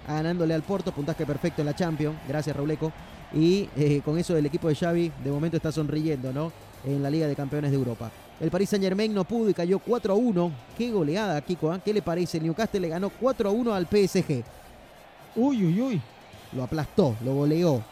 [0.07, 2.93] ganándole al Porto, puntaje perfecto en la Champions, gracias Rauleco.
[3.35, 6.53] Y eh, con eso el equipo de Xavi de momento está sonriendo, ¿no?
[6.85, 8.11] En la Liga de Campeones de Europa.
[8.41, 10.53] El Paris Saint Germain no pudo y cayó 4 a 1.
[10.77, 11.71] Qué goleada, Kiko.
[11.71, 11.81] ¿ah?
[11.83, 12.39] ¿Qué le parece?
[12.39, 14.43] El Newcastle le ganó 4 a 1 al PSG.
[15.37, 16.01] Uy, uy, uy.
[16.53, 17.83] Lo aplastó, lo goleó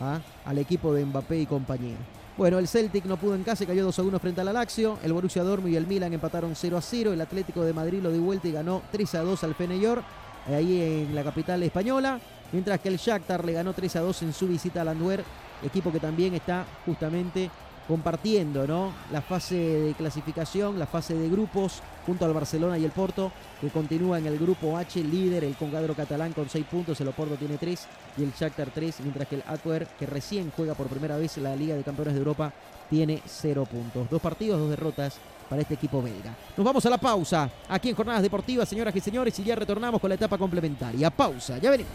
[0.00, 0.20] ¿ah?
[0.44, 1.96] al equipo de Mbappé y compañía.
[2.36, 4.98] Bueno, el Celtic no pudo en casa y cayó 2 a 1 frente al Alaxio.
[5.02, 7.12] El Borussia Dortmund y el Milan empataron 0 a 0.
[7.12, 10.02] El Atlético de Madrid lo dio vuelta y ganó 3 a 2 al Feyenoord,
[10.48, 12.20] ahí en la capital española.
[12.52, 15.24] Mientras que el Shakhtar le ganó 3 a 2 en su visita al Anduer,
[15.62, 17.50] equipo que también está justamente
[17.88, 18.92] compartiendo ¿no?
[19.10, 23.68] la fase de clasificación, la fase de grupos junto al Barcelona y el Porto, que
[23.70, 27.58] continúa en el grupo H, líder el congadro catalán con 6 puntos, el Oporto tiene
[27.58, 27.86] 3
[28.18, 31.56] y el Shakhtar 3, mientras que el Atwer, que recién juega por primera vez la
[31.56, 32.52] Liga de Campeones de Europa,
[32.92, 34.10] tiene 0 puntos.
[34.10, 35.14] Dos partidos, dos derrotas
[35.48, 36.36] para este equipo belga.
[36.54, 39.98] Nos vamos a la pausa aquí en Jornadas Deportivas, señoras y señores, y ya retornamos
[39.98, 41.08] con la etapa complementaria.
[41.08, 41.90] Pausa, ya venimos.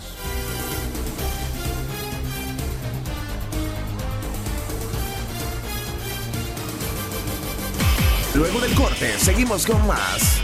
[8.34, 10.42] Luego del corte, seguimos con más.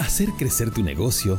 [0.00, 1.38] Hacer crecer tu negocio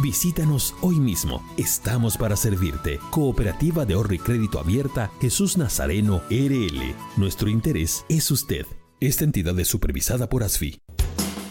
[0.00, 1.42] Visítanos hoy mismo.
[1.56, 2.98] Estamos para servirte.
[3.10, 6.94] Cooperativa de ahorro y crédito abierta Jesús Nazareno RL.
[7.16, 8.66] Nuestro interés es usted.
[9.00, 10.80] Esta entidad es supervisada por ASFI.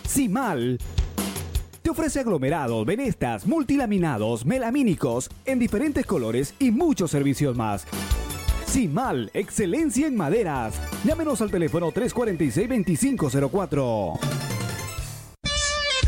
[0.07, 0.77] Simal
[1.81, 7.88] te ofrece aglomerados, venestas, multilaminados, melamínicos en diferentes colores y muchos servicios más.
[8.68, 10.76] Simal, excelencia en maderas.
[11.03, 14.51] Llámenos al teléfono 346-2504.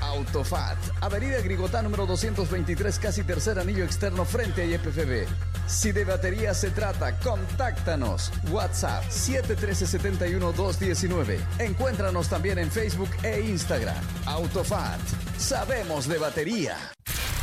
[0.00, 5.26] Autofat, Avenida Grigotá número 223, casi tercer anillo externo frente a IPFB.
[5.66, 8.32] Si de batería se trata, contáctanos.
[8.50, 11.38] WhatsApp 713-71219.
[11.58, 13.96] Encuéntranos también en Facebook e Instagram.
[14.26, 15.00] Autofat,
[15.38, 16.76] sabemos de batería.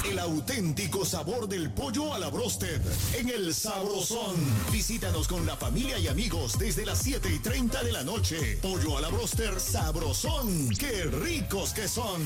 [0.10, 2.80] El auténtico sabor del pollo a la brósted
[3.16, 4.36] en el Sabrosón.
[4.72, 8.60] Visítanos con la familia y amigos desde las 7 y 30 de la noche.
[8.62, 10.70] Pollo a la bróster Sabrosón.
[10.78, 12.22] ¡Qué ricos que son!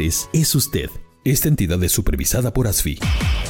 [0.00, 0.90] es usted.
[1.24, 2.98] Esta entidad es supervisada por ASFI.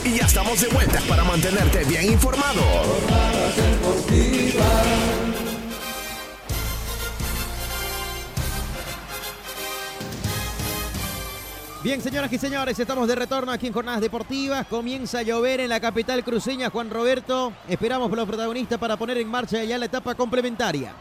[0.04, 2.62] Y ya estamos de vuelta para mantenerte bien informado.
[11.82, 14.66] Bien, señoras y señores, estamos de retorno aquí en Jornadas Deportivas.
[14.66, 17.52] Comienza a llover en la capital cruceña, Juan Roberto.
[17.68, 20.92] Esperamos por los protagonistas para poner en marcha ya la etapa complementaria.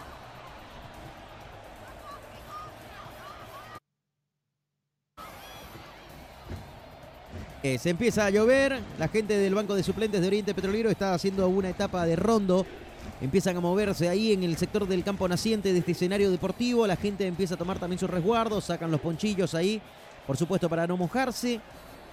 [7.63, 11.13] Eh, se empieza a llover, la gente del Banco de Suplentes de Oriente Petrolero está
[11.13, 12.65] haciendo una etapa de rondo.
[13.21, 16.88] Empiezan a moverse ahí en el sector del campo naciente de este escenario deportivo.
[16.88, 19.79] La gente empieza a tomar también sus resguardos, sacan los ponchillos ahí,
[20.25, 21.61] por supuesto para no mojarse.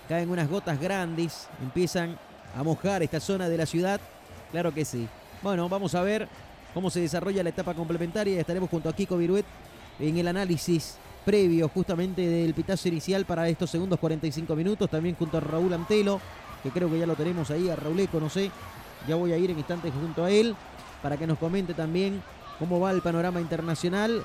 [0.06, 2.18] Caen unas gotas grandes, empiezan
[2.54, 4.02] a mojar esta zona de la ciudad.
[4.50, 5.08] Claro que sí.
[5.42, 6.28] Bueno, vamos a ver
[6.74, 8.38] cómo se desarrolla la etapa complementaria.
[8.38, 9.46] Estaremos junto a Kiko Viruet
[9.98, 14.90] en el análisis previo justamente del pitazo inicial para estos segundos 45 minutos.
[14.90, 16.20] También junto a Raúl Antelo,
[16.62, 18.51] que creo que ya lo tenemos ahí, a Rauleco, no sé.
[19.07, 20.55] Ya voy a ir en instantes junto a él
[21.03, 22.23] para que nos comente también
[22.59, 24.24] cómo va el panorama internacional,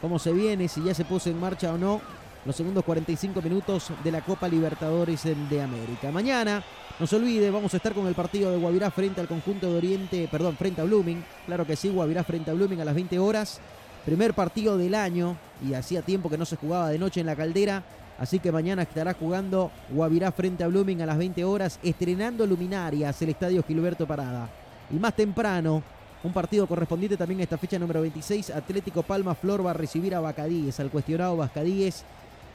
[0.00, 2.00] cómo se viene, si ya se puso en marcha o no
[2.44, 6.10] los segundos 45 minutos de la Copa Libertadores de América.
[6.10, 6.62] Mañana,
[6.98, 9.78] no se olvide, vamos a estar con el partido de Guavirá frente al conjunto de
[9.78, 11.24] Oriente, perdón, frente a Blooming.
[11.46, 13.60] Claro que sí, Guavirá frente a Blooming a las 20 horas.
[14.04, 17.36] Primer partido del año y hacía tiempo que no se jugaba de noche en la
[17.36, 17.84] caldera.
[18.18, 23.22] Así que mañana estará jugando Guavirá frente a Blooming a las 20 horas, estrenando luminarias
[23.22, 24.48] el estadio Gilberto Parada.
[24.90, 25.82] Y más temprano,
[26.24, 30.14] un partido correspondiente también a esta fecha número 26, Atlético Palma Flor va a recibir
[30.14, 32.04] a Bacadíes, al cuestionado Bacadíes,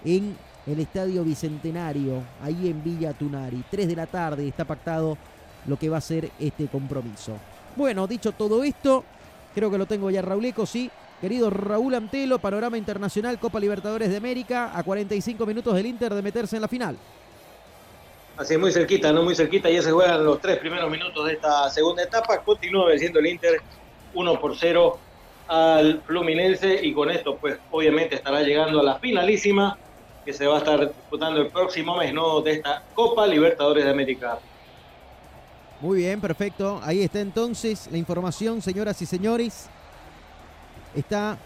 [0.05, 3.63] en el estadio Bicentenario, ahí en Villa Tunari.
[3.71, 5.17] 3 de la tarde está pactado
[5.65, 7.33] lo que va a ser este compromiso.
[7.75, 9.03] Bueno, dicho todo esto,
[9.55, 10.89] creo que lo tengo ya Rauleco, sí.
[11.19, 16.21] Querido Raúl Antelo, panorama internacional, Copa Libertadores de América, a 45 minutos del Inter de
[16.21, 16.95] meterse en la final.
[18.37, 21.69] Así muy cerquita, no muy cerquita, ya se juegan los tres primeros minutos de esta
[21.71, 22.43] segunda etapa.
[22.43, 23.59] Continúa venciendo el Inter
[24.13, 24.99] 1 por 0
[25.47, 29.75] al Fluminense y con esto, pues obviamente estará llegando a la finalísima
[30.23, 32.41] que se va a estar disputando el próximo mes, ¿no?
[32.41, 34.37] De esta Copa Libertadores de América.
[35.81, 36.79] Muy bien, perfecto.
[36.83, 39.69] Ahí está entonces la información, señoras y señores.
[40.97, 41.37] Está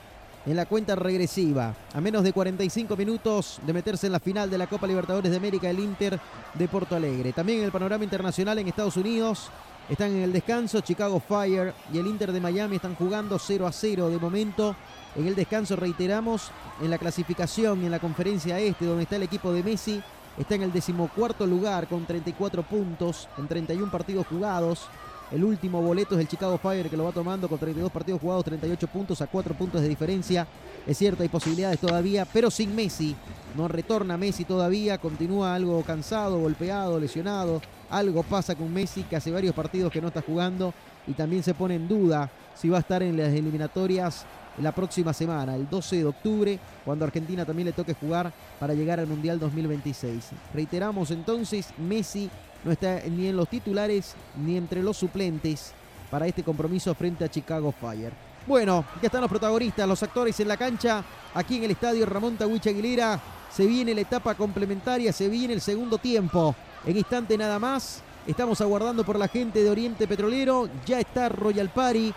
[0.45, 1.75] en la cuenta regresiva.
[1.93, 5.35] A menos de 45 minutos de meterse en la final de la Copa Libertadores de
[5.35, 6.17] América, el Inter
[6.53, 7.33] de Porto Alegre.
[7.33, 9.49] También en el panorama internacional en Estados Unidos.
[9.89, 13.73] Están en el descanso Chicago Fire y el Inter de Miami están jugando 0 a
[13.73, 14.73] 0 de momento.
[15.17, 16.49] En el descanso reiteramos
[16.81, 20.01] en la clasificación en la conferencia este donde está el equipo de Messi.
[20.37, 24.87] Está en el decimocuarto lugar con 34 puntos en 31 partidos jugados.
[25.31, 28.43] El último boleto es el Chicago Fire que lo va tomando con 32 partidos jugados,
[28.43, 30.45] 38 puntos a 4 puntos de diferencia.
[30.85, 33.15] Es cierto, hay posibilidades todavía, pero sin Messi.
[33.55, 37.61] No retorna Messi todavía, continúa algo cansado, golpeado, lesionado.
[37.89, 40.73] Algo pasa con Messi que hace varios partidos que no está jugando
[41.07, 44.25] y también se pone en duda si va a estar en las eliminatorias
[44.61, 48.99] la próxima semana, el 12 de octubre, cuando Argentina también le toque jugar para llegar
[48.99, 50.31] al Mundial 2026.
[50.53, 52.29] Reiteramos entonces, Messi
[52.63, 55.73] no está ni en los titulares ni entre los suplentes
[56.09, 58.13] para este compromiso frente a Chicago Fire.
[58.45, 62.37] Bueno, ya están los protagonistas, los actores en la cancha, aquí en el estadio Ramón
[62.37, 63.19] Tawich Aguilera.
[63.51, 66.55] Se viene la etapa complementaria, se viene el segundo tiempo.
[66.85, 70.69] En instante nada más, estamos aguardando por la gente de Oriente Petrolero.
[70.85, 72.13] Ya está Royal Party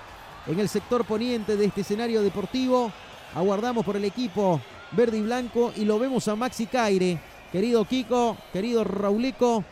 [0.46, 2.90] en el sector poniente de este escenario deportivo.
[3.34, 4.60] Aguardamos por el equipo
[4.92, 7.20] verde y blanco y lo vemos a Maxi Caire.
[7.52, 9.64] Querido Kiko, querido Rauleco,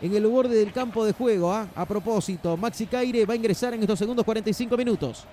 [0.00, 1.52] en el borde del campo de juego.
[1.52, 1.68] ¿ah?
[1.74, 5.24] A propósito, Maxi Caire va a ingresar en estos segundos 45 minutos.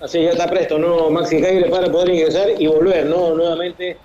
[0.00, 1.10] Así ya está presto, ¿no?
[1.10, 3.34] Maxi Caire para poder ingresar y volver, ¿no?
[3.34, 3.96] Nuevamente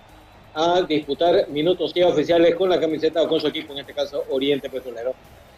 [0.53, 4.23] a disputar minutos ya oficiales con la camiseta o con su equipo, en este caso
[4.29, 5.13] Oriente Petrolero.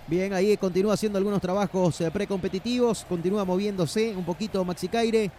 [0.07, 5.30] Bien, ahí continúa haciendo algunos trabajos eh, precompetitivos, continúa moviéndose un poquito Maxi Caire.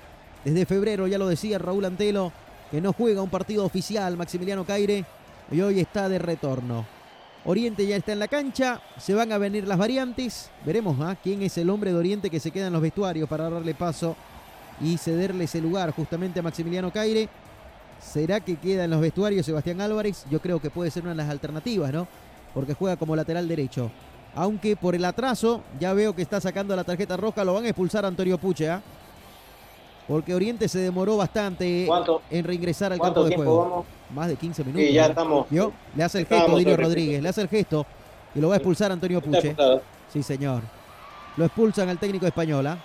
[0.44, 2.32] Desde febrero, ya lo decía Raúl Antelo,
[2.70, 5.04] que no juega un partido oficial Maximiliano Caire
[5.50, 6.86] y hoy está de retorno.
[7.44, 10.50] Oriente ya está en la cancha, se van a venir las variantes.
[10.64, 11.16] Veremos ¿ah?
[11.22, 14.14] quién es el hombre de Oriente que se queda en los vestuarios para darle paso
[14.80, 17.28] y cederle ese lugar justamente a Maximiliano Caire.
[18.00, 20.24] ¿Será que queda en los vestuarios Sebastián Álvarez?
[20.30, 22.06] Yo creo que puede ser una de las alternativas, ¿no?
[22.54, 23.90] Porque juega como lateral derecho.
[24.34, 27.68] Aunque por el atraso, ya veo que está sacando la tarjeta roja, lo van a
[27.68, 28.82] expulsar Antonio Puche, ¿ah?
[30.08, 31.88] Porque Oriente se demoró bastante
[32.30, 33.58] en reingresar al ¿Cuánto campo de juego.
[33.62, 33.86] vamos?
[34.14, 34.86] Más de 15 minutos.
[34.86, 35.46] Sí, ya estamos.
[35.50, 35.72] ¿Vio?
[35.94, 37.86] Le hace el gesto sobre- Rodríguez, le hace el gesto
[38.34, 39.54] y lo va a expulsar Antonio Puche.
[40.12, 40.62] Sí, señor.
[41.36, 42.78] Lo expulsan al técnico español, ¿ah?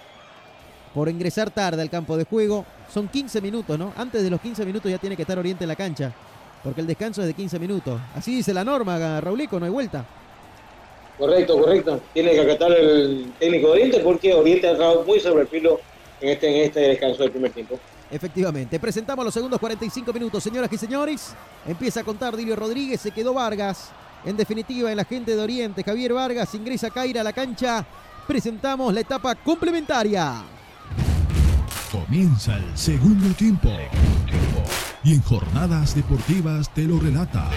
[0.94, 2.64] Por ingresar tarde al campo de juego.
[2.94, 3.92] Son 15 minutos, ¿no?
[3.98, 6.14] Antes de los 15 minutos ya tiene que estar Oriente en la cancha.
[6.64, 8.00] Porque el descanso es de 15 minutos.
[8.16, 10.06] Así dice la norma, Raulico, no hay vuelta.
[11.18, 12.00] Correcto, correcto.
[12.14, 15.80] Tiene que acatar el técnico de Oriente porque Oriente ha estado muy sobre el filo
[16.22, 17.80] en este, en este descanso del primer tiempo.
[18.10, 18.80] Efectivamente.
[18.80, 21.34] Presentamos los segundos 45 minutos, señoras y señores.
[21.68, 23.92] Empieza a contar Dilio Rodríguez, se quedó Vargas.
[24.24, 27.86] En definitiva, en la gente de Oriente, Javier Vargas ingresa Caira a la cancha.
[28.28, 30.44] Presentamos la etapa complementaria.
[31.92, 33.70] Comienza el segundo tiempo.
[35.04, 37.50] Y en Jornadas Deportivas te lo relata.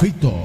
[0.00, 0.37] Fito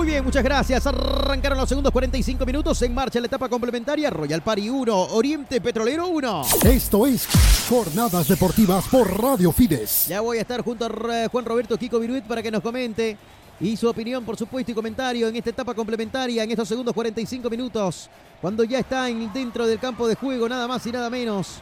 [0.00, 0.86] Muy bien, muchas gracias.
[0.86, 2.80] Arrancaron los segundos 45 minutos.
[2.80, 4.08] En marcha la etapa complementaria.
[4.08, 6.42] Royal Party 1, Oriente Petrolero 1.
[6.64, 7.28] Esto es
[7.68, 10.06] Jornadas Deportivas por Radio Fides.
[10.08, 13.18] Ya voy a estar junto a Juan Roberto Kiko Viruit para que nos comente
[13.60, 17.50] y su opinión, por supuesto, y comentario en esta etapa complementaria, en estos segundos 45
[17.50, 18.08] minutos,
[18.40, 21.56] cuando ya está en- dentro del campo de juego, nada más y nada menos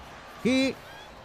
[0.44, 0.76] que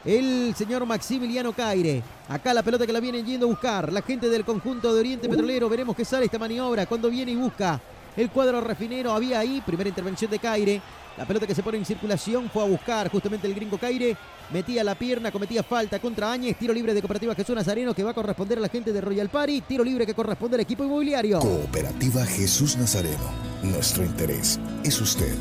[0.06, 2.04] el señor Maximiliano Caire.
[2.28, 5.30] Acá la pelota que la vienen yendo a buscar, la gente del conjunto de Oriente
[5.30, 7.80] Petrolero, veremos qué sale esta maniobra, cuando viene y busca
[8.16, 10.82] el cuadro refinero, había ahí, primera intervención de Caire,
[11.18, 14.16] la pelota que se pone en circulación fue a buscar justamente el gringo Caire,
[14.52, 18.12] metía la pierna, cometía falta contra Áñez, tiro libre de Cooperativa Jesús Nazareno que va
[18.12, 21.40] a corresponder a la gente de Royal Party, tiro libre que corresponde al equipo inmobiliario.
[21.40, 23.32] Cooperativa Jesús Nazareno.
[23.64, 25.36] Nuestro interés es usted.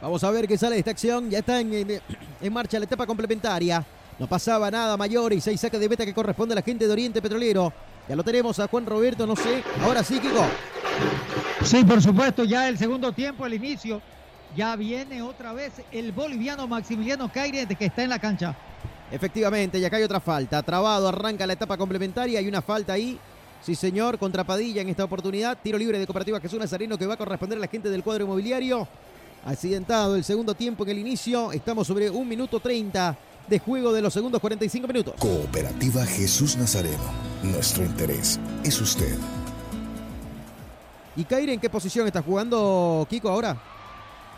[0.01, 1.29] Vamos a ver qué sale de esta acción.
[1.29, 2.01] Ya está en, en-
[2.41, 3.85] en marcha la etapa complementaria.
[4.17, 6.91] No pasaba nada mayor y seis saques de beta que corresponde a la gente de
[6.91, 7.71] Oriente Petrolero.
[8.07, 9.61] Ya lo tenemos a Juan Roberto, no sé.
[9.83, 10.43] Ahora sí, Kiko.
[11.63, 14.01] Sí, por supuesto, ya el segundo tiempo, el inicio.
[14.55, 18.55] Ya viene otra vez el boliviano Maximiliano Caire de que está en la cancha.
[19.11, 20.61] Efectivamente, y acá hay otra falta.
[20.63, 22.39] Trabado, arranca la etapa complementaria.
[22.39, 23.19] Hay una falta ahí.
[23.61, 25.57] Sí, señor, contra Padilla en esta oportunidad.
[25.61, 28.25] Tiro libre de Cooperativa Jesús Nazareno que va a corresponder a la gente del cuadro
[28.25, 28.87] inmobiliario.
[29.45, 31.51] Accidentado el segundo tiempo en el inicio.
[31.51, 33.17] Estamos sobre un minuto 30
[33.47, 35.15] de juego de los segundos 45 minutos.
[35.19, 37.03] Cooperativa Jesús Nazareno.
[37.43, 39.17] Nuestro interés es usted.
[41.15, 43.57] ¿Y Caire en qué posición está jugando Kiko ahora?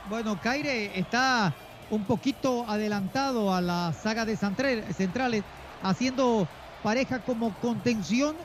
[0.10, 1.54] Bueno, Caire está
[1.90, 5.44] un poquito adelantado a la saga de centrales,
[5.84, 6.48] haciendo
[6.84, 8.36] pareja como contención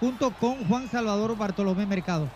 [0.00, 2.28] junto con Juan Salvador Bartolomé Mercado.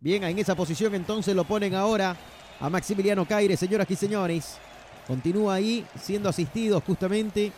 [0.00, 2.16] Bien, en esa posición entonces lo ponen ahora
[2.60, 4.58] a Maximiliano Caire, señoras y señores.
[5.06, 7.52] Continúa ahí siendo asistido justamente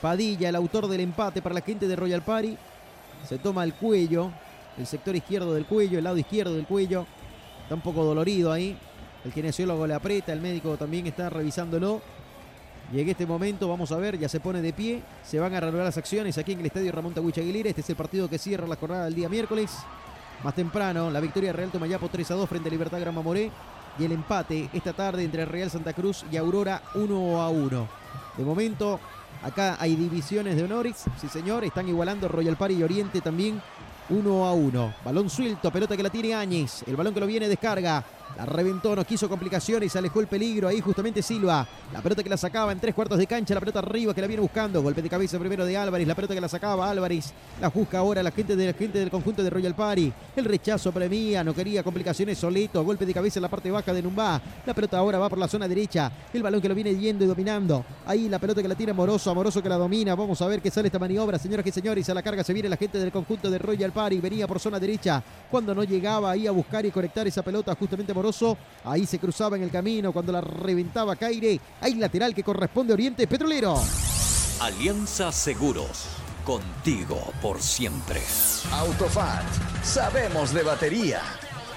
[0.00, 2.56] Padilla, el autor del empate para la gente de Royal Party.
[3.28, 4.30] Se toma el cuello,
[4.76, 7.06] el sector izquierdo del cuello, el lado izquierdo del cuello.
[7.68, 8.74] Está un poco dolorido ahí.
[9.26, 12.00] El kinesiólogo le aprieta, el médico también está revisándolo.
[12.90, 15.02] Y en este momento, vamos a ver, ya se pone de pie.
[15.22, 17.68] Se van a reanudar las acciones aquí en el estadio Ramón Tagüich Aguilera.
[17.68, 19.76] Este es el partido que cierra la jornada del día miércoles.
[20.42, 23.50] Más temprano, la victoria Real Tomayapo 3 a 2 frente a Libertad Gran Mamoré.
[23.98, 27.88] Y el empate esta tarde entre Real Santa Cruz y Aurora 1 a 1.
[28.38, 28.98] De momento,
[29.42, 31.04] acá hay divisiones de honores.
[31.20, 31.64] Sí, señor.
[31.64, 33.60] Están igualando Royal Party y Oriente también
[34.10, 34.94] 1 a 1.
[35.04, 36.82] Balón suelto, pelota que la tiene Áñez.
[36.86, 38.04] El balón que lo viene descarga.
[38.36, 40.68] La reventó, no quiso complicaciones, alejó el peligro.
[40.68, 41.66] Ahí justamente Silva.
[41.92, 43.54] La pelota que la sacaba en tres cuartos de cancha.
[43.54, 44.80] La pelota arriba que la viene buscando.
[44.80, 46.06] Golpe de cabeza primero de Álvarez.
[46.06, 47.32] La pelota que la sacaba Álvarez.
[47.60, 50.12] La busca ahora la gente, de, la gente del conjunto de Royal Party.
[50.36, 51.42] El rechazo premia.
[51.42, 52.84] No quería complicaciones solito.
[52.84, 54.40] Golpe de cabeza en la parte baja de Numbá.
[54.64, 56.12] La pelota ahora va por la zona derecha.
[56.32, 57.84] El balón que lo viene yendo y dominando.
[58.06, 59.30] Ahí la pelota que la tira Moroso.
[59.30, 60.14] Amoroso que la domina.
[60.14, 61.38] Vamos a ver qué sale esta maniobra.
[61.38, 64.20] Señoras y señores, a la carga se viene la gente del conjunto de Royal Party.
[64.20, 65.22] Venía por zona derecha.
[65.50, 68.58] Cuando no llegaba ahí a buscar y conectar esa pelota justamente Moroso.
[68.84, 71.60] Ahí se cruzaba en el camino cuando la reventaba Caire.
[71.80, 73.80] Hay lateral que corresponde a Oriente Petrolero.
[74.60, 76.06] Alianza Seguros.
[76.44, 78.20] Contigo por siempre.
[78.72, 79.44] Autofat.
[79.84, 81.20] Sabemos de batería.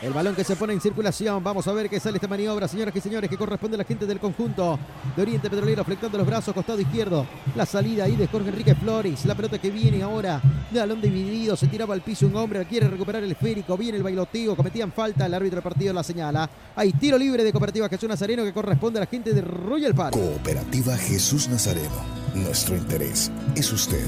[0.01, 1.43] El balón que se pone en circulación.
[1.43, 4.07] Vamos a ver qué sale esta maniobra, señoras y señores, que corresponde a la gente
[4.07, 4.79] del conjunto
[5.15, 7.27] de Oriente Petrolero, flectando los brazos, costado izquierdo.
[7.55, 9.25] La salida ahí de Jorge Enrique Flores.
[9.25, 10.41] La pelota que viene ahora
[10.71, 11.55] de balón dividido.
[11.55, 13.77] Se tiraba al piso un hombre, quiere recuperar el esférico.
[13.77, 15.27] Viene el bailoteo, cometían falta.
[15.27, 16.49] El árbitro del partido la señala.
[16.75, 20.17] Hay tiro libre de Cooperativa Jesús Nazareno que corresponde a la gente de Royal Party.
[20.17, 22.21] Cooperativa Jesús Nazareno.
[22.33, 24.03] Nuestro interés es usted.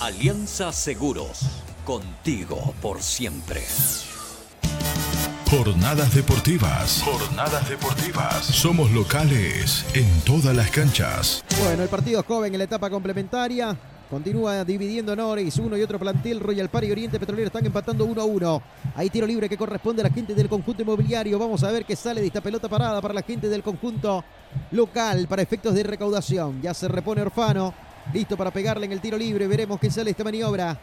[0.00, 1.40] Alianza Seguros.
[1.84, 3.60] Contigo por siempre.
[5.50, 7.02] Jornadas deportivas.
[7.02, 8.44] Jornadas deportivas.
[8.44, 11.44] Somos locales en todas las canchas.
[11.64, 13.76] Bueno, el partido joven en la etapa complementaria.
[14.08, 16.38] Continúa dividiendo honores, uno y otro plantel.
[16.38, 18.62] Royal Party y Oriente Petrolero están empatando 1 a 1.
[18.94, 21.36] Hay tiro libre que corresponde a la gente del conjunto inmobiliario.
[21.36, 24.22] Vamos a ver qué sale de esta pelota parada para la gente del conjunto
[24.70, 26.62] local para efectos de recaudación.
[26.62, 27.74] Ya se repone Orfano.
[28.14, 29.48] Listo para pegarle en el tiro libre.
[29.48, 30.78] Veremos qué sale esta maniobra.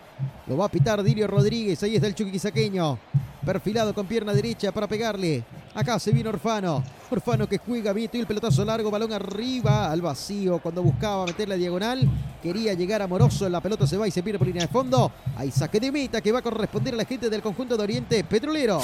[0.46, 1.82] Lo va a pitar Dilio Rodríguez.
[1.84, 3.00] Ahí está el chuquisaqueño.
[3.48, 5.42] Perfilado con pierna derecha para pegarle.
[5.74, 6.84] Acá se viene Orfano.
[7.10, 8.10] Orfano que juega bien.
[8.12, 8.92] Y el pelotazo largo.
[8.92, 10.60] Balón arriba al vacío.
[10.60, 12.10] Cuando buscaba meter la diagonal.
[12.44, 13.48] Quería llegar amoroso.
[13.48, 15.14] La pelota se va y se pierde por línea de fondo.
[15.38, 18.22] Hay saque de meta que va a corresponder a la gente del conjunto de Oriente
[18.26, 18.82] Petrolero.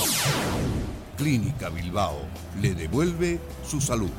[1.17, 2.19] Clínica Bilbao
[2.61, 4.11] le devuelve su salud.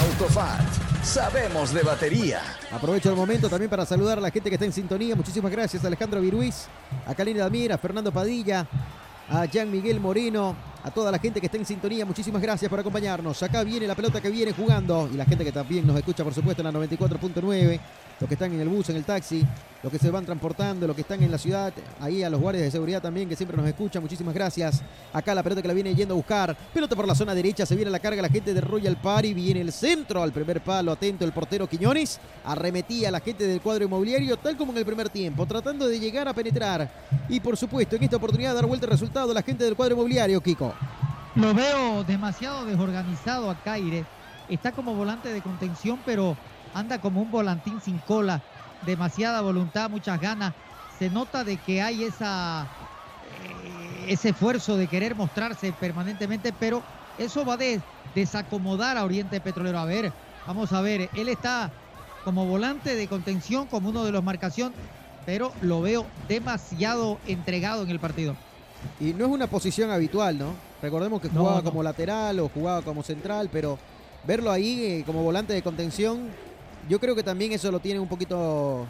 [0.00, 0.64] Autofat.
[1.04, 2.40] Sabemos de batería.
[2.72, 5.14] Aprovecho el momento también para saludar a la gente que está en sintonía.
[5.14, 6.68] Muchísimas gracias a Alejandro Viruiz,
[7.06, 8.66] a Kalina Damir, a Fernando Padilla,
[9.28, 12.04] a Jean Miguel Moreno, a toda la gente que está en sintonía.
[12.04, 13.42] Muchísimas gracias por acompañarnos.
[13.42, 16.34] Acá viene la pelota que viene jugando y la gente que también nos escucha, por
[16.34, 17.80] supuesto, en la 94.9.
[18.18, 19.46] Los que están en el bus, en el taxi,
[19.82, 22.64] los que se van transportando, los que están en la ciudad, ahí a los guardias
[22.64, 24.02] de seguridad también que siempre nos escuchan.
[24.02, 24.82] Muchísimas gracias.
[25.12, 26.56] Acá la pelota que la viene yendo a buscar.
[26.72, 29.34] Pelota por la zona derecha, se viene la carga la gente de Royal Party.
[29.34, 32.18] Viene el centro al primer palo, atento el portero Quiñones.
[32.44, 36.00] Arremetía a la gente del cuadro inmobiliario, tal como en el primer tiempo, tratando de
[36.00, 36.90] llegar a penetrar.
[37.28, 40.40] Y por supuesto, en esta oportunidad, dar vuelta el resultado la gente del cuadro inmobiliario,
[40.40, 40.74] Kiko.
[41.34, 44.06] Lo veo demasiado desorganizado a Caire.
[44.48, 46.36] Está como volante de contención, pero
[46.76, 48.42] anda como un volantín sin cola.
[48.84, 50.52] Demasiada voluntad, muchas ganas.
[50.98, 52.66] Se nota de que hay esa,
[53.42, 56.82] eh, ese esfuerzo de querer mostrarse permanentemente, pero
[57.18, 57.80] eso va a de-
[58.14, 59.78] desacomodar a Oriente Petrolero.
[59.78, 60.12] A ver,
[60.46, 61.70] vamos a ver, él está
[62.24, 64.72] como volante de contención, como uno de los marcación,
[65.24, 68.36] pero lo veo demasiado entregado en el partido.
[69.00, 70.52] Y no es una posición habitual, ¿no?
[70.82, 71.64] Recordemos que No, jugaba no.
[71.70, 73.78] como lateral o jugaba como central, pero
[74.26, 76.28] verlo ahí eh, como volante de contención,
[76.88, 78.86] yo creo que también eso lo tiene un poquito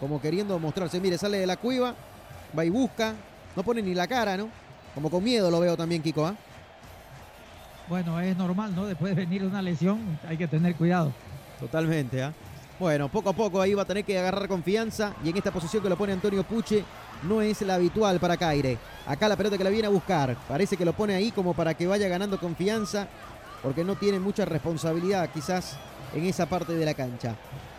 [0.00, 1.00] como queriendo mostrarse.
[1.00, 1.94] Mire, sale de la cueva,
[2.56, 3.14] va y busca,
[3.54, 4.48] no pone ni la cara, ¿no?
[4.94, 6.34] Como con miedo lo veo también, Kiko, ¿ah?
[7.88, 8.86] Bueno, es normal, ¿no?
[8.86, 11.12] Después de venir una lesión, hay que tener cuidado.
[11.60, 12.32] Totalmente, ¿ah?
[12.78, 15.82] Bueno, poco a poco ahí va a tener que agarrar confianza y en esta posición
[15.82, 16.84] que lo pone Antonio Puche
[17.22, 18.76] no es la habitual para Caire.
[19.06, 21.72] Acá la pelota que la viene a buscar, parece que lo pone ahí como para
[21.72, 23.08] que vaya ganando confianza
[23.62, 25.78] porque no tiene mucha responsabilidad quizás
[26.14, 27.34] en esa parte de la cancha.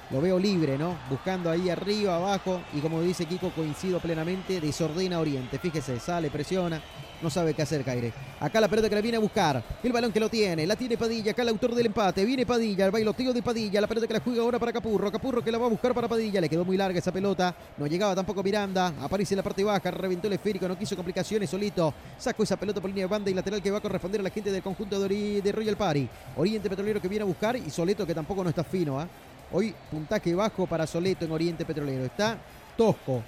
[0.10, 0.96] Lo veo libre, ¿no?
[1.10, 5.60] Buscando ahí arriba, abajo y como dice Kiko, coincido plenamente, desordena Oriente.
[5.60, 6.82] Fíjese, sale, presiona,
[7.22, 8.14] no sabe qué hacer Caire.
[8.40, 10.98] Acá la pelota que la viene a buscar, el balón que lo tiene, la tiene
[10.98, 14.14] Padilla, acá el autor del empate, viene Padilla, el bailoteo de Padilla, la pelota que
[14.14, 16.64] la juega ahora para Capurro, Capurro que la va a buscar para Padilla, le quedó
[16.64, 20.34] muy larga esa pelota, no llegaba tampoco Miranda, aparece en la parte baja, reventó el
[20.34, 23.72] esférico, no quiso complicaciones solito, sacó esa pelota por línea de banda y lateral que
[23.72, 26.08] va a corresponder a la gente del conjunto de, Ori- Royal Party.
[26.36, 29.08] Oriente Petrolero que viene a buscar y Soleto que tampoco no está fino, ¿ah?
[29.52, 32.38] Hoy puntaje bajo para Soleto en Oriente Petrolero, está
[32.76, 33.24] tosco,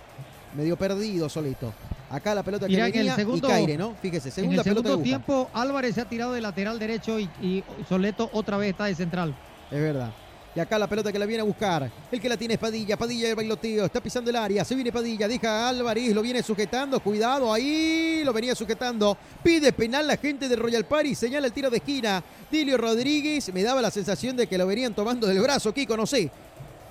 [0.56, 1.74] medio perdido Soleto.
[2.10, 3.96] Acá la pelota Mirá que el venía segundo- y Caire, ¿no?
[4.02, 7.30] Fíjese, en segunda el pelota segundo tiempo, Álvarez se ha tirado de lateral derecho y,
[7.42, 9.36] y Soleto otra vez está de central.
[9.70, 10.12] Es verdad.
[10.56, 11.92] Y acá la pelota que la viene a buscar.
[12.12, 12.98] El que la tiene es Padilla.
[12.98, 13.86] Padilla el bailoteo.
[13.86, 14.66] Está pisando el área.
[14.66, 15.28] Se viene Padilla.
[15.28, 16.12] Deja a Álvarez.
[16.14, 17.00] Lo viene sujetando.
[17.00, 17.54] Cuidado.
[17.54, 19.16] Ahí lo venía sujetando.
[19.44, 21.14] Pide penal la gente de Royal Party.
[21.14, 22.24] Señala el tiro de esquina.
[22.52, 23.54] Dilio Rodríguez.
[23.54, 25.72] Me daba la sensación de que lo venían tomando del brazo.
[25.72, 26.32] Kiko, no sé.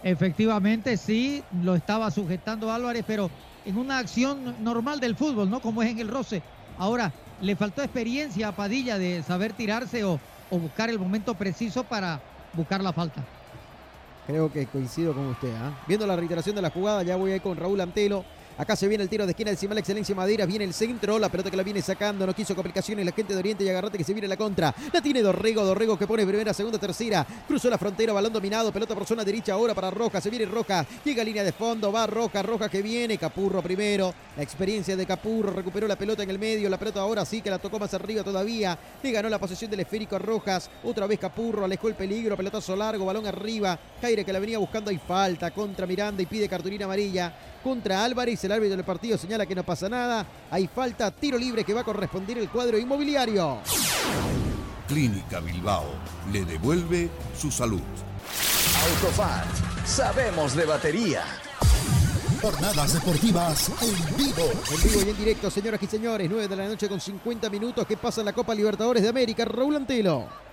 [0.03, 3.31] Efectivamente, sí, lo estaba sujetando Álvarez, pero
[3.65, 5.61] en una acción normal del fútbol, ¿no?
[5.61, 6.43] Como es en el roce.
[6.79, 10.21] Ahora, le faltó experiencia a Padilla de saber tirarse o,
[10.51, 12.21] o buscar el momento preciso para
[12.53, 13.25] buscar la falta.
[14.27, 15.55] Creo que coincido con usted.
[15.57, 15.73] ¿ah?
[15.87, 18.25] Viendo la reiteración de la jugada, ya voy ahí con Raúl Antelo.
[18.59, 20.45] Acá se viene el tiro de esquina del Cimal Excelencia Madera.
[20.45, 21.17] Viene el centro.
[21.21, 22.27] La pelota que la viene sacando.
[22.27, 24.75] No quiso complicaciones la gente de Oriente y agarrate que se viene la contra.
[24.93, 25.65] La tiene Dorrego.
[25.65, 27.25] Dorrego que pone primera, segunda, tercera.
[27.47, 28.13] Cruzó la frontera.
[28.13, 28.73] Balón dominado.
[28.73, 30.21] Pelota por zona derecha ahora para Roja.
[30.21, 30.85] Se viene Roja.
[31.05, 31.93] Llega línea de fondo.
[31.93, 32.43] Va Roja.
[32.43, 33.17] Roja que viene.
[33.17, 34.13] Capurro primero.
[34.37, 35.53] La experiencia de Capurro.
[35.53, 36.69] Recuperó la pelota en el medio.
[36.69, 38.77] La pelota ahora sí que la tocó más arriba todavía.
[39.01, 40.69] Le ganó la posesión del esférico a Rojas.
[40.83, 41.65] Otra vez Capurro.
[41.65, 42.37] Alejó el peligro.
[42.37, 43.07] Pelotazo largo.
[43.07, 43.79] Balón arriba.
[44.01, 44.91] Caire que la venía buscando.
[44.91, 47.33] Hay falta contra Miranda y pide cartulina amarilla
[47.63, 48.43] contra Álvarez.
[48.45, 50.27] El árbitro del partido señala que no pasa nada.
[50.51, 53.59] Hay falta, tiro libre que va a corresponder el cuadro inmobiliario.
[54.87, 55.85] Clínica Bilbao
[56.33, 57.83] le devuelve su salud.
[58.85, 59.47] Autofat,
[59.85, 61.25] sabemos de batería.
[62.41, 64.51] Jornadas deportivas en vivo.
[64.71, 66.29] En vivo y en directo, señoras y señores.
[66.31, 67.87] 9 de la noche con 50 minutos.
[67.87, 69.45] ¿Qué pasa en la Copa Libertadores de América?
[69.45, 70.48] Raúl Antelo.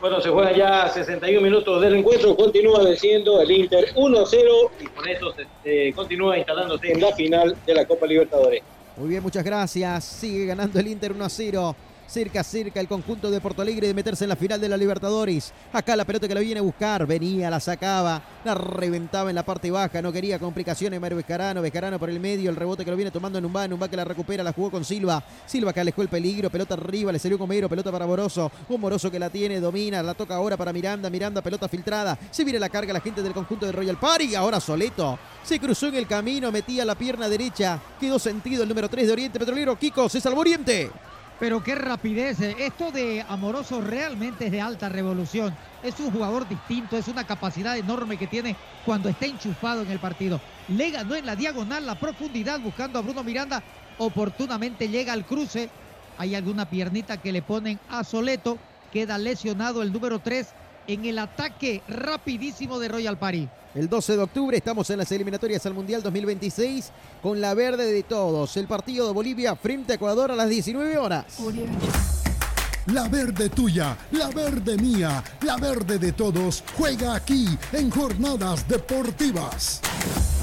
[0.00, 5.08] Bueno, se juegan ya 61 minutos del encuentro, continúa venciendo el Inter 1-0 y con
[5.08, 8.62] eso se, eh, continúa instalándose en la final de la Copa Libertadores.
[8.96, 10.04] Muy bien, muchas gracias.
[10.04, 11.76] Sigue ganando el Inter 1 a 0.
[12.08, 15.52] Cerca, cerca el conjunto de Porto Alegre de meterse en la final de la Libertadores.
[15.74, 17.06] Acá la pelota que la viene a buscar.
[17.06, 20.00] Venía, la sacaba, la reventaba en la parte baja.
[20.00, 21.60] No quería complicaciones Mario Bejarano.
[21.60, 22.48] Bejarano por el medio.
[22.48, 23.68] El rebote que lo viene tomando Numba.
[23.68, 25.22] Numba que la recupera, la jugó con Silva.
[25.44, 26.48] Silva que alejó el peligro.
[26.48, 27.68] Pelota arriba, le salió con Mero.
[27.68, 28.50] Pelota para Moroso.
[28.70, 30.02] Un Moroso que la tiene, domina.
[30.02, 31.10] La toca ahora para Miranda.
[31.10, 32.18] Miranda, pelota filtrada.
[32.30, 34.34] Se viene la carga la gente del conjunto de Royal Party.
[34.34, 35.18] Ahora Soleto.
[35.44, 37.78] Se cruzó en el camino, metía la pierna derecha.
[38.00, 39.78] Quedó sentido el número 3 de Oriente Petrolero.
[39.78, 40.90] Kiko, se salvó Oriente.
[41.38, 42.40] Pero qué rapidez.
[42.40, 42.56] eh.
[42.58, 45.56] Esto de Amoroso realmente es de alta revolución.
[45.82, 50.00] Es un jugador distinto, es una capacidad enorme que tiene cuando está enchufado en el
[50.00, 50.40] partido.
[50.66, 53.62] Le ganó en la diagonal la profundidad buscando a Bruno Miranda.
[53.98, 55.70] Oportunamente llega al cruce.
[56.16, 58.58] Hay alguna piernita que le ponen a Soleto.
[58.90, 60.56] Queda lesionado el número 3
[60.88, 63.48] en el ataque rapidísimo de Royal Party.
[63.78, 66.90] El 12 de octubre estamos en las eliminatorias al Mundial 2026
[67.22, 68.56] con la verde de todos.
[68.56, 71.38] El partido de Bolivia frente a Ecuador a las 19 horas.
[72.94, 79.82] La verde tuya, la verde mía, la verde de todos juega aquí en Jornadas Deportivas.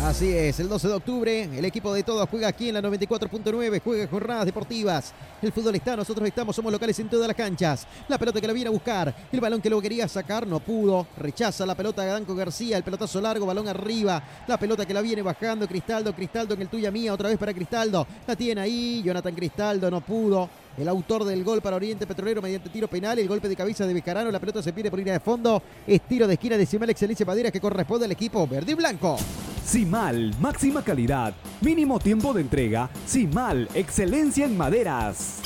[0.04, 3.82] Así es, el 12 de octubre el equipo de todos juega aquí en la 94.9,
[3.84, 5.14] juega jornadas deportivas.
[5.42, 7.88] El fútbol está, nosotros estamos, somos locales en todas las canchas.
[8.08, 11.08] La pelota que la viene a buscar, el balón que lo quería sacar, no pudo.
[11.18, 14.22] Rechaza la pelota de Danco García, el pelotazo largo, balón arriba.
[14.48, 17.56] La pelota que la viene bajando, Cristaldo, Cristaldo en el tuya mía, otra vez para
[17.56, 18.06] Cristaldo.
[18.28, 20.48] La tiene ahí, Jonathan Cristaldo, no pudo.
[20.78, 23.94] El autor del gol para Oriente Petrolero mediante tiro penal, el golpe de cabeza de
[23.94, 25.64] Becarano, la pelota se pierde por línea de fondo.
[25.88, 29.18] Es tiro de esquina decimal Excelencia Madera que corresponde al equipo verde y blanco.
[29.64, 32.90] Simal, máxima calidad, mínimo tiempo de entrega.
[33.06, 35.42] Simal, excelencia en maderas.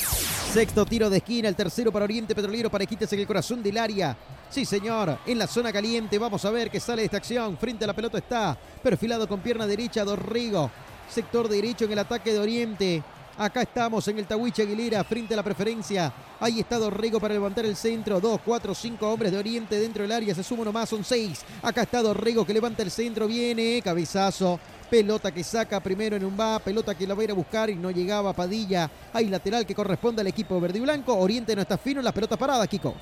[0.52, 3.78] Sexto tiro de esquina, el tercero para Oriente Petrolero para quitarse en el corazón del
[3.78, 4.16] área.
[4.50, 6.18] Sí, señor, en la zona caliente.
[6.18, 7.56] Vamos a ver qué sale de esta acción.
[7.56, 10.72] Frente a la pelota está perfilado con pierna derecha Dorrigo.
[11.08, 13.02] Sector derecho en el ataque de Oriente.
[13.40, 16.12] Acá estamos en el Tahuiche Aguilera, frente a la preferencia.
[16.40, 18.20] Ahí está Dorrego para levantar el centro.
[18.20, 20.34] Dos, cuatro, cinco hombres de Oriente dentro del área.
[20.34, 21.40] Se suma uno más, son seis.
[21.62, 23.26] Acá está Dorrego que levanta el centro.
[23.26, 24.60] Viene, cabezazo.
[24.90, 27.70] Pelota que saca primero en un va, pelota que la va a ir a buscar
[27.70, 28.90] y no llegaba Padilla.
[29.10, 31.16] Hay lateral que corresponde al equipo verde y blanco.
[31.16, 32.94] Oriente no está fino en las pelotas paradas, Kiko.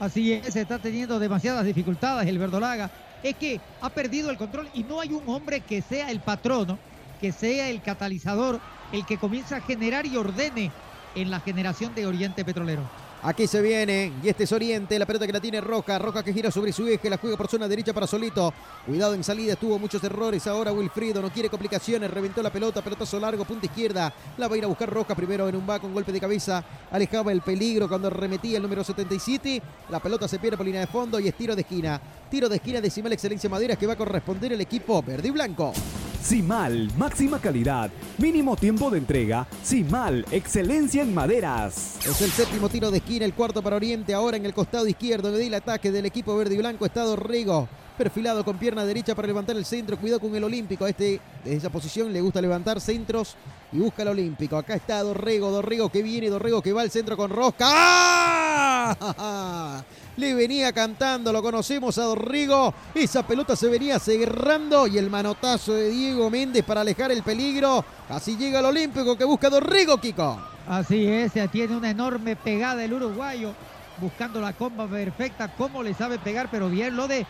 [0.00, 2.90] Así es, está teniendo demasiadas dificultades el Verdolaga.
[3.22, 6.78] Es que ha perdido el control y no hay un hombre que sea el patrono,
[7.22, 8.60] que sea el catalizador,
[8.92, 10.72] el que comienza a generar y ordene
[11.14, 12.88] en la generación de Oriente Petrolero.
[13.22, 16.32] Aquí se viene, y este es Oriente, la pelota que la tiene Roja, Roja que
[16.32, 18.54] gira sobre su eje, la juega por zona derecha para Solito.
[18.86, 23.20] Cuidado en salida, tuvo muchos errores, ahora Wilfrido no quiere complicaciones, reventó la pelota, pelotazo
[23.20, 25.92] largo, punta izquierda, la va a ir a buscar Roja primero en un va con
[25.92, 29.60] golpe de cabeza, alejaba el peligro cuando remetía el número 77,
[29.90, 32.00] la pelota se pierde por línea de fondo y es tiro de esquina.
[32.30, 35.74] Tiro de esquina decimal Excelencia Maderas que va a corresponder el equipo verde y blanco.
[36.22, 39.48] Simal, máxima calidad, mínimo tiempo de entrega.
[39.62, 41.96] Simal, excelencia en maderas.
[42.06, 45.30] Es el séptimo tiro de esquina, el cuarto para Oriente, ahora en el costado izquierdo,
[45.30, 47.68] le el ataque del equipo verde y blanco, está Dorrego.
[47.98, 49.98] Perfilado con pierna derecha para levantar el centro.
[49.98, 50.86] Cuidado con el Olímpico.
[50.86, 53.36] A este, de esa posición, le gusta levantar centros
[53.72, 54.56] y busca el Olímpico.
[54.56, 55.50] Acá está Dorrego.
[55.50, 56.30] Dorrego que viene.
[56.30, 57.66] Dorrego que va al centro con Rosca.
[57.68, 59.84] ¡Ah!
[60.16, 62.72] Le venía cantando, lo conocemos a Dorrigo.
[62.94, 67.84] Esa pelota se venía cerrando y el manotazo de Diego Méndez para alejar el peligro.
[68.08, 70.40] Así llega el Olímpico que busca a Dorrigo, Kiko.
[70.70, 73.52] Así es, tiene una enorme pegada el uruguayo,
[74.00, 77.26] buscando la comba perfecta, cómo le sabe pegar, pero bien lo de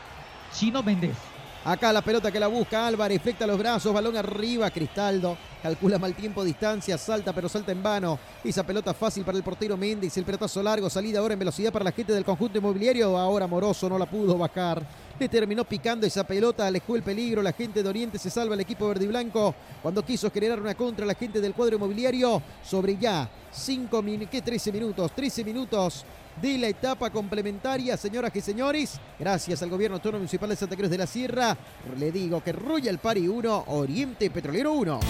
[0.52, 1.16] Chino Méndez.
[1.64, 5.38] Acá la pelota que la busca Álvarez, flecta los brazos, balón arriba, Cristaldo.
[5.62, 8.18] Calcula mal tiempo, distancia, salta, pero salta en vano.
[8.44, 11.86] Esa pelota fácil para el portero Méndez, el pelotazo largo, salida ahora en velocidad para
[11.86, 13.16] la gente del conjunto inmobiliario.
[13.16, 14.82] Ahora Moroso no la pudo bajar.
[15.20, 17.42] Le terminó picando esa pelota, alejó el peligro.
[17.42, 20.74] La gente de Oriente se salva el equipo verde y blanco cuando quiso generar una
[20.74, 25.12] contra la gente del cuadro inmobiliario sobre ya 5 minutos, ¿qué 13 minutos?
[25.14, 26.06] 13 minutos
[26.40, 28.98] de la etapa complementaria, señoras y señores.
[29.18, 31.54] Gracias al gobierno autónomo municipal de Santa Cruz de la Sierra.
[31.98, 35.00] Le digo que Royal Party 1, Oriente Petrolero 1.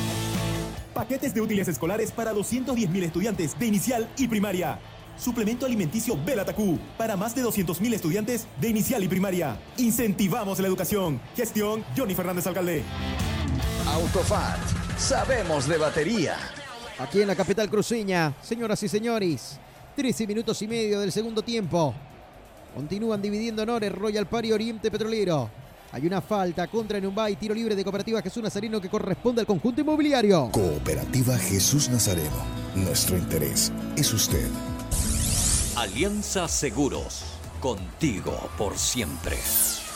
[0.92, 4.76] Paquetes de útiles escolares para 210.000 estudiantes de inicial y primaria.
[5.20, 9.60] Suplemento alimenticio Belatacú para más de 200.000 estudiantes de inicial y primaria.
[9.76, 11.20] Incentivamos la educación.
[11.36, 12.82] Gestión Johnny Fernández Alcalde.
[13.86, 14.58] Autofat,
[14.96, 16.36] sabemos de batería.
[16.98, 19.58] Aquí en la capital cruceña, señoras y señores,
[19.94, 21.94] 13 minutos y medio del segundo tiempo.
[22.74, 25.50] Continúan dividiendo honores Royal Party Oriente Petrolero.
[25.92, 29.82] Hay una falta contra Numbay, tiro libre de Cooperativa Jesús Nazareno que corresponde al conjunto
[29.82, 30.48] inmobiliario.
[30.50, 32.60] Cooperativa Jesús Nazareno.
[32.74, 34.48] Nuestro interés es usted.
[35.80, 37.24] Alianza Seguros,
[37.58, 39.38] contigo por siempre.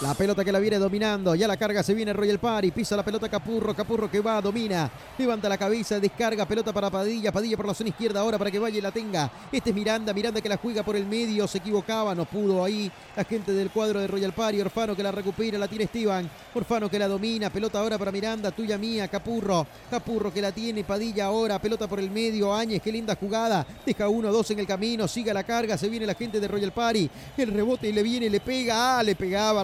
[0.04, 3.02] La pelota que la viene dominando, ya la carga se viene Royal Party, pisa la
[3.02, 7.66] pelota Capurro, Capurro que va, domina, levanta la cabeza, descarga, pelota para Padilla, Padilla por
[7.66, 9.32] la zona izquierda ahora para que vaya y la tenga.
[9.50, 12.92] Este es Miranda, Miranda que la juega por el medio, se equivocaba, no pudo ahí
[13.16, 16.90] la gente del cuadro de Royal Party, Orfano que la recupera, la tiene Esteban, Orfano
[16.90, 21.24] que la domina, pelota ahora para Miranda, tuya mía, Capurro, Capurro que la tiene, Padilla
[21.24, 25.08] ahora, pelota por el medio, Áñez, qué linda jugada, deja uno, dos en el camino,
[25.08, 27.08] sigue la carga, se viene la gente de Royal Party,
[27.38, 29.62] el rebote le viene, le pega, ah, le pegaba,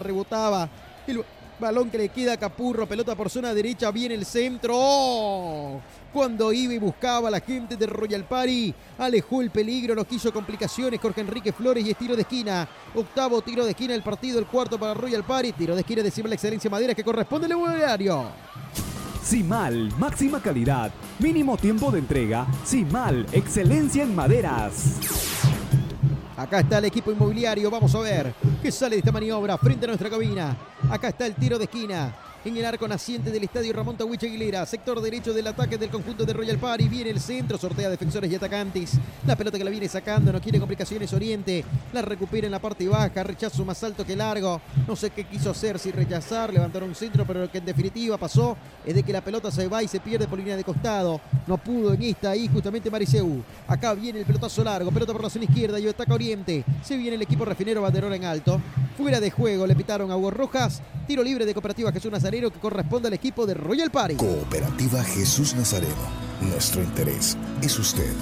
[1.07, 1.25] El
[1.59, 5.81] balón que le queda a Capurro, pelota por zona derecha, viene el centro.
[6.13, 11.01] Cuando iba y buscaba la gente de Royal Party, alejó el peligro, no quiso complicaciones.
[11.01, 12.69] Jorge Enrique Flores y es tiro de esquina.
[12.95, 15.53] Octavo tiro de esquina del partido, el cuarto para Royal Party.
[15.53, 18.27] Tiro de esquina de la excelencia Madera que corresponde al inmobiliario.
[19.23, 22.47] Simal, máxima calidad, mínimo tiempo de entrega.
[22.65, 24.99] Simal, excelencia en maderas.
[26.41, 27.71] Acá está el equipo inmobiliario.
[27.71, 30.57] Vamos a ver qué sale de esta maniobra frente a nuestra cabina.
[30.91, 32.15] Acá está el tiro de esquina.
[32.43, 36.25] En el arco naciente del estadio Ramón Tahuiche Aguilera, sector derecho del ataque del conjunto
[36.25, 36.89] de Royal Party.
[36.89, 38.93] Viene el centro, sortea defensores y atacantes.
[39.27, 41.63] La pelota que la viene sacando, no quiere complicaciones Oriente.
[41.93, 44.59] La recupera en la parte baja, rechazo más alto que largo.
[44.89, 48.17] No sé qué quiso hacer, si rechazar, levantar un centro, pero lo que en definitiva
[48.17, 48.57] pasó
[48.87, 51.21] es de que la pelota se va y se pierde por línea de costado.
[51.47, 53.43] No pudo en esta ahí justamente Mariseu.
[53.69, 56.65] Acá viene el pelotazo largo, pelota por la zona izquierda y ataca Oriente.
[56.83, 58.59] Se viene el equipo refinero Banderón en alto.
[58.97, 60.81] Fuera de juego, le pitaron a Hugo Rojas.
[61.07, 64.15] Tiro libre de Cooperativa Jesús Nazareno que corresponde al equipo de Royal Party.
[64.15, 65.97] Cooperativa Jesús Nazareno.
[66.41, 68.13] Nuestro interés es usted.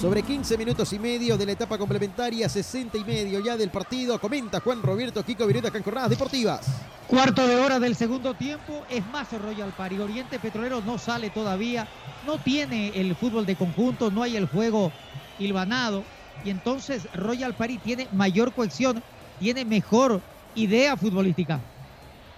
[0.00, 4.18] Sobre 15 minutos y medio de la etapa complementaria, 60 y medio ya del partido,
[4.18, 6.66] comenta Juan Roberto Kiko en Jornadas Deportivas.
[7.06, 9.98] Cuarto de hora del segundo tiempo, es más Royal Party.
[9.98, 11.86] Oriente Petrolero no sale todavía,
[12.26, 14.90] no tiene el fútbol de conjunto, no hay el juego
[15.38, 16.02] hilvanado.
[16.46, 19.02] Y entonces Royal Party tiene mayor cohesión,
[19.38, 20.22] tiene mejor
[20.54, 21.60] idea futbolística.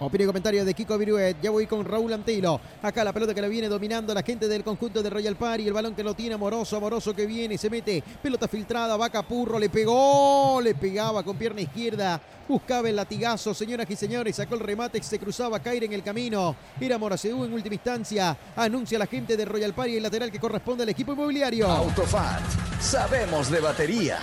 [0.05, 1.37] Opinión y comentario de Kiko Viruet.
[1.41, 2.59] Ya voy con Raúl Antilo.
[2.81, 5.67] Acá la pelota que la viene dominando la gente del conjunto de Royal Party.
[5.67, 6.77] El balón que lo tiene Amoroso.
[6.77, 8.03] Amoroso que viene y se mete.
[8.21, 8.97] Pelota filtrada.
[8.97, 9.57] Va Capurro.
[9.59, 10.59] Le pegó.
[10.61, 12.21] Le pegaba con pierna izquierda.
[12.47, 13.53] Buscaba el latigazo.
[13.53, 14.35] Señoras y señores.
[14.35, 15.01] Sacó el remate.
[15.01, 16.55] Se cruzaba caer en el camino.
[16.79, 18.37] Era Moraceu en última instancia.
[18.55, 21.67] Anuncia la gente de Royal Party el lateral que corresponde al equipo inmobiliario.
[21.67, 22.41] Autofat,
[22.79, 24.19] sabemos de batería.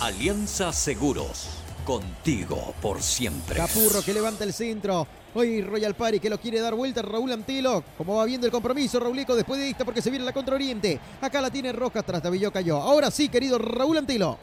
[0.00, 1.55] Alianza Seguros,
[1.86, 3.56] contigo por siempre.
[3.56, 5.06] Capurro que levanta el centro.
[5.34, 7.00] Hoy Royal Party que lo quiere dar vuelta.
[7.00, 7.84] Raúl Antilo.
[7.96, 10.98] Como va viendo el compromiso, Raulico después de esta porque se viene la contra Oriente.
[11.20, 12.78] Acá la tiene Rojas, tras Tabillo cayó.
[12.78, 14.36] Ahora sí, querido Raúl Antilo.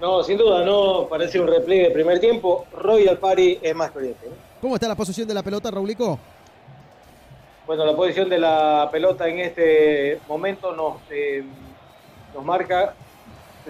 [0.00, 2.66] No, sin duda, no parece un replay de primer tiempo.
[2.72, 4.26] Royal Party es más que Oriente.
[4.28, 4.34] ¿no?
[4.60, 6.18] ¿Cómo está la posición de la pelota, Raulico?
[7.66, 11.42] Bueno, la posición de la pelota en este momento nos, eh,
[12.34, 12.94] nos marca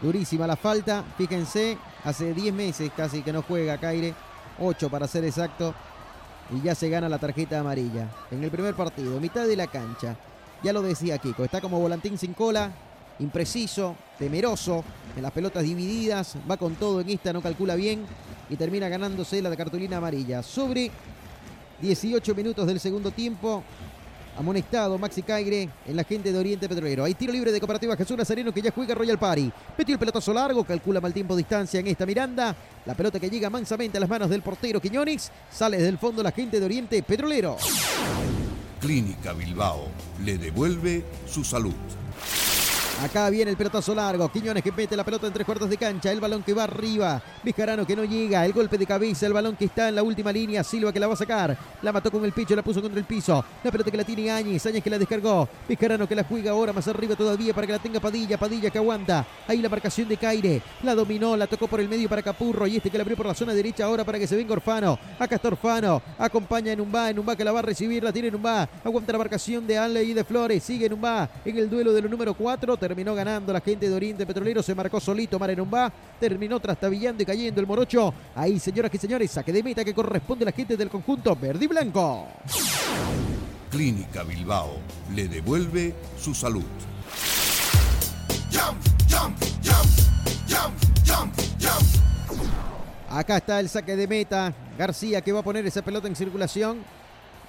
[0.00, 1.04] Durísima la falta.
[1.16, 4.14] Fíjense, hace 10 meses casi que no juega Caire.
[4.58, 5.74] 8 para ser exacto.
[6.54, 8.08] Y ya se gana la tarjeta amarilla.
[8.30, 10.16] En el primer partido, mitad de la cancha.
[10.62, 12.70] Ya lo decía Kiko, está como volantín sin cola.
[13.18, 14.84] Impreciso, temeroso,
[15.16, 16.36] en las pelotas divididas.
[16.50, 18.04] Va con todo en esta, no calcula bien.
[18.48, 20.42] Y termina ganándose la cartulina amarilla.
[20.42, 20.90] Sobre
[21.80, 23.62] 18 minutos del segundo tiempo.
[24.38, 27.04] Amonestado Maxi Caire en la gente de Oriente Petrolero.
[27.04, 29.50] Hay tiro libre de Cooperativa Jesús Nazareno que ya juega Royal Party.
[29.78, 32.54] Metió el pelotazo largo, calcula mal tiempo de distancia en esta Miranda.
[32.84, 35.32] La pelota que llega mansamente a las manos del portero Quiñones.
[35.50, 37.56] Sale desde el fondo la gente de Oriente Petrolero.
[38.78, 39.88] Clínica Bilbao
[40.22, 41.74] le devuelve su salud.
[43.02, 44.26] Acá viene el pelotazo largo.
[44.30, 46.10] Quiñones que mete la pelota en tres cuartos de cancha.
[46.10, 47.22] El balón que va arriba.
[47.42, 48.44] Vizcarano que no llega.
[48.46, 49.26] El golpe de cabeza.
[49.26, 50.64] El balón que está en la última línea.
[50.64, 51.56] Silva que la va a sacar.
[51.82, 52.56] La mató con el pecho.
[52.56, 53.44] La puso contra el piso.
[53.62, 54.64] La pelota que la tiene Áñez.
[54.64, 55.46] Áñez que la descargó.
[55.68, 58.38] Vizcarano que la juega ahora más arriba todavía para que la tenga Padilla.
[58.38, 59.26] Padilla que aguanta.
[59.46, 60.62] Ahí la marcación de Caire.
[60.82, 61.36] La dominó.
[61.36, 62.66] La tocó por el medio para Capurro.
[62.66, 64.98] Y este que la abrió por la zona derecha ahora para que se venga Orfano.
[65.18, 66.00] Acá está Orfano.
[66.18, 67.10] Acompaña en Numba.
[67.10, 68.02] En Numba que la va a recibir.
[68.02, 68.66] La tiene Numba.
[68.82, 70.62] Aguanta la marcación de Ale y de Flores.
[70.62, 72.85] Sigue Numba en el duelo de los número 4.
[72.86, 74.62] Terminó ganando la gente de Oriente Petrolero.
[74.62, 75.92] Se marcó solito Marenumbá.
[76.20, 78.14] Terminó trastabillando y cayendo el morocho.
[78.36, 81.64] Ahí, señoras y señores, saque de meta que corresponde a la gente del conjunto verde
[81.64, 82.28] y blanco.
[83.72, 84.76] Clínica Bilbao
[85.16, 86.62] le devuelve su salud.
[93.10, 94.54] Acá está el saque de meta.
[94.78, 96.84] García que va a poner esa pelota en circulación.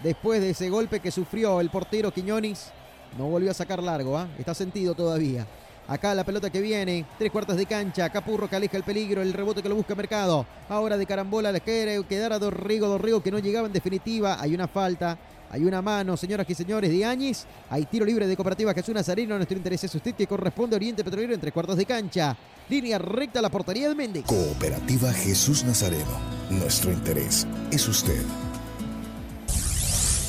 [0.01, 2.71] Después de ese golpe que sufrió el portero Quiñones.
[3.17, 4.27] No volvió a sacar largo, ¿ah?
[4.37, 5.45] está sentido todavía.
[5.87, 9.31] Acá la pelota que viene, tres cuartos de cancha, Capurro que aleja el peligro, el
[9.31, 10.45] rebote que lo busca Mercado.
[10.67, 14.41] Ahora de carambola le quiere quedar a Dorrigo, Dorrigo que no llegaba en definitiva.
[14.41, 15.17] Hay una falta,
[15.49, 17.45] hay una mano, señoras y señores, de Áñez.
[17.69, 19.37] Hay tiro libre de Cooperativa Jesús Nazareno.
[19.37, 22.35] Nuestro interés es usted que corresponde a Oriente Petrolero en tres cuartos de cancha.
[22.67, 24.25] Línea recta a la portería de Méndez.
[24.25, 26.19] Cooperativa Jesús Nazareno.
[26.49, 28.21] Nuestro interés es usted.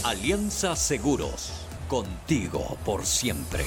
[0.04, 1.57] Alianza Seguros.
[1.88, 3.64] Contigo por siempre.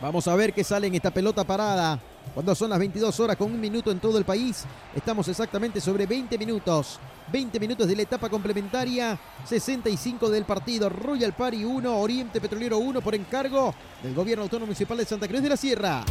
[0.00, 1.98] Vamos a ver qué sale en esta pelota parada.
[2.32, 4.64] Cuando son las 22 horas con un minuto en todo el país,
[4.94, 7.00] estamos exactamente sobre 20 minutos.
[7.32, 10.88] 20 minutos de la etapa complementaria, 65 del partido.
[10.88, 15.42] Royal Party 1, Oriente Petrolero 1 por encargo del Gobierno Autónomo Municipal de Santa Cruz
[15.42, 16.04] de la Sierra.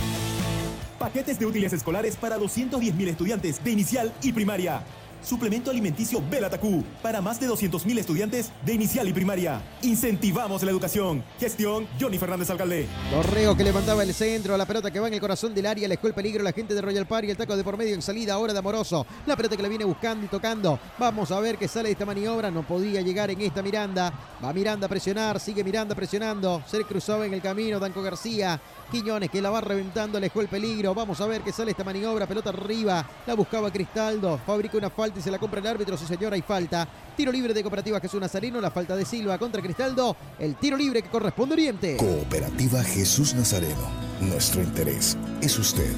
[1.00, 4.84] Paquetes de útiles escolares para 210.000 estudiantes de inicial y primaria.
[5.26, 9.60] Suplemento alimenticio Belatacú para más de 200.000 estudiantes de inicial y primaria.
[9.82, 11.24] Incentivamos la educación.
[11.40, 12.88] Gestión Johnny Fernández Alcalde.
[13.10, 16.06] Torreo que levantaba el centro, la pelota que va en el corazón del área, dejó
[16.06, 18.54] el peligro la gente de Royal Party, el taco de por medio en salida ahora
[18.54, 19.08] de Amoroso.
[19.26, 20.80] La pelota que la viene buscando y tocando.
[21.00, 22.52] Vamos a ver qué sale de esta maniobra.
[22.52, 24.14] No podía llegar en esta Miranda.
[24.44, 26.62] Va Miranda a presionar, sigue Miranda presionando.
[26.68, 28.62] Se cruzaba en el camino Danco García.
[28.92, 30.94] Quiñones que la va reventando, le dejó el peligro.
[30.94, 32.28] Vamos a ver qué sale esta maniobra.
[32.28, 33.04] Pelota arriba.
[33.26, 34.40] La buscaba Cristaldo.
[34.46, 35.98] Fabrica una falta se la compra el árbitro.
[35.98, 36.88] Sí, señor, hay falta.
[37.16, 38.62] Tiro libre de Cooperativa Jesús Nazareno.
[38.62, 40.16] La falta de Silva contra Cristaldo.
[40.40, 41.98] El tiro libre que corresponde a Oriente.
[41.98, 43.90] Cooperativa Jesús Nazareno.
[44.22, 45.92] Nuestro interés es usted.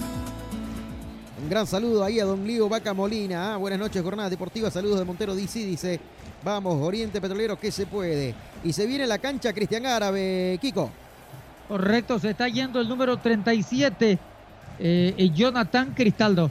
[1.42, 3.54] Un gran saludo ahí a don Lío Vaca Molina.
[3.54, 4.72] Ah, buenas noches, jornada deportiva.
[4.72, 5.60] Saludos de Montero DC.
[5.60, 6.00] Dice,
[6.44, 8.34] vamos, Oriente Petrolero, que se puede.
[8.64, 10.58] Y se viene la cancha Cristian Árabe.
[10.62, 10.90] Kiko.
[11.68, 14.18] Correcto, se está yendo el número 37,
[14.80, 16.50] eh, Jonathan Cristaldo.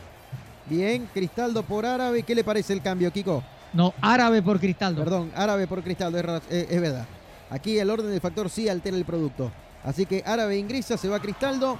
[0.69, 2.23] Bien, Cristaldo por Árabe.
[2.23, 3.43] ¿Qué le parece el cambio, Kiko?
[3.73, 5.05] No, Árabe por Cristaldo.
[5.05, 7.07] Perdón, Árabe por Cristaldo, es, es, es verdad.
[7.51, 9.53] Aquí el orden del factor sí altera el producto.
[9.85, 11.79] Así que Árabe ingresa, se va Cristaldo.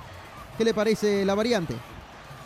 [0.57, 1.75] ¿Qué le parece la variante?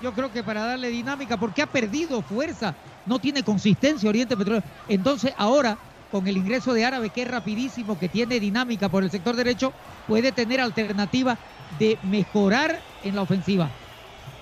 [0.03, 4.63] Yo creo que para darle dinámica, porque ha perdido fuerza, no tiene consistencia Oriente Petróleo.
[4.89, 5.77] Entonces ahora,
[6.11, 9.73] con el ingreso de Árabe, que es rapidísimo, que tiene dinámica por el sector derecho,
[10.09, 11.37] puede tener alternativa
[11.79, 13.69] de mejorar en la ofensiva.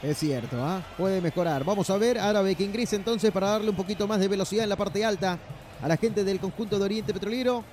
[0.03, 0.81] Es cierto, ¿ah?
[0.97, 1.65] puede mejorar.
[1.65, 4.71] Vamos a ver, Árabe que ingresa entonces para darle un poquito más de velocidad en
[4.71, 5.39] la parte alta
[5.83, 7.65] a la gente del conjunto de Oriente Petrolero.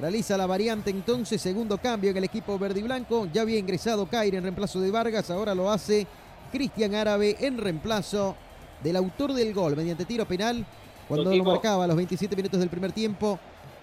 [0.00, 3.28] Realiza la variante entonces, segundo cambio en el equipo verde y blanco.
[3.32, 6.06] Ya había ingresado Caire en reemplazo de Vargas, ahora lo hace
[6.50, 8.34] Cristian Árabe en reemplazo
[8.82, 10.66] del autor del gol mediante tiro penal
[11.06, 13.38] cuando lo, marcaba a los 27 minutos del primer tiempo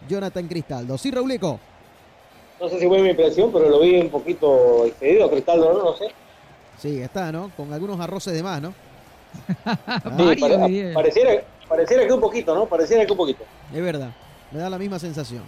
[0.09, 0.97] Jonathan Cristaldo.
[0.97, 1.59] Sí, Rauleco.
[2.59, 5.83] No sé si fue mi impresión, pero lo vi un poquito excedido, Cristaldo, ¿no?
[5.91, 6.07] No sé.
[6.79, 7.51] Sí, está, ¿no?
[7.55, 8.73] Con algunos arroces de más, ¿no?
[9.57, 12.65] sí, pare, pareciera, pareciera que un poquito, ¿no?
[12.65, 13.43] Pareciera que un poquito.
[13.73, 14.11] Es verdad,
[14.51, 15.43] me da la misma sensación.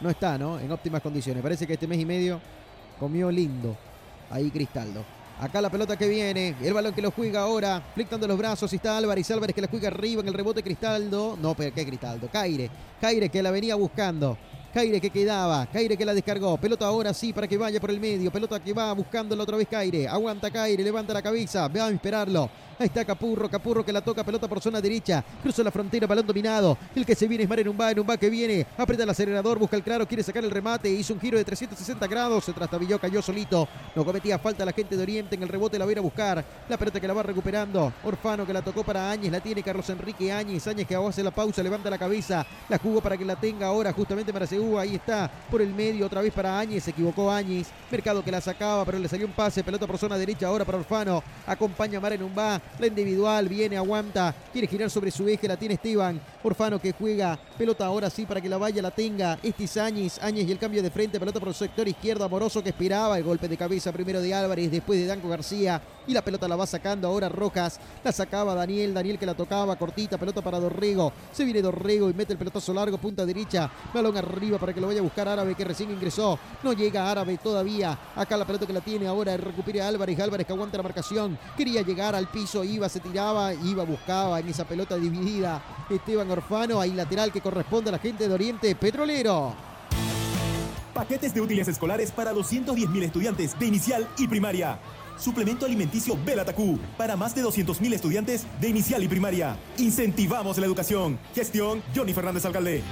[0.00, 0.58] No está, ¿no?
[0.58, 1.42] En óptimas condiciones.
[1.42, 2.40] Parece que este mes y medio
[2.98, 3.76] comió lindo
[4.30, 5.04] ahí Cristaldo.
[5.38, 8.76] Acá la pelota que viene, el balón que lo juega ahora, flictando los brazos, y
[8.76, 11.36] está Álvarez, Álvarez que la juega arriba en el rebote Cristaldo.
[11.40, 12.28] No, pero ¿qué Cristaldo?
[12.28, 12.70] Caire,
[13.00, 14.36] Caire que la venía buscando.
[14.72, 17.98] Caire que quedaba, Caire que la descargó, pelota ahora sí para que vaya por el
[17.98, 21.90] medio, pelota que va buscándola otra vez Caire, aguanta Caire, levanta la cabeza, va a
[21.90, 22.48] esperarlo,
[22.78, 26.24] ahí está Capurro, Capurro que la toca, pelota por zona derecha, cruza la frontera, balón
[26.24, 29.74] dominado, el que se viene es Mare Numba, Numba que viene, aprieta el acelerador, busca
[29.76, 33.20] el claro, quiere sacar el remate, hizo un giro de 360 grados, se trastabilló, cayó
[33.20, 35.98] solito, no cometía falta la gente de Oriente, en el rebote la va a ir
[35.98, 39.40] a buscar, la pelota que la va recuperando, Orfano que la tocó para Áñez, la
[39.40, 43.16] tiene Carlos Enrique Áñez, Áñez que hace la pausa, levanta la cabeza, la jugó para
[43.16, 44.32] que la tenga ahora justamente
[44.78, 48.40] Ahí está, por el medio otra vez para Áñez, se equivocó Áñez, Mercado que la
[48.40, 52.00] sacaba, pero le salió un pase, pelota por zona derecha ahora para Orfano, acompaña a
[52.00, 56.78] Mare Numba, la individual, viene, aguanta, quiere girar sobre su eje, la tiene Esteban, Orfano
[56.78, 60.46] que juega, pelota ahora sí para que la vaya, la tenga, este es Áñez, Áñez
[60.46, 63.48] y el cambio de frente, pelota por el sector izquierdo, Amoroso que esperaba, el golpe
[63.48, 65.80] de cabeza primero de Álvarez, después de Danco García,
[66.10, 69.76] y la pelota la va sacando ahora Rojas, la sacaba Daniel, Daniel que la tocaba,
[69.76, 74.16] cortita, pelota para Dorrego, se viene Dorrego y mete el pelotazo largo, punta derecha, balón
[74.16, 77.96] arriba para que lo vaya a buscar Árabe que recién ingresó, no llega Árabe todavía,
[78.16, 81.82] acá la pelota que la tiene ahora, recupera Álvarez, Álvarez que aguanta la marcación, quería
[81.82, 86.92] llegar al piso, iba, se tiraba, iba, buscaba en esa pelota dividida, Esteban Orfano, ahí
[86.92, 89.54] lateral que corresponde a la gente de Oriente Petrolero.
[90.92, 94.78] Paquetes de útiles escolares para 210.000 estudiantes de inicial y primaria.
[95.20, 99.54] Suplemento alimenticio Belatacú para más de 200.000 estudiantes de inicial y primaria.
[99.76, 101.18] Incentivamos la educación.
[101.34, 102.82] Gestión Johnny Fernández Alcalde.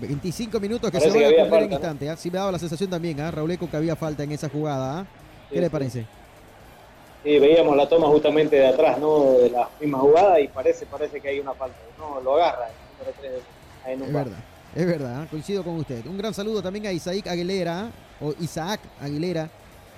[0.00, 2.10] 25 minutos que Parece se van que a cumplir en instante.
[2.10, 2.16] ¿ah?
[2.16, 3.30] Sí me daba la sensación también, ¿ah?
[3.30, 5.00] Rauleco, que había falta en esa jugada.
[5.00, 5.06] ¿ah?
[5.48, 6.04] ¿Qué Sí, le parece?
[7.22, 9.38] Sí, veíamos la toma justamente de atrás, ¿no?
[9.38, 11.76] De la misma jugada y parece, parece que hay una falta.
[11.98, 12.68] No, lo agarra.
[12.68, 13.42] el número tres
[13.86, 14.38] ahí en un Es verdad,
[14.74, 16.04] es verdad, coincido con usted.
[16.04, 17.90] Un gran saludo también a Isaac Aguilera,
[18.20, 19.48] o Isaac Aguilera.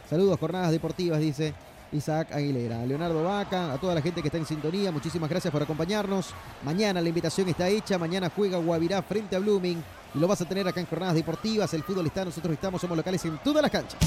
[0.09, 1.55] Saludos, jornadas deportivas, dice
[1.93, 2.81] Isaac Aguilera.
[2.81, 6.29] A Leonardo Vaca, a toda la gente que está en sintonía, muchísimas gracias por acompañarnos.
[6.65, 9.83] Mañana la invitación está hecha, mañana juega Guavirá frente a Blooming.
[10.15, 11.73] Y lo vas a tener acá en Jornadas Deportivas.
[11.75, 13.99] El fútbol está, nosotros estamos, somos locales en todas las canchas.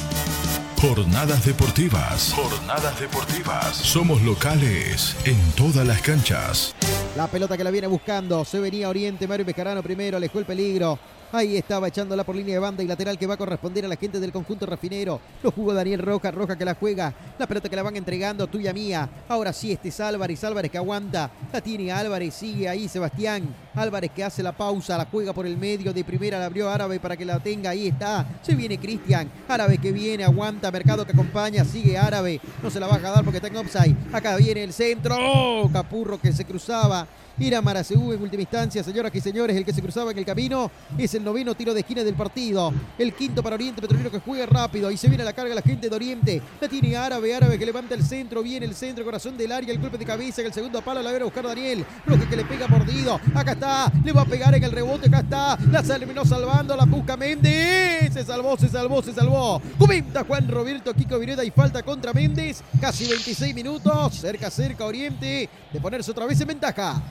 [0.82, 2.34] Jornadas deportivas.
[2.34, 3.76] Jornadas deportivas.
[3.76, 6.74] Somos locales en todas las canchas.
[7.18, 8.46] La pelota que la viene buscando.
[8.46, 9.28] Se venía Oriente.
[9.28, 10.16] Mario Bejarano primero.
[10.16, 10.98] Alejó el peligro.
[11.31, 13.95] Ahí estaba echándola por línea de banda y lateral que va a corresponder a la
[13.97, 15.22] gente del conjunto refinero.
[15.43, 17.14] Lo jugó Daniel Roja, Roja que la juega.
[17.38, 19.07] La pelota que la van entregando, tuya mía.
[19.27, 21.30] Ahora sí, este es Álvarez, Álvarez que aguanta.
[21.53, 23.53] La tiene Álvarez, sigue ahí Sebastián.
[23.76, 25.93] Álvarez que hace la pausa, la juega por el medio.
[25.93, 27.69] De primera la abrió Árabe para que la tenga.
[27.69, 28.26] Ahí está.
[28.41, 29.30] Se viene Cristian.
[29.47, 30.72] Árabe que viene, aguanta.
[30.72, 32.41] Mercado que acompaña, sigue Árabe.
[32.64, 33.95] No se la va a dar porque está en offside.
[34.11, 35.15] Acá viene el centro.
[35.19, 35.69] ¡Oh!
[35.72, 37.07] Capurro que se cruzaba.
[37.41, 40.70] Era Maracegú en última instancia, señoras y señores, el que se cruzaba en el camino
[40.98, 42.74] es el noveno tiro de esquina del partido.
[42.98, 45.61] El quinto para Oriente Petrolero que juega rápido y se viene a la carga la
[45.61, 46.41] gente de Oriente.
[46.60, 49.80] La tiene Árabe, Árabe que levanta el centro, viene el centro, corazón del área, el
[49.80, 51.86] golpe de cabeza en el segundo palo, la a buscar Daniel.
[52.06, 53.20] Roque que le pega mordido.
[53.34, 55.57] Acá está, le va a pegar en el rebote, acá está.
[55.72, 58.14] La terminó salvando, la busca Méndez.
[58.14, 59.61] Se salvó, se salvó, se salvó.
[59.78, 62.61] Comenta Juan Roberto Kiko Vireda y falta contra Méndez.
[62.82, 67.02] Casi 26 minutos, cerca, cerca Oriente de ponerse otra vez en ventaja.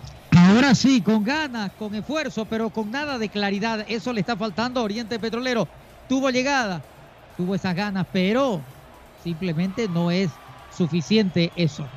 [0.40, 3.84] Ahora sí, con ganas, con esfuerzo, pero con nada de claridad.
[3.88, 5.68] Eso le está faltando a Oriente Petrolero.
[6.06, 6.84] Tuvo llegada,
[7.36, 8.64] tuvo esas ganas, pero
[9.16, 11.90] simplemente no es suficiente eso.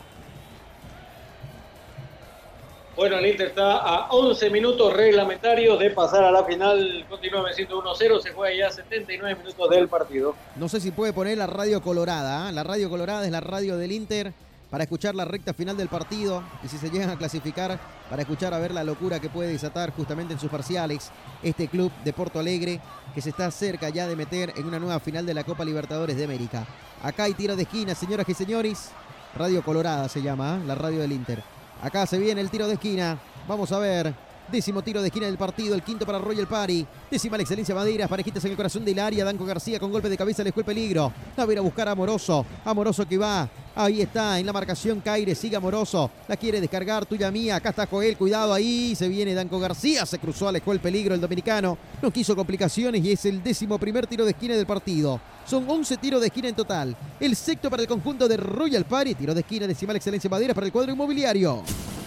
[2.98, 7.06] Bueno, el Inter está a 11 minutos reglamentarios de pasar a la final.
[7.07, 8.19] Continúa venciendo 1-0.
[8.22, 10.34] Se juega ya 79 minutos del partido.
[10.56, 12.48] No sé si puede poner la radio colorada.
[12.48, 12.52] ¿ah?
[12.52, 14.34] La radio colorada es la radio del Inter
[14.72, 17.80] para escuchar la recta final del partido y si se llegan a clasificar
[18.10, 21.11] para escuchar a ver la locura que puede desatar justamente en sus parciales
[21.44, 22.82] este club de Porto Alegre
[23.14, 26.18] que se está cerca ya de meter en una nueva final de la Copa Libertadores
[26.18, 26.65] de América.
[27.03, 28.90] Acá hay tiro de esquina, señoras y señores.
[29.36, 30.60] Radio Colorada se llama, ¿ah?
[30.65, 31.56] la radio del Inter.
[31.81, 33.17] Acá se viene el tiro de esquina.
[33.47, 34.13] Vamos a ver.
[34.51, 36.85] Décimo tiro de esquina del partido, el quinto para Royal Party.
[37.11, 39.25] Décima la excelencia Madeiras, parejitas en el corazón del área.
[39.25, 41.11] Danco García con golpe de cabeza le el peligro.
[41.35, 42.45] La va a a buscar a Amoroso.
[42.63, 43.49] Amoroso que va.
[43.79, 46.09] Ahí está, en la marcación Caire, sigue Amoroso.
[46.27, 47.57] La quiere descargar, tuya mía.
[47.57, 48.95] Acá está Joel, cuidado ahí.
[48.95, 51.77] Se viene Danco García, se cruzó, alejó el peligro el dominicano.
[52.01, 55.21] No quiso complicaciones y es el décimo primer tiro de esquina del partido.
[55.45, 56.97] Son 11 tiros de esquina en total.
[57.19, 59.13] El sexto para el conjunto de Royal Party.
[59.13, 61.61] Tiro de esquina, decimal excelencia Madeiras para el cuadro inmobiliario.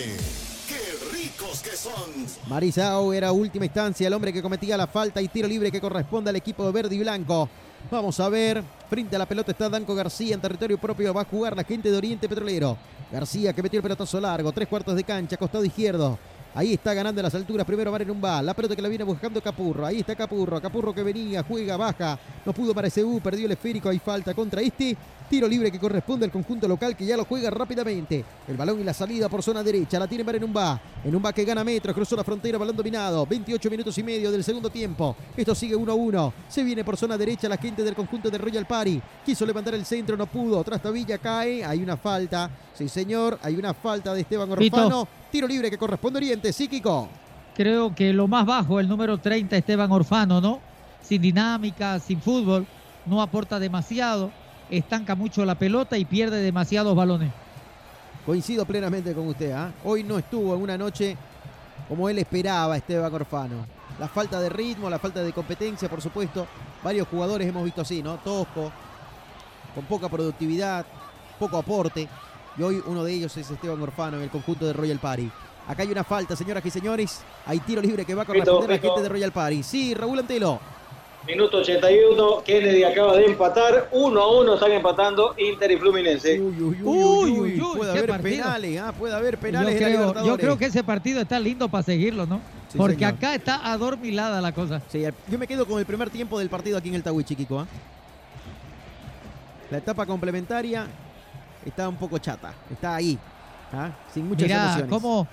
[0.68, 0.80] ¡Qué
[1.12, 2.26] ricos que son!
[2.48, 6.30] Marizao era última instancia el hombre que cometía la falta y tiro libre que corresponde
[6.30, 7.48] al equipo de verde y blanco.
[7.90, 11.24] Vamos a ver, frente a la pelota está Danco García en territorio propio, va a
[11.24, 12.76] jugar la gente de Oriente Petrolero.
[13.10, 16.18] García que metió el pelotazo largo, tres cuartos de cancha, costado izquierdo.
[16.54, 17.66] Ahí está ganando las alturas.
[17.66, 18.42] Primero Marenumba.
[18.42, 19.86] La pelota que la viene buscando Capurro.
[19.86, 20.60] Ahí está Capurro.
[20.60, 22.18] Capurro que venía, juega, baja.
[22.44, 23.20] No pudo para SU.
[23.22, 23.88] Perdió el esférico.
[23.88, 24.96] Hay falta contra este.
[25.30, 28.24] Tiro libre que corresponde al conjunto local que ya lo juega rápidamente.
[28.48, 29.96] El balón y la salida por zona derecha.
[29.96, 30.80] La tiene Marenumba.
[31.04, 31.94] Enumba que gana metros.
[31.94, 32.58] Cruzó la frontera.
[32.58, 33.24] Balón dominado.
[33.24, 35.14] 28 minutos y medio del segundo tiempo.
[35.36, 36.32] Esto sigue 1-1.
[36.48, 39.00] Se viene por zona derecha la gente del conjunto de Royal Party.
[39.24, 40.16] Quiso levantar el centro.
[40.16, 40.64] No pudo.
[40.64, 41.64] Trastavilla cae.
[41.64, 42.50] Hay una falta.
[42.74, 43.38] Sí, señor.
[43.40, 45.06] Hay una falta de Esteban Orfano.
[45.30, 46.52] Tiro libre que corresponde a Oriente.
[46.52, 47.08] Sí, Kiko.
[47.54, 50.60] Creo que lo más bajo, el número 30, Esteban Orfano, ¿no?
[51.02, 52.66] Sin dinámica, sin fútbol,
[53.06, 54.30] no aporta demasiado,
[54.70, 57.32] estanca mucho la pelota y pierde demasiados balones.
[58.24, 59.52] Coincido plenamente con usted.
[59.52, 59.72] ¿ah?
[59.84, 61.16] Hoy no estuvo en una noche
[61.88, 63.66] como él esperaba Esteban Orfano.
[63.98, 66.46] La falta de ritmo, la falta de competencia, por supuesto.
[66.82, 68.16] Varios jugadores hemos visto así, ¿no?
[68.18, 68.70] Tosco,
[69.74, 70.86] con poca productividad,
[71.38, 72.08] poco aporte.
[72.56, 75.30] Y hoy uno de ellos es Esteban Orfano en el conjunto de Royal Party.
[75.66, 77.22] Acá hay una falta, señoras y señores.
[77.46, 79.62] Hay tiro libre que va a corresponder a la gente de Royal Party.
[79.62, 80.60] Sí, Raúl Antelo.
[81.30, 83.88] Minuto 81, Kennedy acaba de empatar.
[83.92, 86.40] 1 a 1 están empatando Inter y Fluminense.
[86.40, 88.30] Uy, uy, Uy, uy, uy, puede haber partido.
[88.42, 91.84] penales, ah, puede haber Yo penales creo, yo creo que ese partido está lindo para
[91.84, 92.40] seguirlo, ¿no?
[92.68, 93.14] Sí, Porque señor.
[93.14, 94.82] acá está adormilada la cosa.
[94.88, 97.60] Sí, yo me quedo con el primer tiempo del partido aquí en el Tawichi, Kiko.
[97.60, 97.66] ¿ah?
[99.70, 100.86] La etapa complementaria
[101.64, 102.52] está un poco chata.
[102.72, 103.16] Está ahí.
[103.72, 103.90] ¿ah?
[104.12, 104.90] Sin muchas Mira emociones.
[104.90, 105.28] cómo,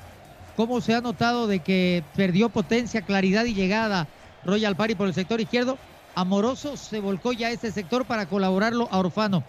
[0.55, 4.05] cómo se ha notado de que perdió potencia, claridad y llegada
[4.47, 5.77] Royal Party por el sector izquierdo.
[6.15, 9.43] Amoroso se volcó ya a ese sector para colaborarlo a Orfano.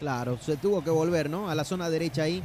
[0.00, 1.48] Claro, se tuvo que volver, ¿no?
[1.48, 2.42] A la zona derecha ahí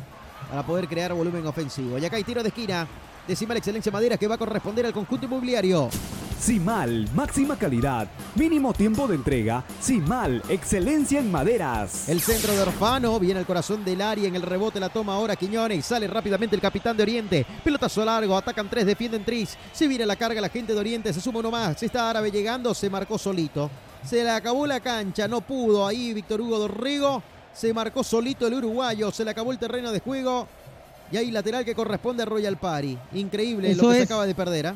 [0.50, 1.98] para poder crear volumen ofensivo.
[1.98, 2.88] Y acá hay tiro de esquina.
[3.32, 5.90] Decima la excelencia Madera que va a corresponder al conjunto inmobiliario.
[6.38, 9.64] Simal, máxima calidad, mínimo tiempo de entrega.
[9.80, 12.10] Simal, excelencia en maderas.
[12.10, 14.28] El centro de Orfano viene al corazón del área.
[14.28, 15.86] En el rebote la toma ahora Quiñones.
[15.86, 17.46] Sale rápidamente el capitán de Oriente.
[17.64, 18.36] Pelotazo largo.
[18.36, 19.58] Atacan tres, defienden tres.
[19.72, 21.14] Se viene la carga la gente de Oriente.
[21.14, 21.82] Se suma uno más.
[21.82, 22.74] Está Árabe llegando.
[22.74, 23.72] Se marcó solito.
[24.04, 25.26] Se le acabó la cancha.
[25.30, 27.24] No pudo ahí Víctor Hugo Dorrego.
[27.54, 29.10] Se marcó solito el uruguayo.
[29.10, 30.50] Se le acabó el terreno de juego.
[31.12, 32.98] Y hay lateral que corresponde a Royal Party.
[33.14, 34.68] Increíble Eso lo que se acaba de perder.
[34.68, 34.76] ¿ah?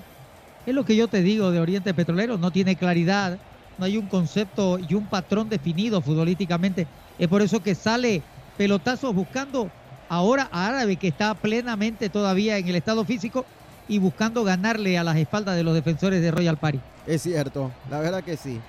[0.66, 3.38] Es lo que yo te digo de Oriente Petrolero, no tiene claridad,
[3.78, 6.88] no hay un concepto y un patrón definido futbolísticamente.
[7.18, 8.22] Es por eso que sale
[8.58, 9.70] pelotazos buscando
[10.10, 13.46] ahora a Árabe, que está plenamente todavía en el estado físico
[13.88, 16.80] y buscando ganarle a las espaldas de los defensores de Royal Party.
[17.06, 18.60] Es cierto, la verdad que sí.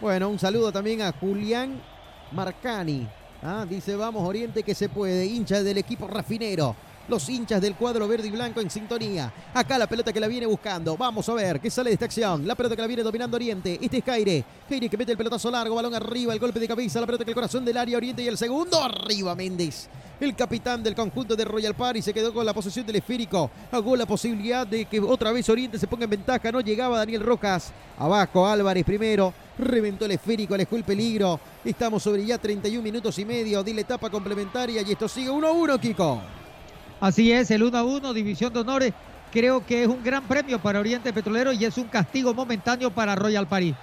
[0.00, 1.80] Bueno, un saludo también a Julián
[2.32, 3.08] Marcani.
[3.42, 6.76] Ah, dice, vamos Oriente que se puede, hincha del equipo rafinero.
[7.08, 9.32] Los hinchas del cuadro verde y blanco en sintonía.
[9.54, 10.94] Acá la pelota que la viene buscando.
[10.94, 12.46] Vamos a ver qué sale de esta acción.
[12.46, 13.78] La pelota que la viene dominando Oriente.
[13.80, 14.44] Este es Caire.
[14.68, 15.74] Caire que mete el pelotazo largo.
[15.74, 16.34] Balón arriba.
[16.34, 17.00] El golpe de cabeza.
[17.00, 18.22] La pelota que el corazón del área Oriente.
[18.22, 19.88] Y el segundo arriba Méndez.
[20.20, 23.50] El capitán del conjunto de Royal Party se quedó con la posesión del esférico.
[23.72, 26.52] Hago la posibilidad de que otra vez Oriente se ponga en ventaja.
[26.52, 27.72] No llegaba Daniel Rojas.
[27.96, 29.32] Abajo Álvarez primero.
[29.58, 31.40] Reventó el esférico, alejó el peligro.
[31.64, 35.80] Estamos sobre ya 31 minutos y medio de la etapa complementaria y esto sigue 1-1,
[35.80, 36.20] Kiko.
[37.00, 38.94] Así es, el 1 a 1, división de honores.
[39.30, 43.14] Creo que es un gran premio para Oriente Petrolero y es un castigo momentáneo para
[43.14, 43.74] Royal Party.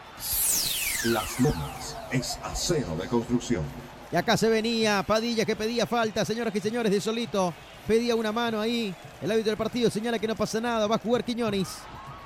[1.06, 3.64] Las Lomas es acero de construcción.
[4.12, 7.54] Y acá se venía Padilla que pedía falta, señoras y señores, de solito.
[7.88, 8.94] Pedía una mano ahí.
[9.22, 10.88] El árbitro del partido señala que no pasa nada.
[10.88, 11.68] Va a jugar Quiñones.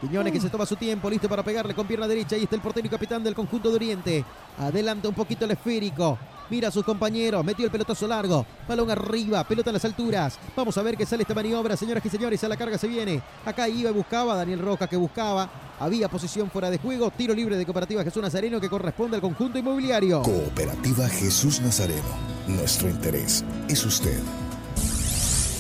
[0.02, 2.36] Quiñones que se toma su tiempo, listo para pegarle con pierna derecha.
[2.36, 4.26] Ahí está el portero y capitán del conjunto de Oriente.
[4.58, 6.18] Adelanta un poquito el esférico.
[6.50, 7.44] Mira a sus compañeros.
[7.46, 8.46] Metió el pelotazo largo.
[8.68, 9.44] Balón arriba.
[9.44, 10.38] Pelota a las alturas.
[10.56, 12.44] Vamos a ver qué sale esta maniobra, señoras y señores.
[12.44, 13.22] A la carga se viene.
[13.46, 14.36] Acá iba y buscaba.
[14.36, 15.50] Daniel Roca que buscaba.
[15.80, 17.12] Había posición fuera de juego.
[17.12, 20.22] Tiro libre de Cooperativa Jesús Nazareno que corresponde al conjunto inmobiliario.
[20.24, 22.04] Cooperativa Jesús Nazareno.
[22.48, 24.20] Nuestro interés es usted.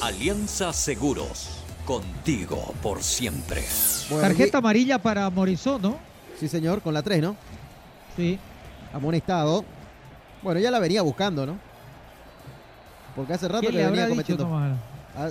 [0.01, 1.49] Alianza Seguros.
[1.85, 3.63] Contigo por siempre.
[4.21, 5.97] Tarjeta amarilla para Morizón, ¿no?
[6.39, 7.35] Sí, señor, con la 3, ¿no?
[8.15, 8.37] Sí.
[8.93, 9.65] Amonestado.
[10.41, 11.57] Bueno, ya la venía buscando, ¿no?
[13.15, 14.43] Porque hace rato ¿Quién que venía cometiendo.
[14.43, 14.77] Tomás?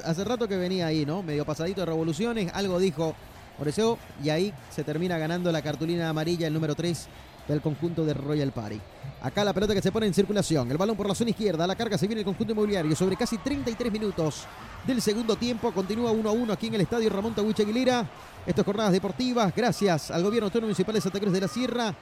[0.05, 1.23] Hace rato que venía ahí, ¿no?
[1.23, 3.15] Medio pasadito de revoluciones, algo dijo
[3.59, 7.09] Oreseo y ahí se termina ganando la cartulina amarilla, el número 3
[7.49, 8.81] del conjunto de Royal Party.
[9.23, 11.75] Acá la pelota que se pone en circulación, el balón por la zona izquierda, la
[11.75, 14.45] carga se viene el conjunto inmobiliario sobre casi 33 minutos
[14.87, 18.07] del segundo tiempo, continúa 1 a 1 aquí en el estadio Ramón Tahuiche Aguilera.
[18.47, 21.95] Estas jornadas deportivas, gracias al gobierno autónomo municipal de Santa Cruz de la Sierra.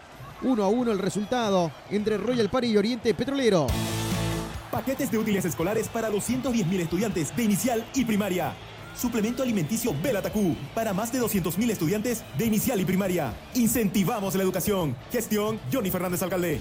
[0.43, 3.67] 1 a 1 el resultado entre Royal Party y Oriente Petrolero.
[4.71, 8.55] Paquetes de útiles escolares para 210.000 estudiantes de inicial y primaria.
[8.95, 13.33] Suplemento alimenticio Belatacú para más de 200.000 estudiantes de inicial y primaria.
[13.55, 14.97] Incentivamos la educación.
[15.13, 16.61] Gestión Johnny Fernández Alcalde.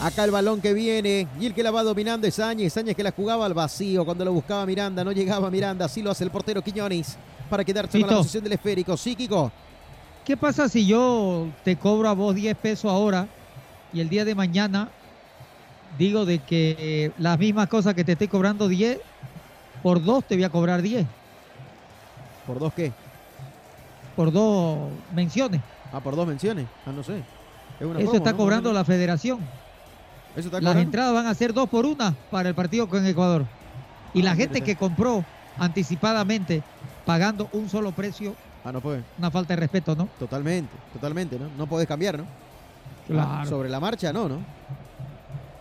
[0.00, 2.76] Acá el balón que viene y el que la va dominando es Áñez.
[2.76, 5.04] Áñez que la jugaba al vacío cuando lo buscaba Miranda.
[5.04, 5.86] No llegaba Miranda.
[5.86, 7.16] Así lo hace el portero Quiñones
[7.48, 8.96] para quedarse con la posición del esférico.
[8.96, 9.50] Sí, Kiko.
[10.24, 13.26] ¿Qué pasa si yo te cobro a vos 10 pesos ahora
[13.92, 14.88] y el día de mañana
[15.98, 18.98] digo de que eh, las mismas cosas que te estoy cobrando 10,
[19.82, 21.06] por dos te voy a cobrar 10?
[22.46, 22.92] ¿Por dos qué?
[24.16, 25.60] Por dos menciones.
[25.92, 26.66] Ah, por dos menciones.
[26.86, 27.18] Ah, no sé.
[27.78, 28.36] Es una Eso promo, está ¿no?
[28.38, 29.38] cobrando la federación.
[29.40, 29.52] menos.
[30.36, 33.44] Eso está Las entradas van a ser dos por una para el partido con Ecuador.
[34.14, 35.24] Y Ah, la gente que compró
[35.58, 36.62] anticipadamente
[37.04, 38.34] pagando un solo precio,
[38.64, 39.02] Ah, no puede.
[39.18, 40.08] una falta de respeto, ¿no?
[40.18, 41.48] Totalmente, totalmente, ¿no?
[41.58, 42.24] No podés cambiar, ¿no?
[43.06, 43.48] Claro.
[43.48, 44.38] Sobre la marcha, no, ¿no?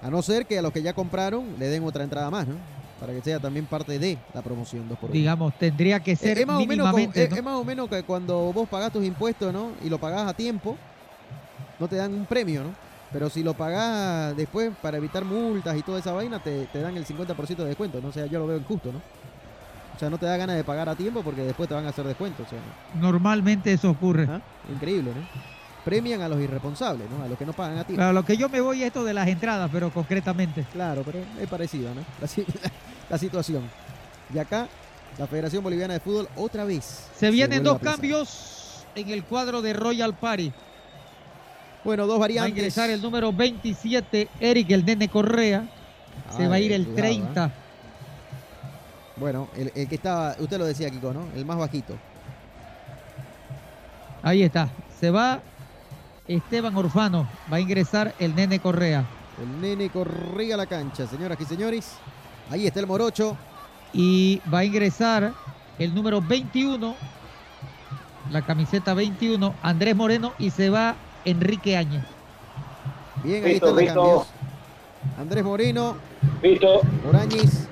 [0.02, 2.56] A no ser que a los que ya compraron le den otra entrada más, ¿no?
[3.00, 5.14] Para que sea también parte de la promoción 2 por uno.
[5.18, 8.54] Digamos, tendría que ser es, más o menos es- es más o menos que cuando
[8.54, 9.72] vos pagás tus impuestos, ¿no?
[9.84, 10.78] Y lo pagás a tiempo,
[11.80, 12.70] no te dan un premio, ¿no?
[13.12, 16.96] Pero si lo pagás después para evitar multas y toda esa vaina, te, te dan
[16.96, 18.08] el 50% de descuento, ¿no?
[18.08, 19.02] O sea, yo lo veo injusto, ¿no?
[19.96, 21.90] O sea, no te da ganas de pagar a tiempo porque después te van a
[21.90, 22.44] hacer descuento.
[22.44, 22.60] O sea,
[23.00, 24.24] Normalmente eso ocurre.
[24.24, 24.42] Ajá,
[24.72, 25.22] increíble, ¿no?
[25.86, 27.24] Premian a los irresponsables, ¿no?
[27.24, 28.00] A los que no pagan a tiempo.
[28.00, 30.66] Claro, lo que yo me voy es esto de las entradas, pero concretamente.
[30.72, 32.02] Claro, pero es parecido, ¿no?
[32.22, 32.46] La, si-
[33.10, 33.64] la situación.
[34.34, 34.68] Y acá,
[35.18, 37.10] la Federación Boliviana de Fútbol otra vez.
[37.16, 40.52] Se vienen dos cambios en el cuadro de Royal Party.
[41.84, 42.56] Bueno, dos Va a variantes.
[42.58, 45.66] ingresar el número 27, Eric el Nene Correa.
[46.36, 47.52] Se Ay, va a ir el cuidado, 30.
[49.16, 51.28] Bueno, el, el que estaba, usted lo decía, Kiko, ¿no?
[51.36, 51.96] El más bajito.
[54.22, 54.70] Ahí está.
[55.00, 55.40] Se va
[56.28, 57.28] Esteban Orfano.
[57.52, 59.06] Va a ingresar el Nene Correa.
[59.42, 61.94] El nene corría a la cancha, señoras y señores.
[62.52, 63.36] Ahí está el morocho.
[63.92, 65.34] Y va a ingresar
[65.80, 66.96] el número 21.
[68.32, 70.34] La camiseta 21, Andrés Moreno.
[70.38, 70.96] Y se va
[71.26, 72.04] Enrique Áñez.
[73.24, 73.96] Bien, ahí los listo.
[73.96, 74.28] cambios.
[75.20, 75.98] Andrés Moreno,
[76.42, 76.82] Listo.
[77.08, 77.68] Orañez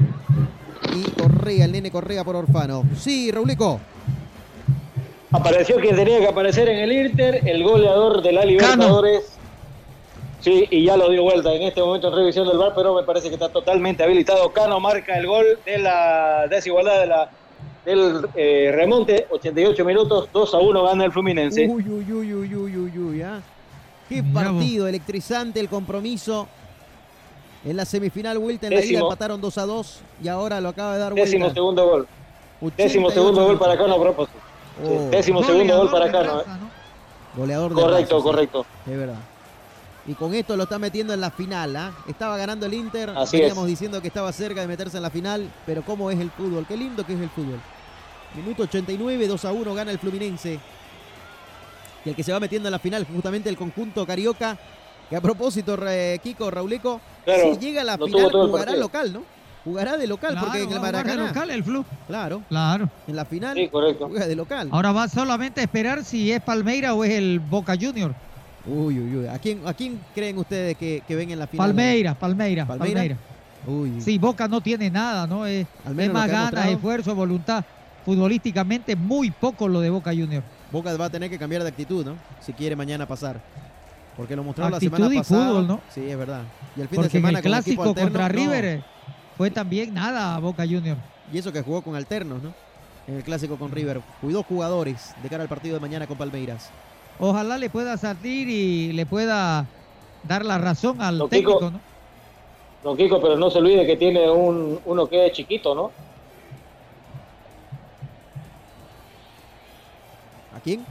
[0.94, 2.84] y Correa, el nene Correa por Orfano.
[2.98, 3.80] Sí, Raulico.
[5.32, 9.38] Apareció quien tenía que aparecer en el Inter, el goleador de la Libertadores.
[10.42, 13.04] Sí, y ya lo dio vuelta en este momento en revisión del VAR, pero me
[13.04, 14.52] parece que está totalmente habilitado.
[14.52, 17.30] Cano marca el gol de la desigualdad de la,
[17.86, 21.68] del eh, remonte, 88 minutos, 2 a 1 gana el Fluminense.
[21.68, 23.42] Uy, uy, uy, uy, uy, uy, uy, ah.
[24.10, 26.48] Qué partido electrizante el compromiso.
[27.64, 30.94] En la semifinal vuelta en la ida empataron 2 a 2 y ahora lo acaba
[30.94, 31.26] de dar vuelta.
[31.30, 32.08] Décimo segundo gol.
[32.62, 34.38] 88 Décimo segundo gol para Cano a propósito.
[34.84, 35.10] Sí, Oh.
[35.12, 36.56] décimo segundo gol para Goleador de Cano.
[36.56, 36.60] eh.
[37.36, 37.40] ¿no?
[37.42, 38.24] Goleador de Correcto, raza, sí.
[38.24, 38.66] correcto.
[38.88, 39.20] Es verdad.
[40.08, 41.92] Y con esto lo está metiendo en la final, ¿ah?
[42.08, 43.70] Estaba ganando el Inter, Así veníamos es.
[43.70, 46.76] diciendo que estaba cerca de meterse en la final, pero cómo es el fútbol, qué
[46.76, 47.60] lindo que es el fútbol.
[48.36, 50.60] Minuto 89, 2 a 1 gana el Fluminense.
[52.04, 54.58] Y el que se va metiendo en la final, justamente el conjunto carioca,
[55.12, 59.24] que a propósito, Re- Kiko, Rauleco, Claro, si llega a la final jugará local, ¿no?
[59.64, 61.28] Jugará de local, Claro, porque en el jugar de Maracaná.
[61.28, 61.86] local el Flu.
[62.08, 62.90] Claro, Claro.
[63.08, 64.08] en la final Sí, correcto.
[64.10, 64.70] juega de local.
[64.72, 68.16] Ahora va solamente a esperar si es Palmeira o es el Boca Junior.
[68.66, 69.28] Uy, uy, uy.
[69.28, 71.68] ¿A quién, a quién creen ustedes que, que ven en la final?
[71.68, 72.94] Palmeira, Palmeira, ¿Palmeira?
[73.00, 73.18] Palmeira.
[73.68, 75.46] Uy, Sí, Boca no tiene nada, ¿no?
[75.46, 76.72] Es, Al menos más ganas, mostrado.
[76.72, 77.64] esfuerzo, voluntad.
[78.06, 80.42] Futbolísticamente muy poco lo de Boca Junior.
[80.72, 82.16] Boca va a tener que cambiar de actitud, ¿no?
[82.40, 83.40] Si quiere mañana pasar.
[84.18, 85.48] Porque lo mostró la Actitud semana y pasada.
[85.48, 85.82] fútbol, ¿no?
[85.90, 86.42] Sí, es verdad.
[86.76, 88.34] Y el fin Porque de semana en el con equipo clásico alterno, contra no.
[88.36, 88.84] River eh,
[89.38, 90.98] fue también nada a Boca Junior.
[91.32, 92.54] Y eso que jugó con alternos, ¿no?
[93.08, 94.02] En el clásico con River.
[94.20, 96.70] Cuidó jugadores de cara al partido de mañana con Palmeiras.
[97.20, 99.66] Ojalá le pueda salir y le pueda
[100.24, 101.72] dar la razón al Don técnico, Kiko.
[101.72, 101.80] ¿no?
[102.84, 105.92] Don Kiko, pero no se olvide que tiene un, uno que es chiquito, ¿no?
[110.56, 110.86] ¿A quién?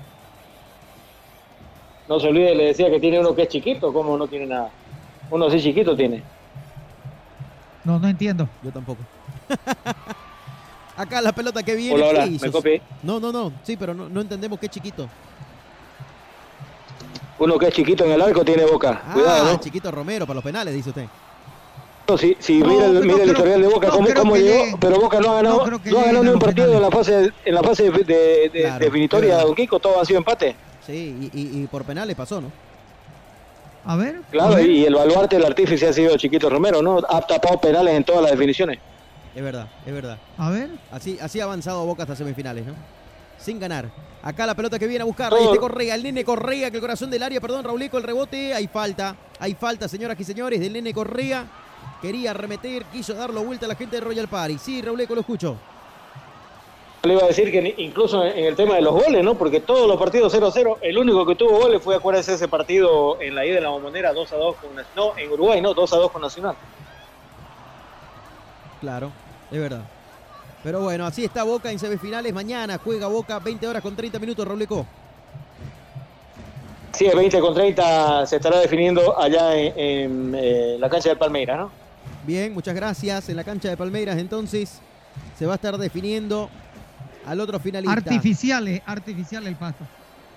[2.11, 4.69] No se olvide, le decía que tiene uno que es chiquito, ¿cómo no tiene nada?
[5.31, 6.25] Uno así chiquito tiene.
[7.85, 8.49] No, no entiendo.
[8.65, 8.99] Yo tampoco.
[10.97, 11.95] Acá la pelota que viene.
[11.95, 12.51] Hola, hola, ¿qué me hizo?
[12.51, 12.83] copié.
[13.05, 13.53] No, no, no.
[13.63, 15.09] Sí, pero no, no entendemos qué chiquito.
[17.39, 19.03] Uno que es chiquito en el arco tiene boca.
[19.07, 19.61] Ah, Cuidado, ¿no?
[19.61, 21.07] chiquito Romero para los penales, dice usted.
[22.19, 24.65] si, si No, mira, el, no mira el creo- historial de Boca, no cómo, llegó,
[24.65, 24.77] llegue.
[24.81, 27.31] pero Boca no ha ganado, No no ha ganado ni un partido en la fase,
[27.45, 30.57] en la fase de, de- de- Claro, definitoria, es Don Kiko, todo ha sido empate.
[30.91, 32.51] Sí, y, y- y por penales pasó, ¿no?
[33.85, 34.21] A ver.
[34.31, 36.99] Claro, y el baluarte del artífice ha sido Chiquito Romero, ¿no?
[37.09, 38.79] Ha tapado penales en todas las definiciones.
[39.35, 40.19] Es verdad, es verdad.
[40.37, 40.69] A ver.
[40.91, 42.75] Así, así ha avanzado Boca hasta semifinales, ¿no?
[43.39, 43.87] Sin ganar.
[44.23, 45.31] Acá la pelota que viene a buscar.
[45.31, 48.53] Todo- Este Correa, el nene Correa, que el corazón del área, perdón, Rauleco, el rebote.
[48.53, 49.17] Hay falta.
[49.39, 51.47] Hay falta, señoras y señores, del nene Correa.
[52.03, 54.59] Quería arremeter, quiso darlo vuelta a la gente de Royal Party.
[54.59, 55.57] Sí, Rauleco, lo escucho.
[57.03, 59.35] Le iba a decir que incluso en el tema de los goles, ¿no?
[59.35, 63.35] Porque todos los partidos 0-0, el único que tuvo goles fue, acuérdense, ese partido en
[63.35, 64.71] la ida de la bombonera 2-2 con...
[64.95, 66.57] No, en Uruguay, no, 2-2 con Nacional.
[68.81, 69.11] Claro,
[69.51, 69.83] es verdad.
[70.63, 72.35] Pero bueno, así está Boca en semifinales.
[72.35, 74.85] Mañana juega Boca 20 horas con 30 minutos, Rauleco.
[76.93, 81.17] Sí, el 20 con 30 se estará definiendo allá en, en, eh, la cancha del
[81.19, 81.71] Palmeiras, ¿no?
[82.27, 83.31] Bien, muchas gracias.
[83.31, 84.81] En la cancha de Palmeiras, entonces,
[85.39, 86.51] se va a estar definiendo
[87.27, 87.93] al otro finalista.
[87.93, 89.85] Artificiales, artificial el pasto.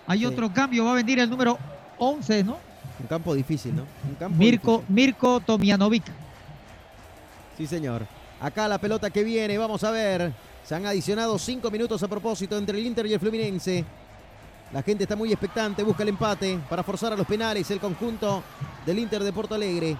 [0.08, 0.26] Hay Sí.
[0.26, 1.58] otro cambio, va a venir el número
[1.98, 2.58] 11, ¿no?
[3.00, 3.84] Un campo difícil, ¿no?
[4.08, 6.04] Un campo Mirko, Mirko Tomianovic.
[7.58, 8.06] Sí, señor.
[8.42, 10.34] Acá la pelota que viene, vamos a ver.
[10.66, 13.86] Se han adicionado cinco minutos a propósito entre el Inter y el Fluminense.
[14.72, 18.44] La gente está muy expectante, busca el empate para forzar a los penales el conjunto
[18.86, 19.96] del Inter de Porto Alegre.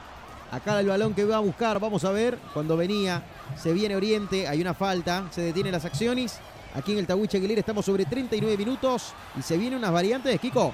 [0.52, 2.38] Acá el balón que va a buscar, vamos a ver.
[2.54, 3.22] Cuando venía,
[3.56, 6.40] se viene Oriente, hay una falta, se detienen las acciones.
[6.76, 10.74] Aquí en el Tahuiche Aguilera estamos sobre 39 minutos y se vienen unas variantes, Kiko.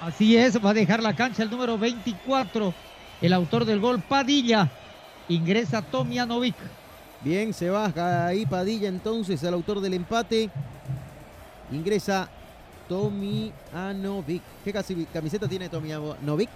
[0.00, 2.74] Así es, va a dejar la cancha el número 24.
[3.20, 4.68] El autor del gol, Padilla.
[5.28, 6.56] Ingresa Tomianovic.
[7.20, 10.50] Bien, se baja ahí Padilla entonces, el autor del empate.
[11.70, 12.28] Ingresa
[12.88, 14.42] Tomianovic.
[14.64, 14.72] ¿Qué
[15.12, 16.50] camiseta tiene Tomianovic?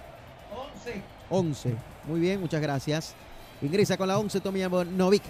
[0.75, 1.01] 11.
[1.29, 1.75] 11.
[2.07, 3.13] Muy bien, muchas gracias.
[3.61, 5.23] Ingresa con la 11 Tomianovic.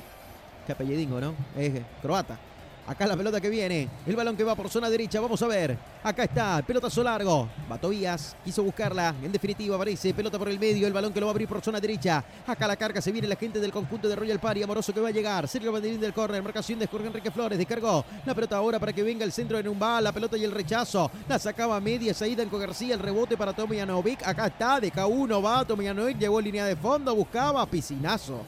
[0.65, 1.35] Qué apellidingo, ¿no?
[1.55, 2.39] Es eh, croata.
[2.85, 3.87] Acá la pelota que viene.
[4.05, 5.21] El balón que va por zona derecha.
[5.21, 5.77] Vamos a ver.
[6.03, 6.61] Acá está.
[6.67, 7.47] Pelotazo largo.
[7.71, 8.35] Va Tobías.
[8.43, 9.15] Quiso buscarla.
[9.23, 10.13] En definitiva aparece.
[10.13, 10.85] Pelota por el medio.
[10.85, 12.23] El balón que lo va a abrir por zona derecha.
[12.45, 13.01] Acá la carga.
[13.01, 14.63] Se viene la gente del conjunto de Royal Party.
[14.63, 15.47] Amoroso que va a llegar.
[15.47, 16.43] Sergio Banderín del córner.
[16.43, 17.57] Marcación de Jorge Enrique Flores.
[17.57, 18.03] Descargó.
[18.25, 20.01] La pelota ahora para que venga el centro de Numba.
[20.01, 21.09] La pelota y el rechazo.
[21.29, 22.13] La sacaba media.
[22.13, 22.95] Saída en García.
[22.95, 24.27] El rebote para Tomianovic.
[24.27, 24.81] Acá está.
[24.81, 25.63] De K1 va.
[25.63, 27.15] Tomianovic llegó en línea de fondo.
[27.15, 27.65] Buscaba.
[27.65, 28.41] Piscinazo.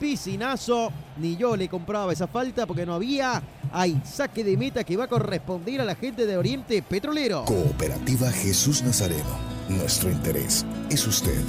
[0.00, 3.42] Piscinazo, ni yo le compraba esa falta porque no había.
[3.70, 7.44] Hay saque de meta que va a corresponder a la gente de Oriente Petrolero.
[7.44, 9.38] Cooperativa Jesús Nazareno.
[9.68, 11.40] Nuestro interés es usted.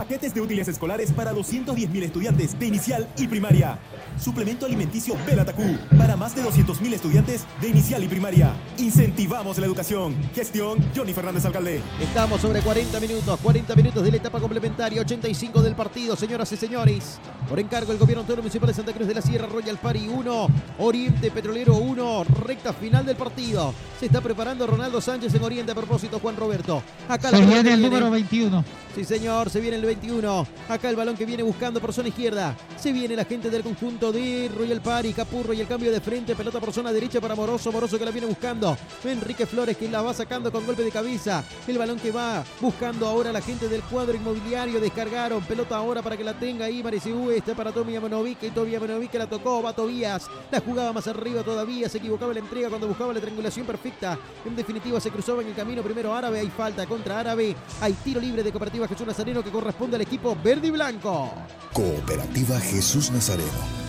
[0.00, 3.78] Paquetes de útiles escolares para 210.000 estudiantes de inicial y primaria.
[4.18, 8.54] Suplemento alimenticio Belatacú para más de 200.000 estudiantes de inicial y primaria.
[8.78, 10.16] Incentivamos la educación.
[10.34, 11.82] Gestión Johnny Fernández Alcalde.
[12.00, 16.56] Estamos sobre 40 minutos, 40 minutos de la etapa complementaria, 85 del partido, señoras y
[16.56, 17.18] señores.
[17.46, 20.48] Por encargo del Gobierno Autónomo Municipal de Santa Cruz de la Sierra, Royal Party 1,
[20.78, 23.74] Oriente Petrolero 1, recta final del partido.
[23.98, 26.82] Se está preparando Ronaldo Sánchez en Oriente a propósito, Juan Roberto.
[27.06, 28.64] Acá Se viene el número 21.
[28.94, 30.46] Sí, señor, se viene el 21.
[30.68, 32.56] Acá el balón que viene buscando por zona izquierda.
[32.76, 36.36] Se viene la gente del conjunto de Royal Party, Capurro y el cambio de frente.
[36.36, 37.72] Pelota por zona derecha para Moroso.
[37.72, 38.78] Moroso que la viene buscando.
[39.04, 41.42] Enrique Flores que la va sacando con golpe de cabeza.
[41.66, 44.80] El balón que va buscando ahora la gente del cuadro inmobiliario.
[44.80, 45.42] Descargaron.
[45.42, 46.84] Pelota ahora para que la tenga ahí.
[46.84, 47.32] Mariciú.
[47.32, 48.44] Este para Tommy Amanovic.
[48.44, 49.60] Y Tommy Amanovic la tocó.
[49.60, 50.28] Va Tobías.
[50.52, 51.88] La jugaba más arriba todavía.
[51.88, 54.16] Se equivocaba la entrega cuando buscaba la triangulación perfecta.
[54.44, 56.38] En definitiva se cruzaba en el camino primero Árabe.
[56.38, 57.56] Hay falta contra Árabe.
[57.80, 61.32] Hay tiro libre de Cooperativa Jesús Nazareno que corresponde al equipo verde y blanco.
[61.72, 63.48] Cooperativa Jesús Nazareno.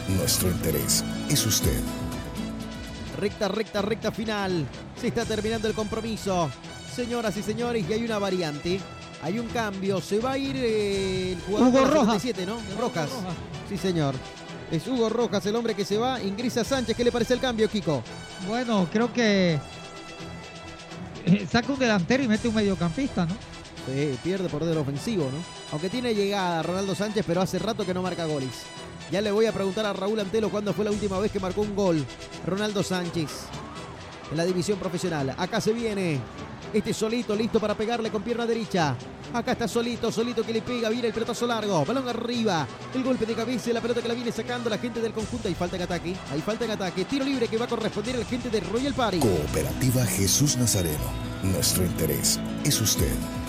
[0.10, 1.80] Nuestro interés es usted.
[3.18, 4.68] Recta, recta, recta final.
[5.00, 6.52] Se está terminando el compromiso.
[6.96, 8.80] Señoras y señores, y hay una variante.
[9.24, 10.00] Hay un cambio.
[10.02, 12.22] Se va a ir eh, el jugador Hugo Rojas.
[12.22, 12.80] 77, ¿no?
[12.80, 13.10] Rojas.
[13.68, 14.14] Sí, señor.
[14.70, 16.22] Es Hugo Rojas el hombre que se va.
[16.22, 16.96] Ingresa Sánchez.
[16.96, 18.04] ¿Qué le parece el cambio, Kiko?
[18.48, 19.60] Bueno, creo que
[21.26, 23.34] eh, saca un delantero y mete un mediocampista, ¿no?
[23.88, 25.61] Sí, pierde por del ofensivo, ¿no?
[25.72, 28.64] Aunque tiene llegada Ronaldo Sánchez, pero hace rato que no marca goles.
[29.12, 31.62] Ya le voy a preguntar a Raúl Antelo cuándo fue la última vez que marcó
[31.62, 32.06] un gol.
[32.46, 33.30] Ronaldo Sánchez
[34.32, 35.36] en la división profesional.
[35.38, 36.20] Acá se viene.
[36.74, 38.96] Este solito, listo para pegarle con pierna derecha.
[39.34, 43.26] Acá está solito, solito que le pega, viene el pelotazo largo, balón arriba, el golpe
[43.26, 45.48] de cabeza, la pelota que la viene sacando la gente del conjunto.
[45.48, 47.06] Hay falta en ataque, hay falta en ataque.
[47.06, 49.20] Tiro libre que va a corresponder al gente de Royal Party.
[49.20, 51.12] Cooperativa Jesús Nazareno.
[51.44, 53.41] Nuestro interés es usted.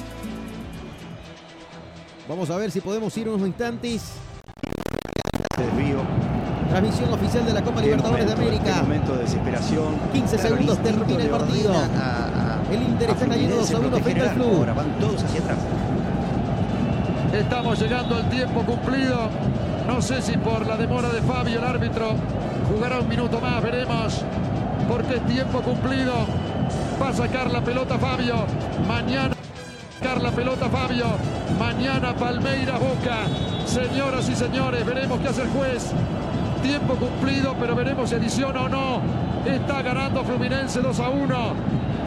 [2.29, 4.13] Vamos a ver si podemos ir unos instantes.
[5.59, 5.99] desvío.
[6.71, 8.83] Transmisión oficial de la Copa Libertadores de América.
[8.83, 9.95] momento de desesperación.
[10.13, 11.71] 15 Claro, segundos termina el partido.
[11.73, 14.35] ordena a- a- El Inter está cayendo 2 Fluminense a 1 frente al.
[14.35, 14.45] Flu.
[14.57, 15.59] Ahora van todos hacia atrás.
[17.35, 19.19] Estamos llegando al tiempo cumplido.
[19.87, 22.15] No sé si por la demora de Fabio, el árbitro,
[22.73, 24.23] jugará un minuto más, veremos.
[24.89, 26.13] Porque es tiempo cumplido.
[27.01, 28.37] Va a sacar la pelota Fabio.
[28.89, 29.35] Mañana
[30.03, 31.07] sacar la pelota Fabio.
[31.59, 33.19] Mañana Palmeiras Boca.
[33.67, 35.93] Señoras y señores, veremos qué hace el juez.
[36.61, 39.01] Tiempo cumplido, pero veremos si adiciona o no.
[39.47, 41.55] Está ganando Fluminense 2 a 1.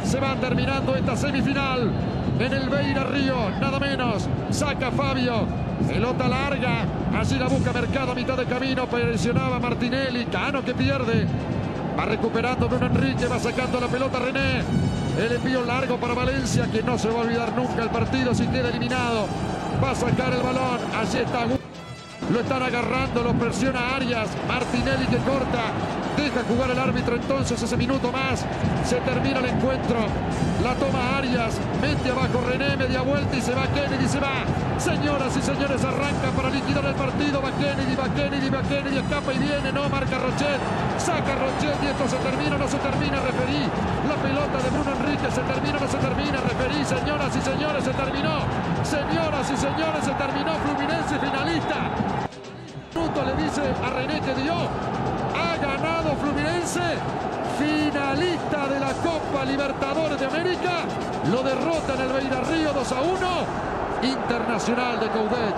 [0.04, 1.90] Se va terminando esta semifinal
[2.38, 4.28] en el Beira Río, nada menos.
[4.50, 5.46] Saca Fabio.
[5.88, 6.86] Pelota larga.
[7.18, 8.88] Allí la busca Mercado a mitad de camino.
[8.88, 10.26] Presionaba Martinelli.
[10.26, 11.28] Cano que pierde.
[11.98, 13.28] Va recuperando Bruno Enrique.
[13.28, 15.05] Va sacando la pelota René.
[15.18, 18.46] El envío largo para Valencia, que no se va a olvidar nunca el partido si
[18.48, 19.28] queda eliminado.
[19.82, 20.80] Va a sacar el balón.
[20.94, 21.46] Allí está.
[22.32, 24.30] Lo están agarrando, lo presiona Arias.
[24.48, 26.05] Martinelli que corta.
[26.18, 28.46] Deja jugar el árbitro entonces ese minuto más.
[28.86, 30.00] Se termina el encuentro.
[30.64, 31.60] La toma Arias.
[31.82, 34.46] Mete abajo René, media vuelta y se va Kennedy, se va.
[34.78, 37.42] Señoras y señores, arranca para liquidar el partido.
[37.42, 38.98] Va Kennedy, va Kennedy, va Kennedy.
[38.98, 39.72] Escapa y viene.
[39.72, 40.60] No marca Rochet.
[40.98, 43.20] Saca Rochet y esto se termina, no se termina.
[43.20, 43.64] Referí.
[44.08, 46.38] La pelota de Bruno Enrique se termina, no se termina.
[46.40, 46.80] Referí.
[46.86, 48.40] Señoras y señores, se terminó.
[48.84, 50.52] Señoras y señores, se terminó.
[50.64, 52.15] Fluminense finalista.
[52.96, 54.54] Minuto le dice a René que dio.
[54.54, 56.80] Ha ganado Fluminense,
[57.60, 60.86] finalista de la Copa Libertadores de América.
[61.30, 63.46] Lo derrota en el Beira Río 2 a 1.
[64.04, 65.56] Internacional de Coudet.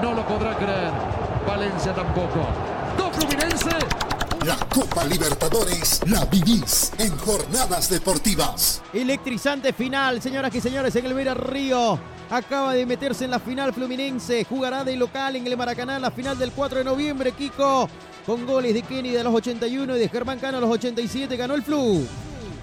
[0.00, 0.92] No lo podrá creer.
[1.46, 2.46] Valencia tampoco.
[2.96, 3.76] Dos Fluminense.
[4.46, 8.82] La Copa Libertadores la vivís en jornadas deportivas.
[8.94, 12.11] Electrizante final, señoras y señores, en el Vera Río.
[12.32, 14.44] Acaba de meterse en la final Fluminense.
[14.44, 17.90] Jugará de local en el Maracaná la final del 4 de noviembre, Kiko.
[18.24, 21.36] Con goles de Kenny de los 81 y de Germán Cano a los 87.
[21.36, 22.06] Ganó el Flu.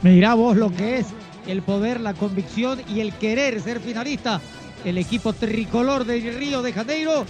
[0.02, 1.08] Mirá vos lo que es
[1.46, 4.42] el poder, la convicción y el querer ser finalista.
[4.84, 7.28] El equipo tricolor de Río de Janeiro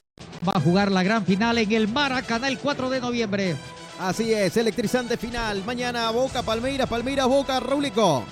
[0.48, 3.58] va a jugar la gran final en el Maracaná el 4 de noviembre.
[4.00, 5.62] Así es, electrizante final.
[5.66, 8.24] Mañana Boca, Palmeiras, Palmeiras, Boca, Raulico.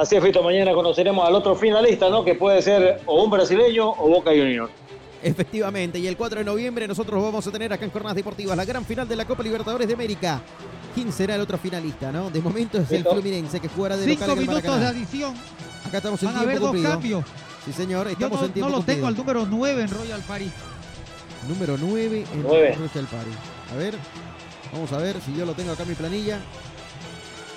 [0.00, 2.24] Así es, Fito, mañana conoceremos al otro finalista, ¿no?
[2.24, 4.70] Que puede ser o un brasileño o Boca Junior.
[5.22, 8.64] Efectivamente, y el 4 de noviembre nosotros vamos a tener acá en Jornadas Deportivas la
[8.64, 10.40] gran final de la Copa Libertadores de América.
[10.94, 12.30] ¿Quién será el otro finalista, no?
[12.30, 13.04] De momento es el.
[13.04, 15.34] Fluminense que jugará de Cinco local en el minutos de adición.
[15.86, 16.90] Acá estamos en Van a tiempo haber dos cumplido.
[16.92, 17.24] cambios.
[17.66, 19.40] Sí, señor, Yo estamos no, en tiempo no lo tengo al cumplido.
[19.44, 20.52] número 9 en Royal Paris.
[21.46, 22.74] Número 9 en Nueve.
[22.78, 23.30] Royal Party.
[23.74, 23.94] A ver,
[24.72, 26.38] vamos a ver si yo lo tengo acá en mi planilla.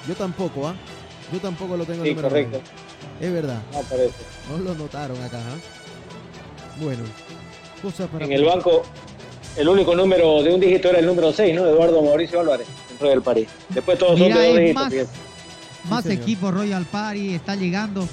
[0.10, 0.76] Yo tampoco, ¿ah?
[1.34, 2.62] Yo tampoco lo tengo Sí, número correcto.
[3.20, 3.26] 9.
[3.28, 3.60] Es verdad.
[3.72, 4.14] No aparece.
[4.50, 6.80] No lo notaron acá, ¿ah?
[6.80, 7.04] Bueno,
[7.82, 8.26] cosas para...
[8.26, 8.84] En el banco,
[9.58, 11.66] el único número de un dígito era el número 6, ¿no?
[11.66, 13.48] Eduardo Mauricio Álvarez, dentro del París.
[13.70, 14.84] Después todos Mira, son de dos dígitos.
[14.94, 15.90] más-.
[15.90, 18.08] Más Sí, equipo Royal Party está llegando,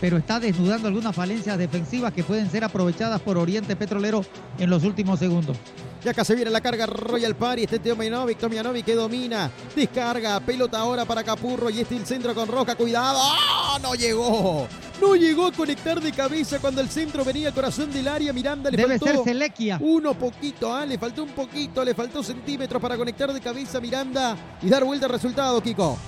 [0.00, 4.24] pero está desnudando algunas falencias defensivas que pueden ser aprovechadas por Oriente Petrolero
[4.58, 5.56] en los últimos segundos.
[6.04, 7.64] Ya acá se viene la carga Royal Party.
[7.64, 9.50] Este Tomjanovic, Tomjanovic que domina.
[9.74, 12.76] Descarga, pelota ahora para Capurro y este el centro con Roca.
[12.76, 13.18] Cuidado.
[13.20, 13.78] ¡Ah!
[13.82, 14.68] No llegó.
[15.00, 18.32] No llegó a conectar de cabeza cuando el centro venía al corazón del área.
[18.32, 19.78] Miranda le Debe faltó ser Selequia.
[19.80, 20.72] uno poquito.
[20.72, 21.84] Ah, le faltó un poquito.
[21.84, 25.98] Le faltó centímetros para conectar de cabeza Miranda y dar vuelta al resultado, Kiko.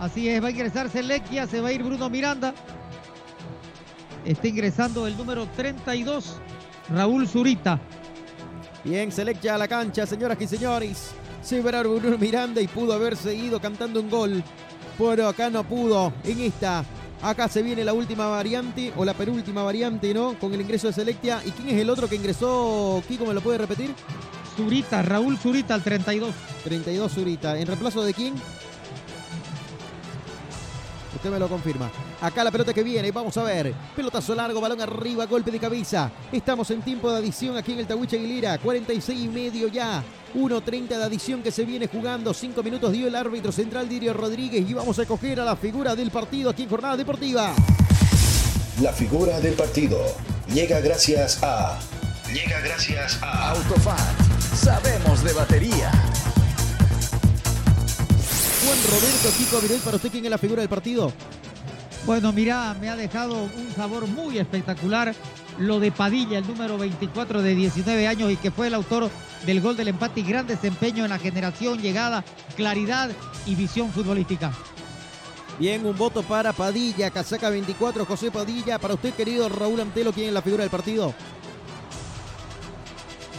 [0.00, 2.52] Así es, va a ingresar Selequia, se va a ir Bruno Miranda.
[4.24, 6.36] Está ingresando el número 32,
[6.90, 7.80] Raúl Zurita.
[8.84, 11.12] Bien, selecta a la cancha, señoras y señores.
[11.42, 14.44] Se verá Bruno Miranda y pudo haber seguido cantando un gol.
[14.98, 16.12] Pero acá no pudo.
[16.24, 16.84] En esta,
[17.22, 20.38] acá se viene la última variante, o la penúltima variante, ¿no?
[20.38, 21.42] Con el ingreso de Selectia.
[21.44, 23.02] ¿Y quién es el otro que ingresó?
[23.08, 23.94] Kiko, ¿me lo puede repetir?
[24.56, 26.34] Zurita, Raúl Zurita, al 32.
[26.64, 27.58] 32 Zurita.
[27.58, 28.34] ¿En reemplazo de quién?
[31.14, 31.90] Usted me lo confirma.
[32.20, 33.74] Acá la pelota que viene, vamos a ver.
[33.94, 36.10] Pelotazo largo, balón arriba, golpe de cabeza.
[36.30, 38.58] Estamos en tiempo de adición aquí en el Tahuiche Aguilera.
[38.58, 40.02] 46 y medio ya.
[40.34, 42.32] 1.30 de adición que se viene jugando.
[42.32, 44.68] 5 minutos dio el árbitro central Dirio Rodríguez.
[44.68, 47.52] Y vamos a coger a la figura del partido aquí en Jornada Deportiva.
[48.80, 49.98] La figura del partido
[50.54, 51.78] llega gracias a.
[52.32, 53.50] Llega gracias a.
[53.50, 53.98] Autofat.
[54.54, 55.90] Sabemos de batería.
[58.64, 61.12] Juan Roberto Kiko Virel, para usted, ¿quién es la figura del partido?
[62.04, 65.14] Bueno, mira, me ha dejado un sabor muy espectacular
[65.58, 69.10] lo de Padilla, el número 24 de 19 años y que fue el autor
[69.46, 72.24] del gol del empate y gran desempeño en la generación, llegada,
[72.56, 73.10] claridad
[73.46, 74.52] y visión futbolística.
[75.58, 78.78] Bien, un voto para Padilla, casaca 24, José Padilla.
[78.78, 81.14] Para usted, querido Raúl Antelo, ¿quién es la figura del partido?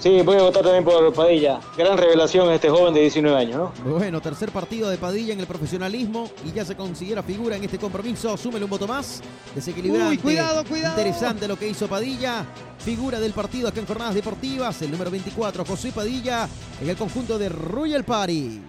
[0.01, 1.59] Sí, voy a votar también por Padilla.
[1.77, 3.91] Gran revelación este joven de 19 años, ¿no?
[3.91, 7.77] Bueno, tercer partido de Padilla en el profesionalismo y ya se considera figura en este
[7.77, 8.35] compromiso.
[8.35, 9.21] Súmele un voto más.
[9.53, 10.09] Desequilibrante.
[10.09, 10.97] Uy, cuidado, cuidado.
[10.97, 12.43] Interesante lo que hizo Padilla.
[12.79, 14.81] Figura del partido acá en Jornadas Deportivas.
[14.81, 16.49] El número 24, José Padilla,
[16.81, 18.59] en el conjunto de Royal Party.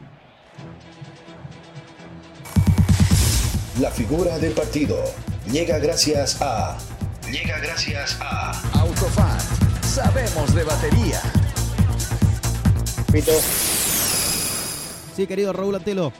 [3.81, 5.02] La figura del partido
[5.51, 6.77] llega gracias a.
[7.31, 8.51] Llega gracias a.
[8.78, 11.21] Autofat sabemos de batería.
[13.12, 13.33] Pito.
[15.15, 16.15] Sí, querido Raúl Antelo.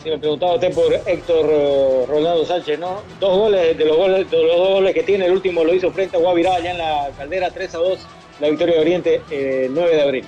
[0.00, 3.02] Sí, me preguntaba usted por Héctor uh, Rolando Sánchez, ¿no?
[3.18, 5.90] Dos goles de los goles, de los dos goles que tiene, el último lo hizo
[5.90, 7.98] frente a Guavirá allá en la caldera 3 a 2,
[8.38, 10.24] la victoria de Oriente, 9 eh, de abril.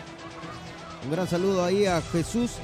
[1.05, 2.55] Un gran saludo ahí a Jesús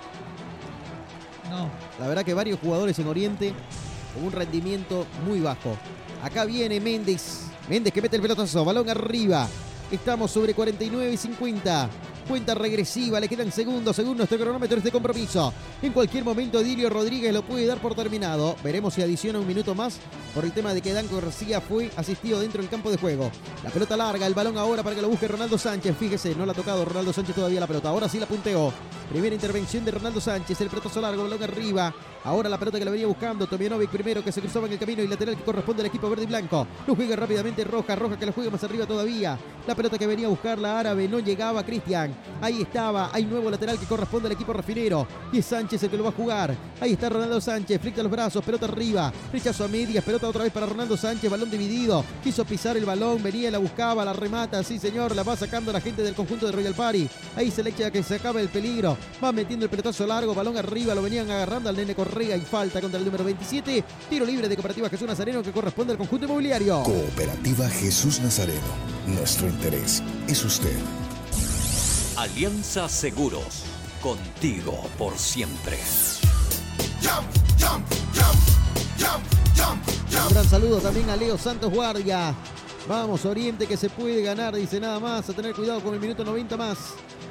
[1.50, 1.69] No.
[2.02, 3.53] La verdad que varios jugadores en Oriente
[4.14, 5.78] con un rendimiento muy bajo.
[6.24, 7.46] Acá viene Méndez.
[7.70, 9.48] Méndez que mete el pelotazo, balón arriba.
[9.92, 11.90] Estamos sobre 49 y 50.
[12.30, 15.51] Cuenta regresiva, le quedan segundos, segundos este cronómetro, este compromiso.
[15.82, 18.56] En cualquier momento Dilio Rodríguez lo puede dar por terminado.
[18.64, 19.98] Veremos si adiciona un minuto más
[20.35, 23.32] por el tema de que Danco García fue asistido dentro del campo de juego.
[23.64, 25.98] La pelota larga, el balón ahora para que lo busque Ronaldo Sánchez.
[25.98, 27.90] Fíjese, no la ha tocado Ronaldo Sánchez todavía la pelota.
[27.90, 28.72] Ahora sí la punteó.
[29.09, 31.91] Primera intervención de Ronaldo Sánchez, el pelotazo largo, balón arriba.
[32.25, 33.48] Ahora la pelota que la venía buscando.
[33.48, 36.25] Tomianovic primero que se cruzaba en el camino y lateral que corresponde al equipo verde
[36.25, 36.67] y blanco.
[36.85, 39.40] Lo juega rápidamente Roja, Roja que la juega más arriba todavía.
[39.66, 42.16] La pelota que venía a buscar la árabe no llegaba Cristian.
[42.41, 45.07] Ahí estaba, hay nuevo lateral que corresponde al equipo refinero.
[45.31, 46.56] Y es Sánchez el que lo va a jugar.
[46.80, 49.11] Ahí está Ronaldo Sánchez, flicta los brazos, pelota arriba.
[49.31, 52.03] Rechazo a medias, pelota otra vez para Ronaldo Sánchez, balón dividido.
[52.23, 54.64] Quiso pisar el balón, venía, la buscaba, la remata.
[54.64, 57.09] Sí, señor, la va sacando la gente del conjunto de Royal Party.
[57.35, 58.98] Ahí se le echa que se acaba el peligro.
[59.23, 62.80] Va metiendo el pelotazo largo, balón arriba, lo venían agarrando al nene Correa y falta
[62.80, 63.83] contra el número 27.
[64.09, 66.83] Tiro libre de Cooperativa Jesús Nazareno que corresponde al conjunto inmobiliario.
[66.83, 68.59] Cooperativa Jesús Nazareno.
[69.07, 70.77] Nuestro interés es usted.
[72.19, 73.64] Alianza Seguros.
[74.01, 75.77] Contigo por siempre.
[80.27, 82.35] Un gran saludo también a Leo Santos Guardia.
[82.89, 85.30] Vamos, Oriente que se puede ganar, dice nada más.
[85.30, 86.77] A tener cuidado con el minuto 90 más.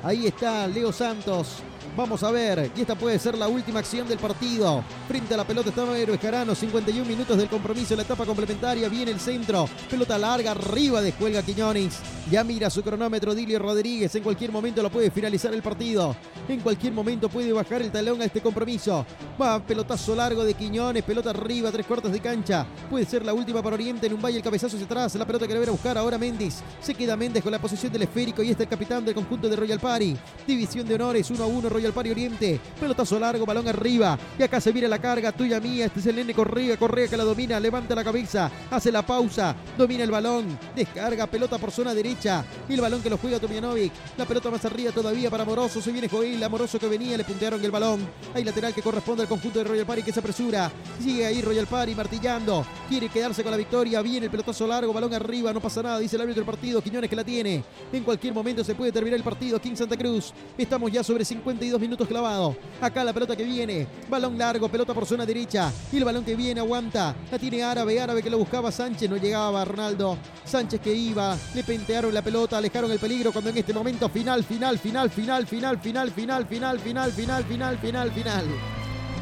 [0.02, 1.56] Ahí está Leo Santos.
[1.96, 4.84] Vamos a ver, y esta puede ser la última acción del partido.
[5.08, 9.10] Frente a la pelota estaba Héroe Escarano, 51 minutos del compromiso, la etapa complementaria, viene
[9.10, 11.98] el centro, pelota larga, arriba de Juelga Quiñones.
[12.30, 16.14] Ya mira su cronómetro Dilio Rodríguez, en cualquier momento lo puede finalizar el partido.
[16.46, 19.04] En cualquier momento puede bajar el talón a este compromiso.
[19.40, 22.66] Va, pelotazo largo de Quiñones, pelota arriba, tres cuartos de cancha.
[22.88, 25.46] Puede ser la última para Oriente en un valle, el cabezazo hacia atrás, la pelota
[25.46, 26.62] que le a buscar ahora Méndez.
[26.80, 29.56] Se queda Méndez con la posición del esférico y está el capitán del conjunto de
[29.56, 30.16] Royal Party.
[30.46, 32.60] División de honores, 1 a 1 Royal Party Oriente.
[32.80, 34.18] Pelotazo largo, balón arriba.
[34.36, 35.86] Y acá se viene la carga, tuya mía.
[35.86, 39.54] Este es el nene Correa, Correa que la domina, levanta la cabeza, hace la pausa,
[39.76, 42.44] domina el balón, descarga, pelota por zona derecha.
[42.68, 43.92] Y el balón que lo juega Tomjanovic.
[44.16, 45.80] La pelota más arriba todavía para Moroso.
[45.80, 48.08] Se viene Joel, Amoroso que venía, le puntearon el balón.
[48.34, 50.72] Hay lateral que corresponde al conjunto de Royal Party que se apresura.
[51.00, 52.66] Sigue ahí Royal Party martillando.
[52.88, 54.02] Quiere quedarse con la victoria.
[54.02, 56.82] Viene el pelotazo largo, balón arriba, no pasa nada, dice el árbitro del partido.
[56.82, 57.62] Quiñones que la tiene.
[57.92, 60.32] En cualquier momento se puede terminar el partido en Santa Cruz.
[60.56, 62.56] Estamos ya sobre 52 42 minutos clavado.
[62.80, 63.86] Acá la pelota que viene.
[64.08, 65.70] Balón largo, pelota por zona derecha.
[65.92, 67.14] Y el balón que viene aguanta.
[67.30, 69.10] La tiene Árabe, Árabe que lo buscaba Sánchez.
[69.10, 70.16] No llegaba Ronaldo.
[70.44, 71.36] Sánchez que iba.
[71.54, 75.46] Le pentearon la pelota, alejaron el peligro cuando en este momento final, final, final, final,
[75.46, 78.44] final, final, final, final, final, final, final, final, final.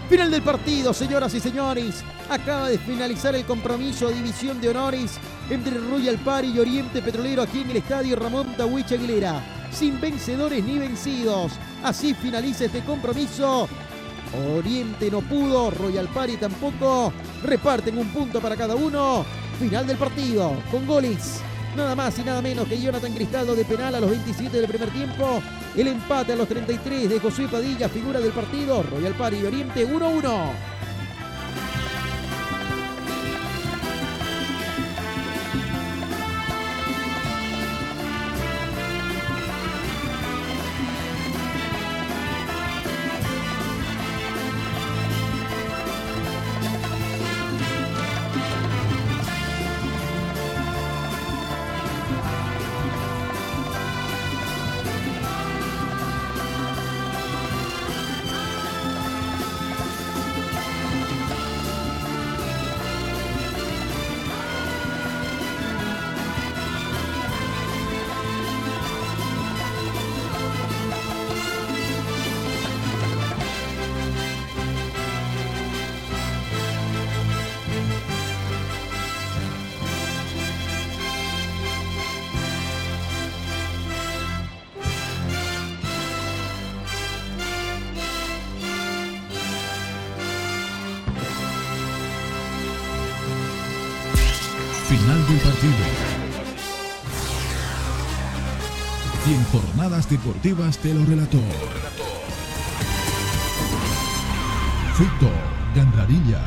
[0.09, 2.05] Final del partido, señoras y señores.
[2.31, 5.19] Acaba de finalizar el compromiso División de Honores
[5.51, 9.43] entre Royal Party y Oriente Petrolero aquí en el estadio Ramón Tawich Aguilera.
[9.71, 11.53] Sin vencedores ni vencidos.
[11.83, 13.69] Así finaliza este compromiso.
[14.57, 17.13] Oriente no pudo, Royal Party tampoco.
[17.43, 19.25] Reparten un punto para cada uno.
[19.59, 21.41] Final del partido con goles.
[21.77, 24.91] Nada más y nada menos que Jonathan Cristaldo de penal a los 27 del primer
[24.91, 25.43] tiempo.
[25.77, 28.83] El empate a los 33 de José Padilla, figura del partido.
[28.83, 30.76] Royal Party y Oriente 1-1.
[100.09, 101.39] Deportivas te lo relató.
[104.97, 105.31] Fito
[105.75, 106.45] Gandarilla.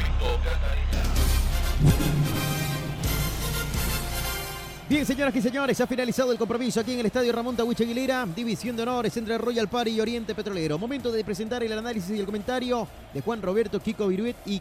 [4.89, 7.79] Bien, señoras y señores, se ha finalizado el compromiso aquí en el Estadio Ramón Tawich
[7.81, 8.25] Aguilera.
[8.25, 10.79] División de honores entre Royal Party y Oriente Petrolero.
[10.79, 14.59] Momento de presentar el análisis y el comentario de Juan Roberto Kiko Viruet y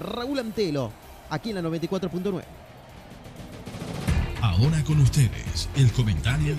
[0.00, 0.90] Raúl Antelo,
[1.28, 2.42] aquí en la 94.9.
[4.40, 6.56] Ahora con ustedes, el comentario,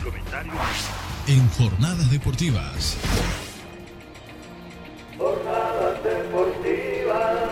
[1.28, 2.98] en Jornadas Deportivas.
[5.18, 7.50] Jornadas deportivas.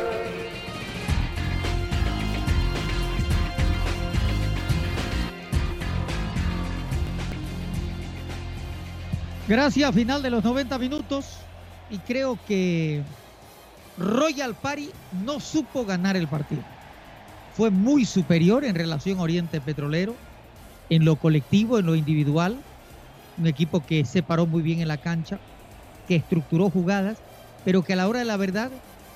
[9.48, 11.26] Gracias, final de los 90 minutos.
[11.90, 13.04] Y creo que
[13.98, 14.90] Royal Party
[15.26, 16.64] no supo ganar el partido.
[17.58, 20.16] Fue muy superior en relación a Oriente Petrolero,
[20.90, 22.58] en lo colectivo, en lo individual.
[23.38, 25.40] Un equipo que se paró muy bien en la cancha,
[26.08, 27.18] que estructuró jugadas,
[27.64, 28.72] pero que a la hora de la verdad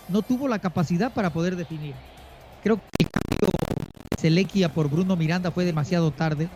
[0.10, 1.94] no tuvo la capacidad para poder definir.
[2.64, 3.50] Creo que el cambio
[4.10, 6.50] de Selequia por Bruno Miranda fue demasiado tarde.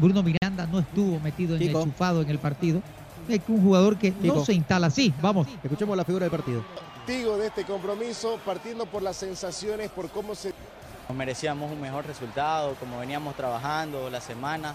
[0.00, 1.78] Bruno Miranda no estuvo metido en Chico.
[1.80, 2.82] el chufado en el partido.
[3.28, 5.14] Es un jugador que no se instala así.
[5.22, 5.46] Vamos.
[5.62, 6.64] Escuchemos la figura del partido.
[7.06, 10.52] Testigo de este compromiso, partiendo por las sensaciones, por cómo se
[11.08, 14.74] Nos merecíamos un mejor resultado, como veníamos trabajando la semana.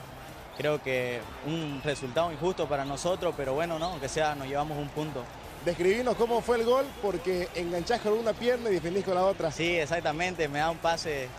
[0.60, 4.90] Creo que un resultado injusto para nosotros, pero bueno, no, aunque sea, nos llevamos un
[4.90, 5.24] punto.
[5.64, 9.54] Describirnos cómo fue el gol, porque enganchás con una pierna y defendís con la otra.
[9.54, 11.30] Sí, exactamente, me da un pase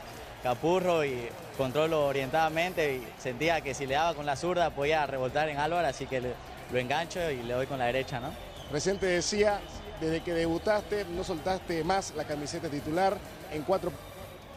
[0.42, 5.50] capurro y controlo orientadamente y sentía que si le daba con la zurda podía rebotar
[5.50, 6.32] en Álvaro, así que le-
[6.72, 8.30] lo engancho y le doy con la derecha, ¿no?
[8.72, 9.60] Recién te decía,
[10.00, 13.18] desde que debutaste no soltaste más la camiseta titular
[13.52, 13.92] en cuatro...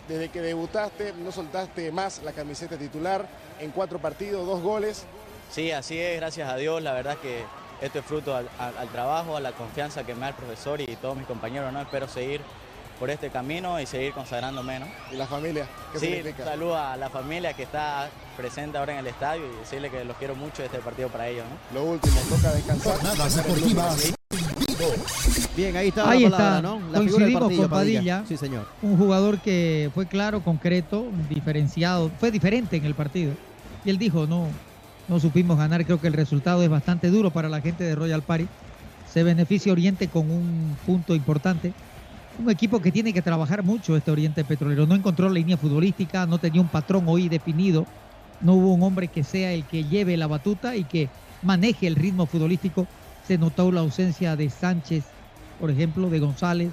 [0.07, 3.25] Desde que debutaste no soltaste más la camiseta titular
[3.63, 5.05] en cuatro partidos, dos goles.
[5.51, 7.43] Sí, así es, gracias a Dios, la verdad que
[7.81, 10.81] esto es fruto al, al- al trabajo, a la confianza que me da el profesor
[10.81, 11.81] y todos mis compañeros, ¿no?
[11.81, 12.41] Espero seguir
[12.99, 14.85] por este camino y seguir consagrándome, ¿no?
[15.11, 15.67] ¿Y la familia?
[15.91, 16.45] ¿Qué sí, significa?
[16.45, 20.15] saludo a la familia que está presente ahora en el estadio y decirle que los
[20.17, 21.79] quiero mucho este partido para ellos, ¿no?
[21.79, 22.93] Lo último, toca descansar.
[22.93, 24.13] Jornadas deportivas.
[25.55, 26.79] Bien, ahí está Ahí la está, ¿no?
[26.91, 28.23] La figura del coincidimos partido, con Padilla.
[28.27, 28.67] Sí, señor.
[28.81, 33.33] Un jugador que fue claro, concreto, diferenciado, fue diferente en el partido.
[33.83, 34.47] Y él dijo, no,
[35.07, 38.23] no supimos ganar, creo que el resultado es bastante duro para la gente de Royal
[38.23, 38.47] Party.
[39.03, 41.73] Se beneficia Oriente con un punto importante.
[42.37, 44.87] Un equipo que tiene que trabajar mucho este Oriente Petrolero.
[44.87, 47.85] No encontró línea futbolística, no tenía un patrón hoy definido.
[48.39, 51.09] No hubo un hombre que sea el que lleve la batuta y que
[51.41, 52.87] maneje el ritmo futbolístico.
[53.21, 55.15] Se notó la ausencia de Sánchez,
[55.57, 56.71] por ejemplo, de González.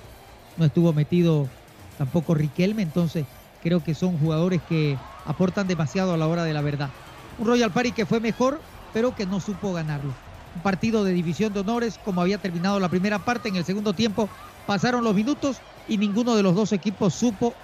[0.57, 1.53] No estuvo metido
[1.97, 2.83] tampoco Riquelme.
[2.83, 3.27] Entonces
[3.59, 6.91] creo que son jugadores que aportan demasiado a la hora de la verdad.
[7.39, 8.60] Un Royal Party que fue mejor,
[8.92, 10.12] pero que no supo ganarlo.
[10.57, 13.49] un partido de división de honores, como había terminado la primera parte.
[13.49, 14.28] En el segundo tiempo
[14.67, 17.55] pasaron los minutos y ninguno de los dos equipos supo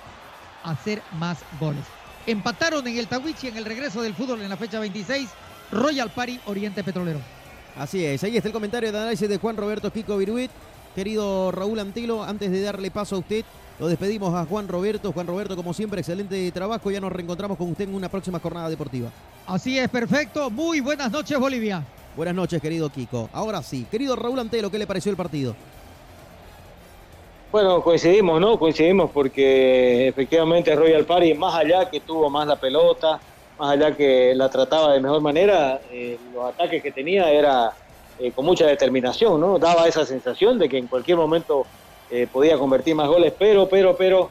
[0.63, 1.85] hacer más goles.
[2.27, 5.29] Empataron en el Tawichi en el regreso del fútbol en la fecha 26,
[5.73, 7.21] Royal Party Oriente Petrolero.
[7.77, 10.51] Así es, ahí está el comentario de análisis de Juan Roberto Kiko Viruit.
[10.95, 13.45] Querido Raúl Antilo, antes de darle paso a usted,
[13.79, 15.13] lo despedimos a Juan Roberto.
[15.13, 16.91] Juan Roberto, como siempre, excelente trabajo.
[16.91, 19.11] Ya nos reencontramos con usted en una próxima jornada deportiva.
[19.47, 20.51] Así es, perfecto.
[20.51, 21.83] Muy buenas noches, Bolivia.
[22.17, 23.29] Buenas noches, querido Kiko.
[23.33, 25.55] Ahora sí, querido Raúl Antelo, ¿qué le pareció el partido?
[27.53, 28.59] Bueno, coincidimos, ¿no?
[28.59, 33.21] Coincidimos porque efectivamente Royal Party, más allá que tuvo más la pelota,
[33.59, 37.73] más allá que la trataba de mejor manera, eh, los ataques que tenía era
[38.19, 39.59] eh, con mucha determinación, ¿no?
[39.59, 41.67] Daba esa sensación de que en cualquier momento
[42.11, 44.31] eh, podía convertir más goles, pero, pero, pero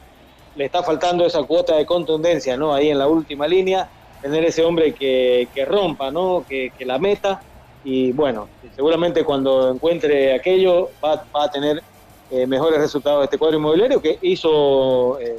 [0.54, 2.74] le está faltando esa cuota de contundencia, ¿no?
[2.74, 3.90] Ahí en la última línea,
[4.22, 6.44] tener ese hombre que, que rompa, ¿no?
[6.48, 7.42] Que, que, la meta
[7.84, 11.82] y bueno, seguramente cuando encuentre aquello va, va a tener
[12.30, 15.38] eh, mejores resultados de este cuadro inmobiliario que hizo eh,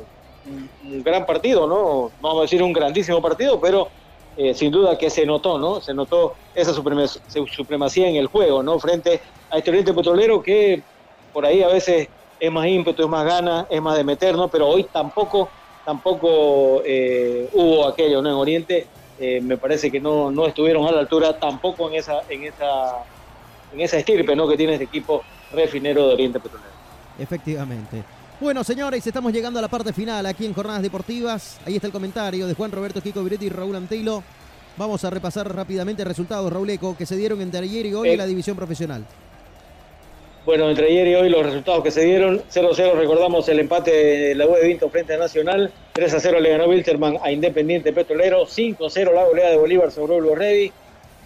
[0.86, 1.76] un, gran partido, ¿no?
[1.76, 3.90] No vamos a decir un grandísimo partido, pero
[4.54, 5.82] sin duda que se notó, ¿no?
[5.82, 8.78] Se notó esa supremacía en el juego, ¿no?
[8.78, 10.84] Frente a este Oriente Petrolero que
[11.34, 12.08] por ahí a veces
[12.40, 14.48] es más ímpetu, es más gana, es más de meter, ¿no?
[14.48, 15.50] Pero hoy tampoco,
[15.86, 18.30] tampoco eh, hubo aquello, ¿no?
[18.30, 18.88] En Oriente
[19.20, 23.04] eh, me parece que no, no estuvieron a la altura tampoco en esa, en esa,
[23.74, 24.48] en esa estirpe, ¿no?
[24.48, 26.72] Que tiene este equipo refinero de Oriente Petrolero.
[27.18, 28.04] Efectivamente.
[28.40, 31.60] Bueno, señores, estamos llegando a la parte final aquí en Jornadas Deportivas.
[31.66, 34.22] Ahí está el comentario de Juan Roberto Kiko Viretti y Raúl Antilo.
[34.78, 38.12] Vamos a repasar rápidamente resultados, Raúl Eco, que se dieron entre ayer y hoy Eh.
[38.12, 39.04] en la división profesional.
[40.48, 44.34] Bueno, entre ayer y hoy los resultados que se dieron, 0-0 recordamos el empate de
[44.36, 49.14] la U de Vinto frente a Nacional, 3-0 le ganó Wilterman a Independiente Petrolero, 5-0
[49.14, 50.72] la goleada de Bolívar sobre Blue Ready.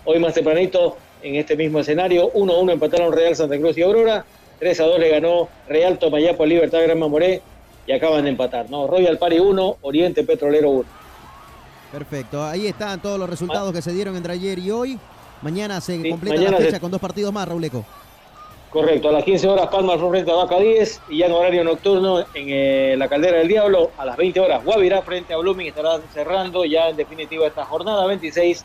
[0.05, 4.25] Hoy más tempranito, en este mismo escenario, 1-1 empataron Real Santa Cruz y Aurora,
[4.59, 7.43] 3-2 le ganó Real Tomayapo a Libertad Gran Mamoré
[7.85, 8.87] y acaban de empatar, ¿no?
[8.87, 10.85] Royal Pari 1, Oriente Petrolero 1.
[11.91, 14.97] Perfecto, ahí están todos los resultados que se dieron entre ayer y hoy.
[15.43, 17.85] Mañana se Sí, completa mañana la fecha se- con dos partidos más, Raúl Eco.
[18.71, 22.21] Correcto, a las 15 horas Palma frente a Vaca 10 y ya en horario nocturno
[22.21, 25.99] en eh, la Caldera del Diablo a las 20 horas Guavirá frente a Blooming estará
[26.13, 28.63] cerrando ya en definitiva esta jornada 26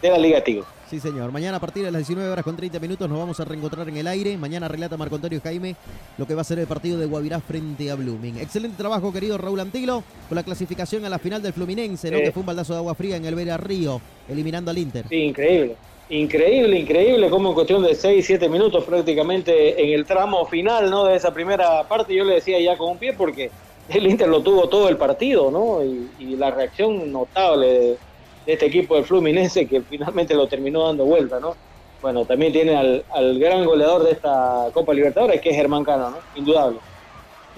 [0.00, 0.64] de la Liga Tigo.
[0.88, 1.32] Sí, señor.
[1.32, 3.96] Mañana a partir de las 19 horas con 30 minutos nos vamos a reencontrar en
[3.96, 4.38] el aire.
[4.38, 5.74] Mañana relata Marco Antonio Jaime
[6.16, 8.38] lo que va a ser el partido de Guavirá frente a Blooming.
[8.38, 12.18] Excelente trabajo, querido Raúl Antilo, con la clasificación a la final del Fluminense, ¿no?
[12.18, 15.06] Que fue un baldazo de agua fría en el Vera Río, eliminando al Inter.
[15.08, 15.76] Sí, increíble.
[16.10, 21.04] Increíble, increíble, como en cuestión de 6, 7 minutos prácticamente en el tramo final ¿no?
[21.04, 23.50] de esa primera parte, yo le decía ya con un pie porque
[23.90, 25.82] el Inter lo tuvo todo el partido, ¿no?
[25.84, 27.98] Y, y la reacción notable de,
[28.46, 31.54] de este equipo del Fluminense que finalmente lo terminó dando vuelta, ¿no?
[32.00, 36.10] Bueno, también tiene al, al gran goleador de esta Copa Libertadores, que es Germán Cano,
[36.10, 36.16] ¿no?
[36.36, 36.78] Indudable.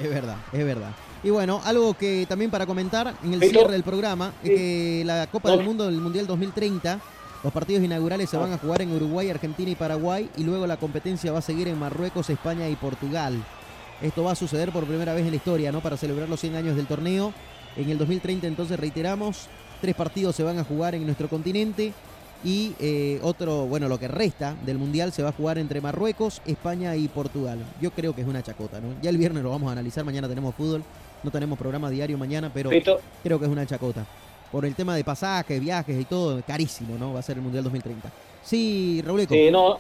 [0.02, 0.90] Es verdad, es verdad.
[1.22, 5.26] Y bueno, algo que también para comentar en el cierre del programa es que la
[5.26, 5.56] Copa No.
[5.56, 6.98] del Mundo del Mundial 2030,
[7.43, 10.77] los partidos inaugurales se van a jugar en Uruguay, Argentina y Paraguay y luego la
[10.77, 13.43] competencia va a seguir en Marruecos, España y Portugal.
[14.02, 15.81] Esto va a suceder por primera vez en la historia, ¿no?
[15.81, 17.33] Para celebrar los 100 años del torneo.
[17.77, 19.47] En el 2030 entonces reiteramos,
[19.81, 21.93] tres partidos se van a jugar en nuestro continente
[22.44, 26.43] y eh, otro, bueno, lo que resta del Mundial se va a jugar entre Marruecos,
[26.47, 27.59] España y Portugal.
[27.81, 28.89] Yo creo que es una chacota, ¿no?
[29.02, 30.83] Ya el viernes lo vamos a analizar, mañana tenemos fútbol,
[31.23, 33.01] no tenemos programa diario mañana, pero Fito.
[33.23, 34.05] creo que es una chacota.
[34.50, 37.12] Por el tema de pasajes, viajes y todo, carísimo, ¿no?
[37.12, 38.10] Va a ser el Mundial 2030.
[38.42, 39.26] Sí, Raúl.
[39.28, 39.78] Sí, no,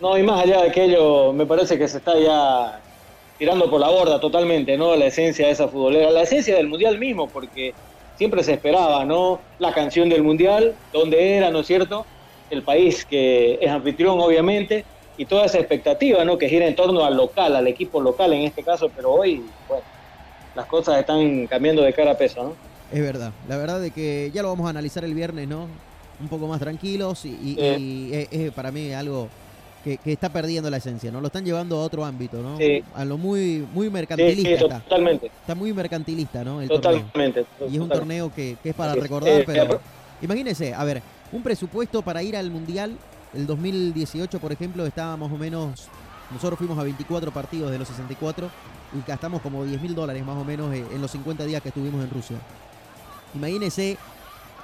[0.00, 2.80] no, y más allá de aquello, me parece que se está ya
[3.38, 4.94] tirando por la borda totalmente, ¿no?
[4.94, 7.74] La esencia de esa futbolera, la esencia del Mundial mismo, porque
[8.16, 9.40] siempre se esperaba, ¿no?
[9.58, 12.06] La canción del Mundial, donde era, ¿no es cierto?
[12.50, 14.84] El país que es anfitrión, obviamente,
[15.16, 16.38] y toda esa expectativa, ¿no?
[16.38, 19.82] Que gira en torno al local, al equipo local en este caso, pero hoy, bueno,
[20.54, 22.71] las cosas están cambiando de cara a peso, ¿no?
[22.92, 25.66] Es verdad, la verdad de que ya lo vamos a analizar el viernes, ¿no?
[26.20, 27.60] Un poco más tranquilos y, y- Sí.
[27.60, 29.28] y es, es para mí algo
[29.82, 31.20] que, que está perdiendo la esencia, ¿no?
[31.20, 32.56] Lo están llevando a otro ámbito, ¿no?
[32.58, 32.84] Sí.
[32.94, 36.60] A lo muy, muy mercantilista sí, totalmente, Está muy mercantilista, ¿no?
[36.60, 37.00] El torneo.
[37.02, 37.40] totalmente.
[37.40, 37.48] Y es
[37.80, 37.94] un totalmente.
[37.98, 39.80] torneo que, que es para recordar, Eh, pero apro-
[40.20, 42.96] imagínense, a ver, un presupuesto para ir al Mundial,
[43.34, 45.88] el 2018, por ejemplo, estaba más o menos,
[46.30, 48.48] nosotros fuimos a 24 partidos de los 64
[48.94, 51.70] y gastamos como 10 mil dólares más o menos eh, en los 50 días que
[51.70, 52.36] estuvimos en Rusia.
[53.34, 53.96] Imagínense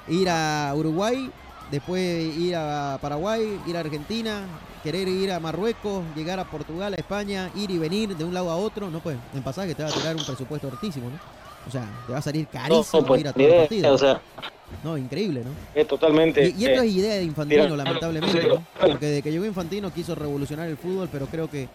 [0.07, 1.29] ir a Uruguay,
[1.71, 4.41] después ir a Paraguay, ir a Argentina,
[4.83, 8.49] querer ir a Marruecos, llegar a Portugal, a España, ir y venir de un lado
[8.49, 11.19] a otro, no pues, en pasaje te va a tirar un presupuesto altísimo, ¿no?
[11.67, 13.91] O sea, te va a salir carísimo No, pues, ir a ni todos los partidos.
[13.91, 14.21] o sea,
[14.83, 15.51] No, increíble, ¿no?
[15.75, 16.47] Es totalmente.
[16.47, 18.63] Y, y esto eh, es idea de Infantino, lamentablemente, ¿no?
[18.79, 21.67] Porque desde que llegó Infantino quiso revolucionar el fútbol, pero creo que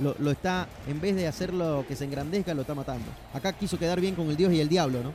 [0.00, 3.06] lo, lo está, en vez de hacerlo que se engrandezca, lo está matando.
[3.32, 5.12] Acá quiso quedar bien con el Dios y el Diablo, ¿no?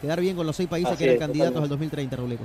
[0.00, 1.74] Quedar bien con los seis países Así que eran es, candidatos totalmente.
[1.74, 2.44] al 2030, Ruleco.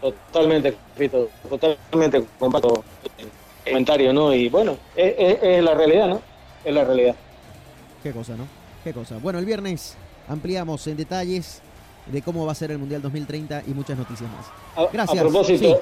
[0.00, 2.82] Totalmente, Fito, totalmente comparto
[3.18, 3.28] el
[3.64, 4.34] comentario, ¿no?
[4.34, 6.20] Y bueno, es, es- es la realidad, ¿no?
[6.64, 7.14] Es la realidad.
[8.02, 8.46] Qué cosa, ¿no?
[8.82, 9.18] Qué cosa.
[9.22, 9.96] Bueno, el viernes
[10.28, 11.62] ampliamos en detalles
[12.06, 14.90] de cómo va a ser el Mundial 2030 y muchas noticias más.
[14.92, 15.18] Gracias.
[15.18, 15.74] a propósito, Sí.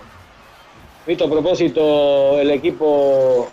[1.06, 3.48] Fito, a propósito, el equipo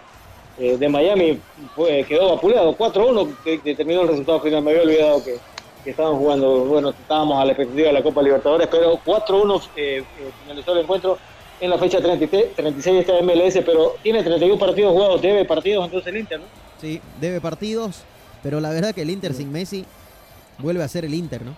[0.60, 1.40] eh, de Miami
[1.74, 4.62] fue, quedó vapuleado, 4-1, que, que terminó el resultado final.
[4.64, 5.38] Me había olvidado que,
[5.84, 9.98] que estaban jugando, bueno, estábamos a la expectativa de la Copa Libertadores, pero 4-1 eh,
[10.00, 10.04] eh,
[10.44, 11.18] finalizó el encuentro
[11.60, 16.08] en la fecha 33, 36 está MLS, pero tiene 31 partidos jugados, debe partidos entonces
[16.14, 16.46] el Inter, ¿no?
[16.80, 18.04] Sí, debe partidos,
[18.44, 19.86] pero la verdad que el Inter sin Messi
[20.60, 21.56] vuelve a ser el Inter, ¿no?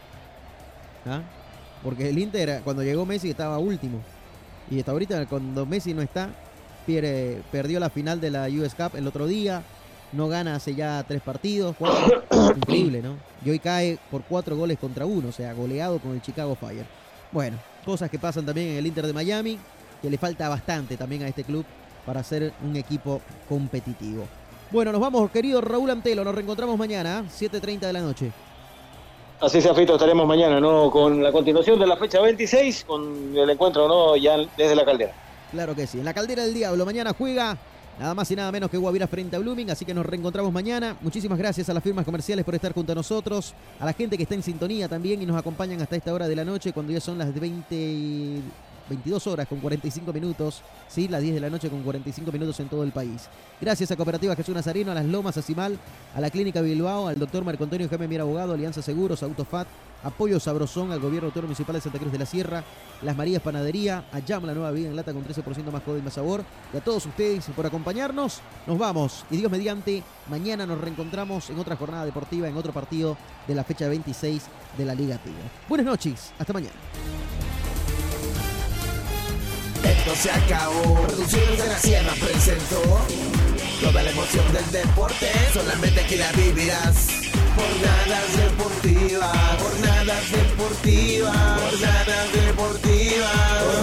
[1.05, 1.21] ¿Ah?
[1.83, 3.99] Porque el Inter cuando llegó Messi estaba último.
[4.71, 6.29] Y hasta ahorita cuando Messi no está,
[6.85, 9.63] pierde- perdió la final de la US Cup el otro día,
[10.11, 12.23] no gana hace ya tres partidos, cuatro.
[12.55, 13.17] increíble, ¿no?
[13.45, 16.85] Y hoy cae por cuatro goles contra uno, o sea, goleado con el Chicago Fire.
[17.31, 19.59] Bueno, cosas que pasan también en el Inter de Miami,
[20.01, 21.65] que le falta bastante también a este club
[22.05, 24.25] para ser un equipo competitivo.
[24.71, 27.23] Bueno, nos vamos, querido Raúl Antelo, nos reencontramos mañana, ¿ah?
[27.23, 28.31] 7.30 de la noche.
[29.41, 30.91] Así sea, Fito, estaremos mañana, ¿no?
[30.91, 34.17] Con la continuación de la fecha 26, con el encuentro, ¿no?
[34.17, 35.13] Ya desde la caldera.
[35.51, 35.99] Claro que sí.
[35.99, 37.57] En la caldera del diablo, mañana juega
[37.99, 40.95] nada más y nada menos que Guavira frente a Blooming, así que nos reencontramos mañana.
[41.01, 44.23] Muchísimas gracias a las firmas comerciales por estar junto a nosotros, a la gente que
[44.23, 47.01] está en sintonía también y nos acompañan hasta esta hora de la noche, cuando ya
[47.01, 48.41] son las 20, y
[48.89, 52.69] 22 horas con 45 minutos, sí, las 10 de la noche con 45 minutos en
[52.69, 53.27] todo el país.
[53.61, 55.41] Gracias a Cooperativa Jesús Nazareno, a Las Lomas, a
[56.15, 59.67] a la Clínica Bilbao, al doctor Marco Antonio Jaime Mier Abogado, Alianza Seguros, Autofat,
[60.03, 62.63] Apoyo Sabrosón, al Gobierno Autónomo Municipal de Santa Cruz de la Sierra,
[63.01, 66.13] Las Marías Panadería, a la nueva vida en lata con 13% más joven y más
[66.13, 66.43] sabor.
[66.73, 68.41] Y a todos ustedes por acompañarnos.
[68.67, 69.25] Nos vamos.
[69.29, 73.63] Y Dios mediante, mañana nos reencontramos en otra jornada deportiva, en otro partido de la
[73.63, 74.43] fecha 26
[74.77, 75.39] de la Liga Tigre.
[75.67, 76.31] Buenas noches.
[76.37, 76.75] Hasta mañana.
[79.83, 81.05] Esto se acabó.
[81.07, 82.81] Producciones de la Sierra presentó
[83.81, 85.31] toda la emoción del deporte.
[85.53, 87.07] Solamente aquí la vivirás.
[87.55, 91.61] Jornadas deportivas, jornadas deportivas.
[91.61, 93.79] Jornadas deportivas.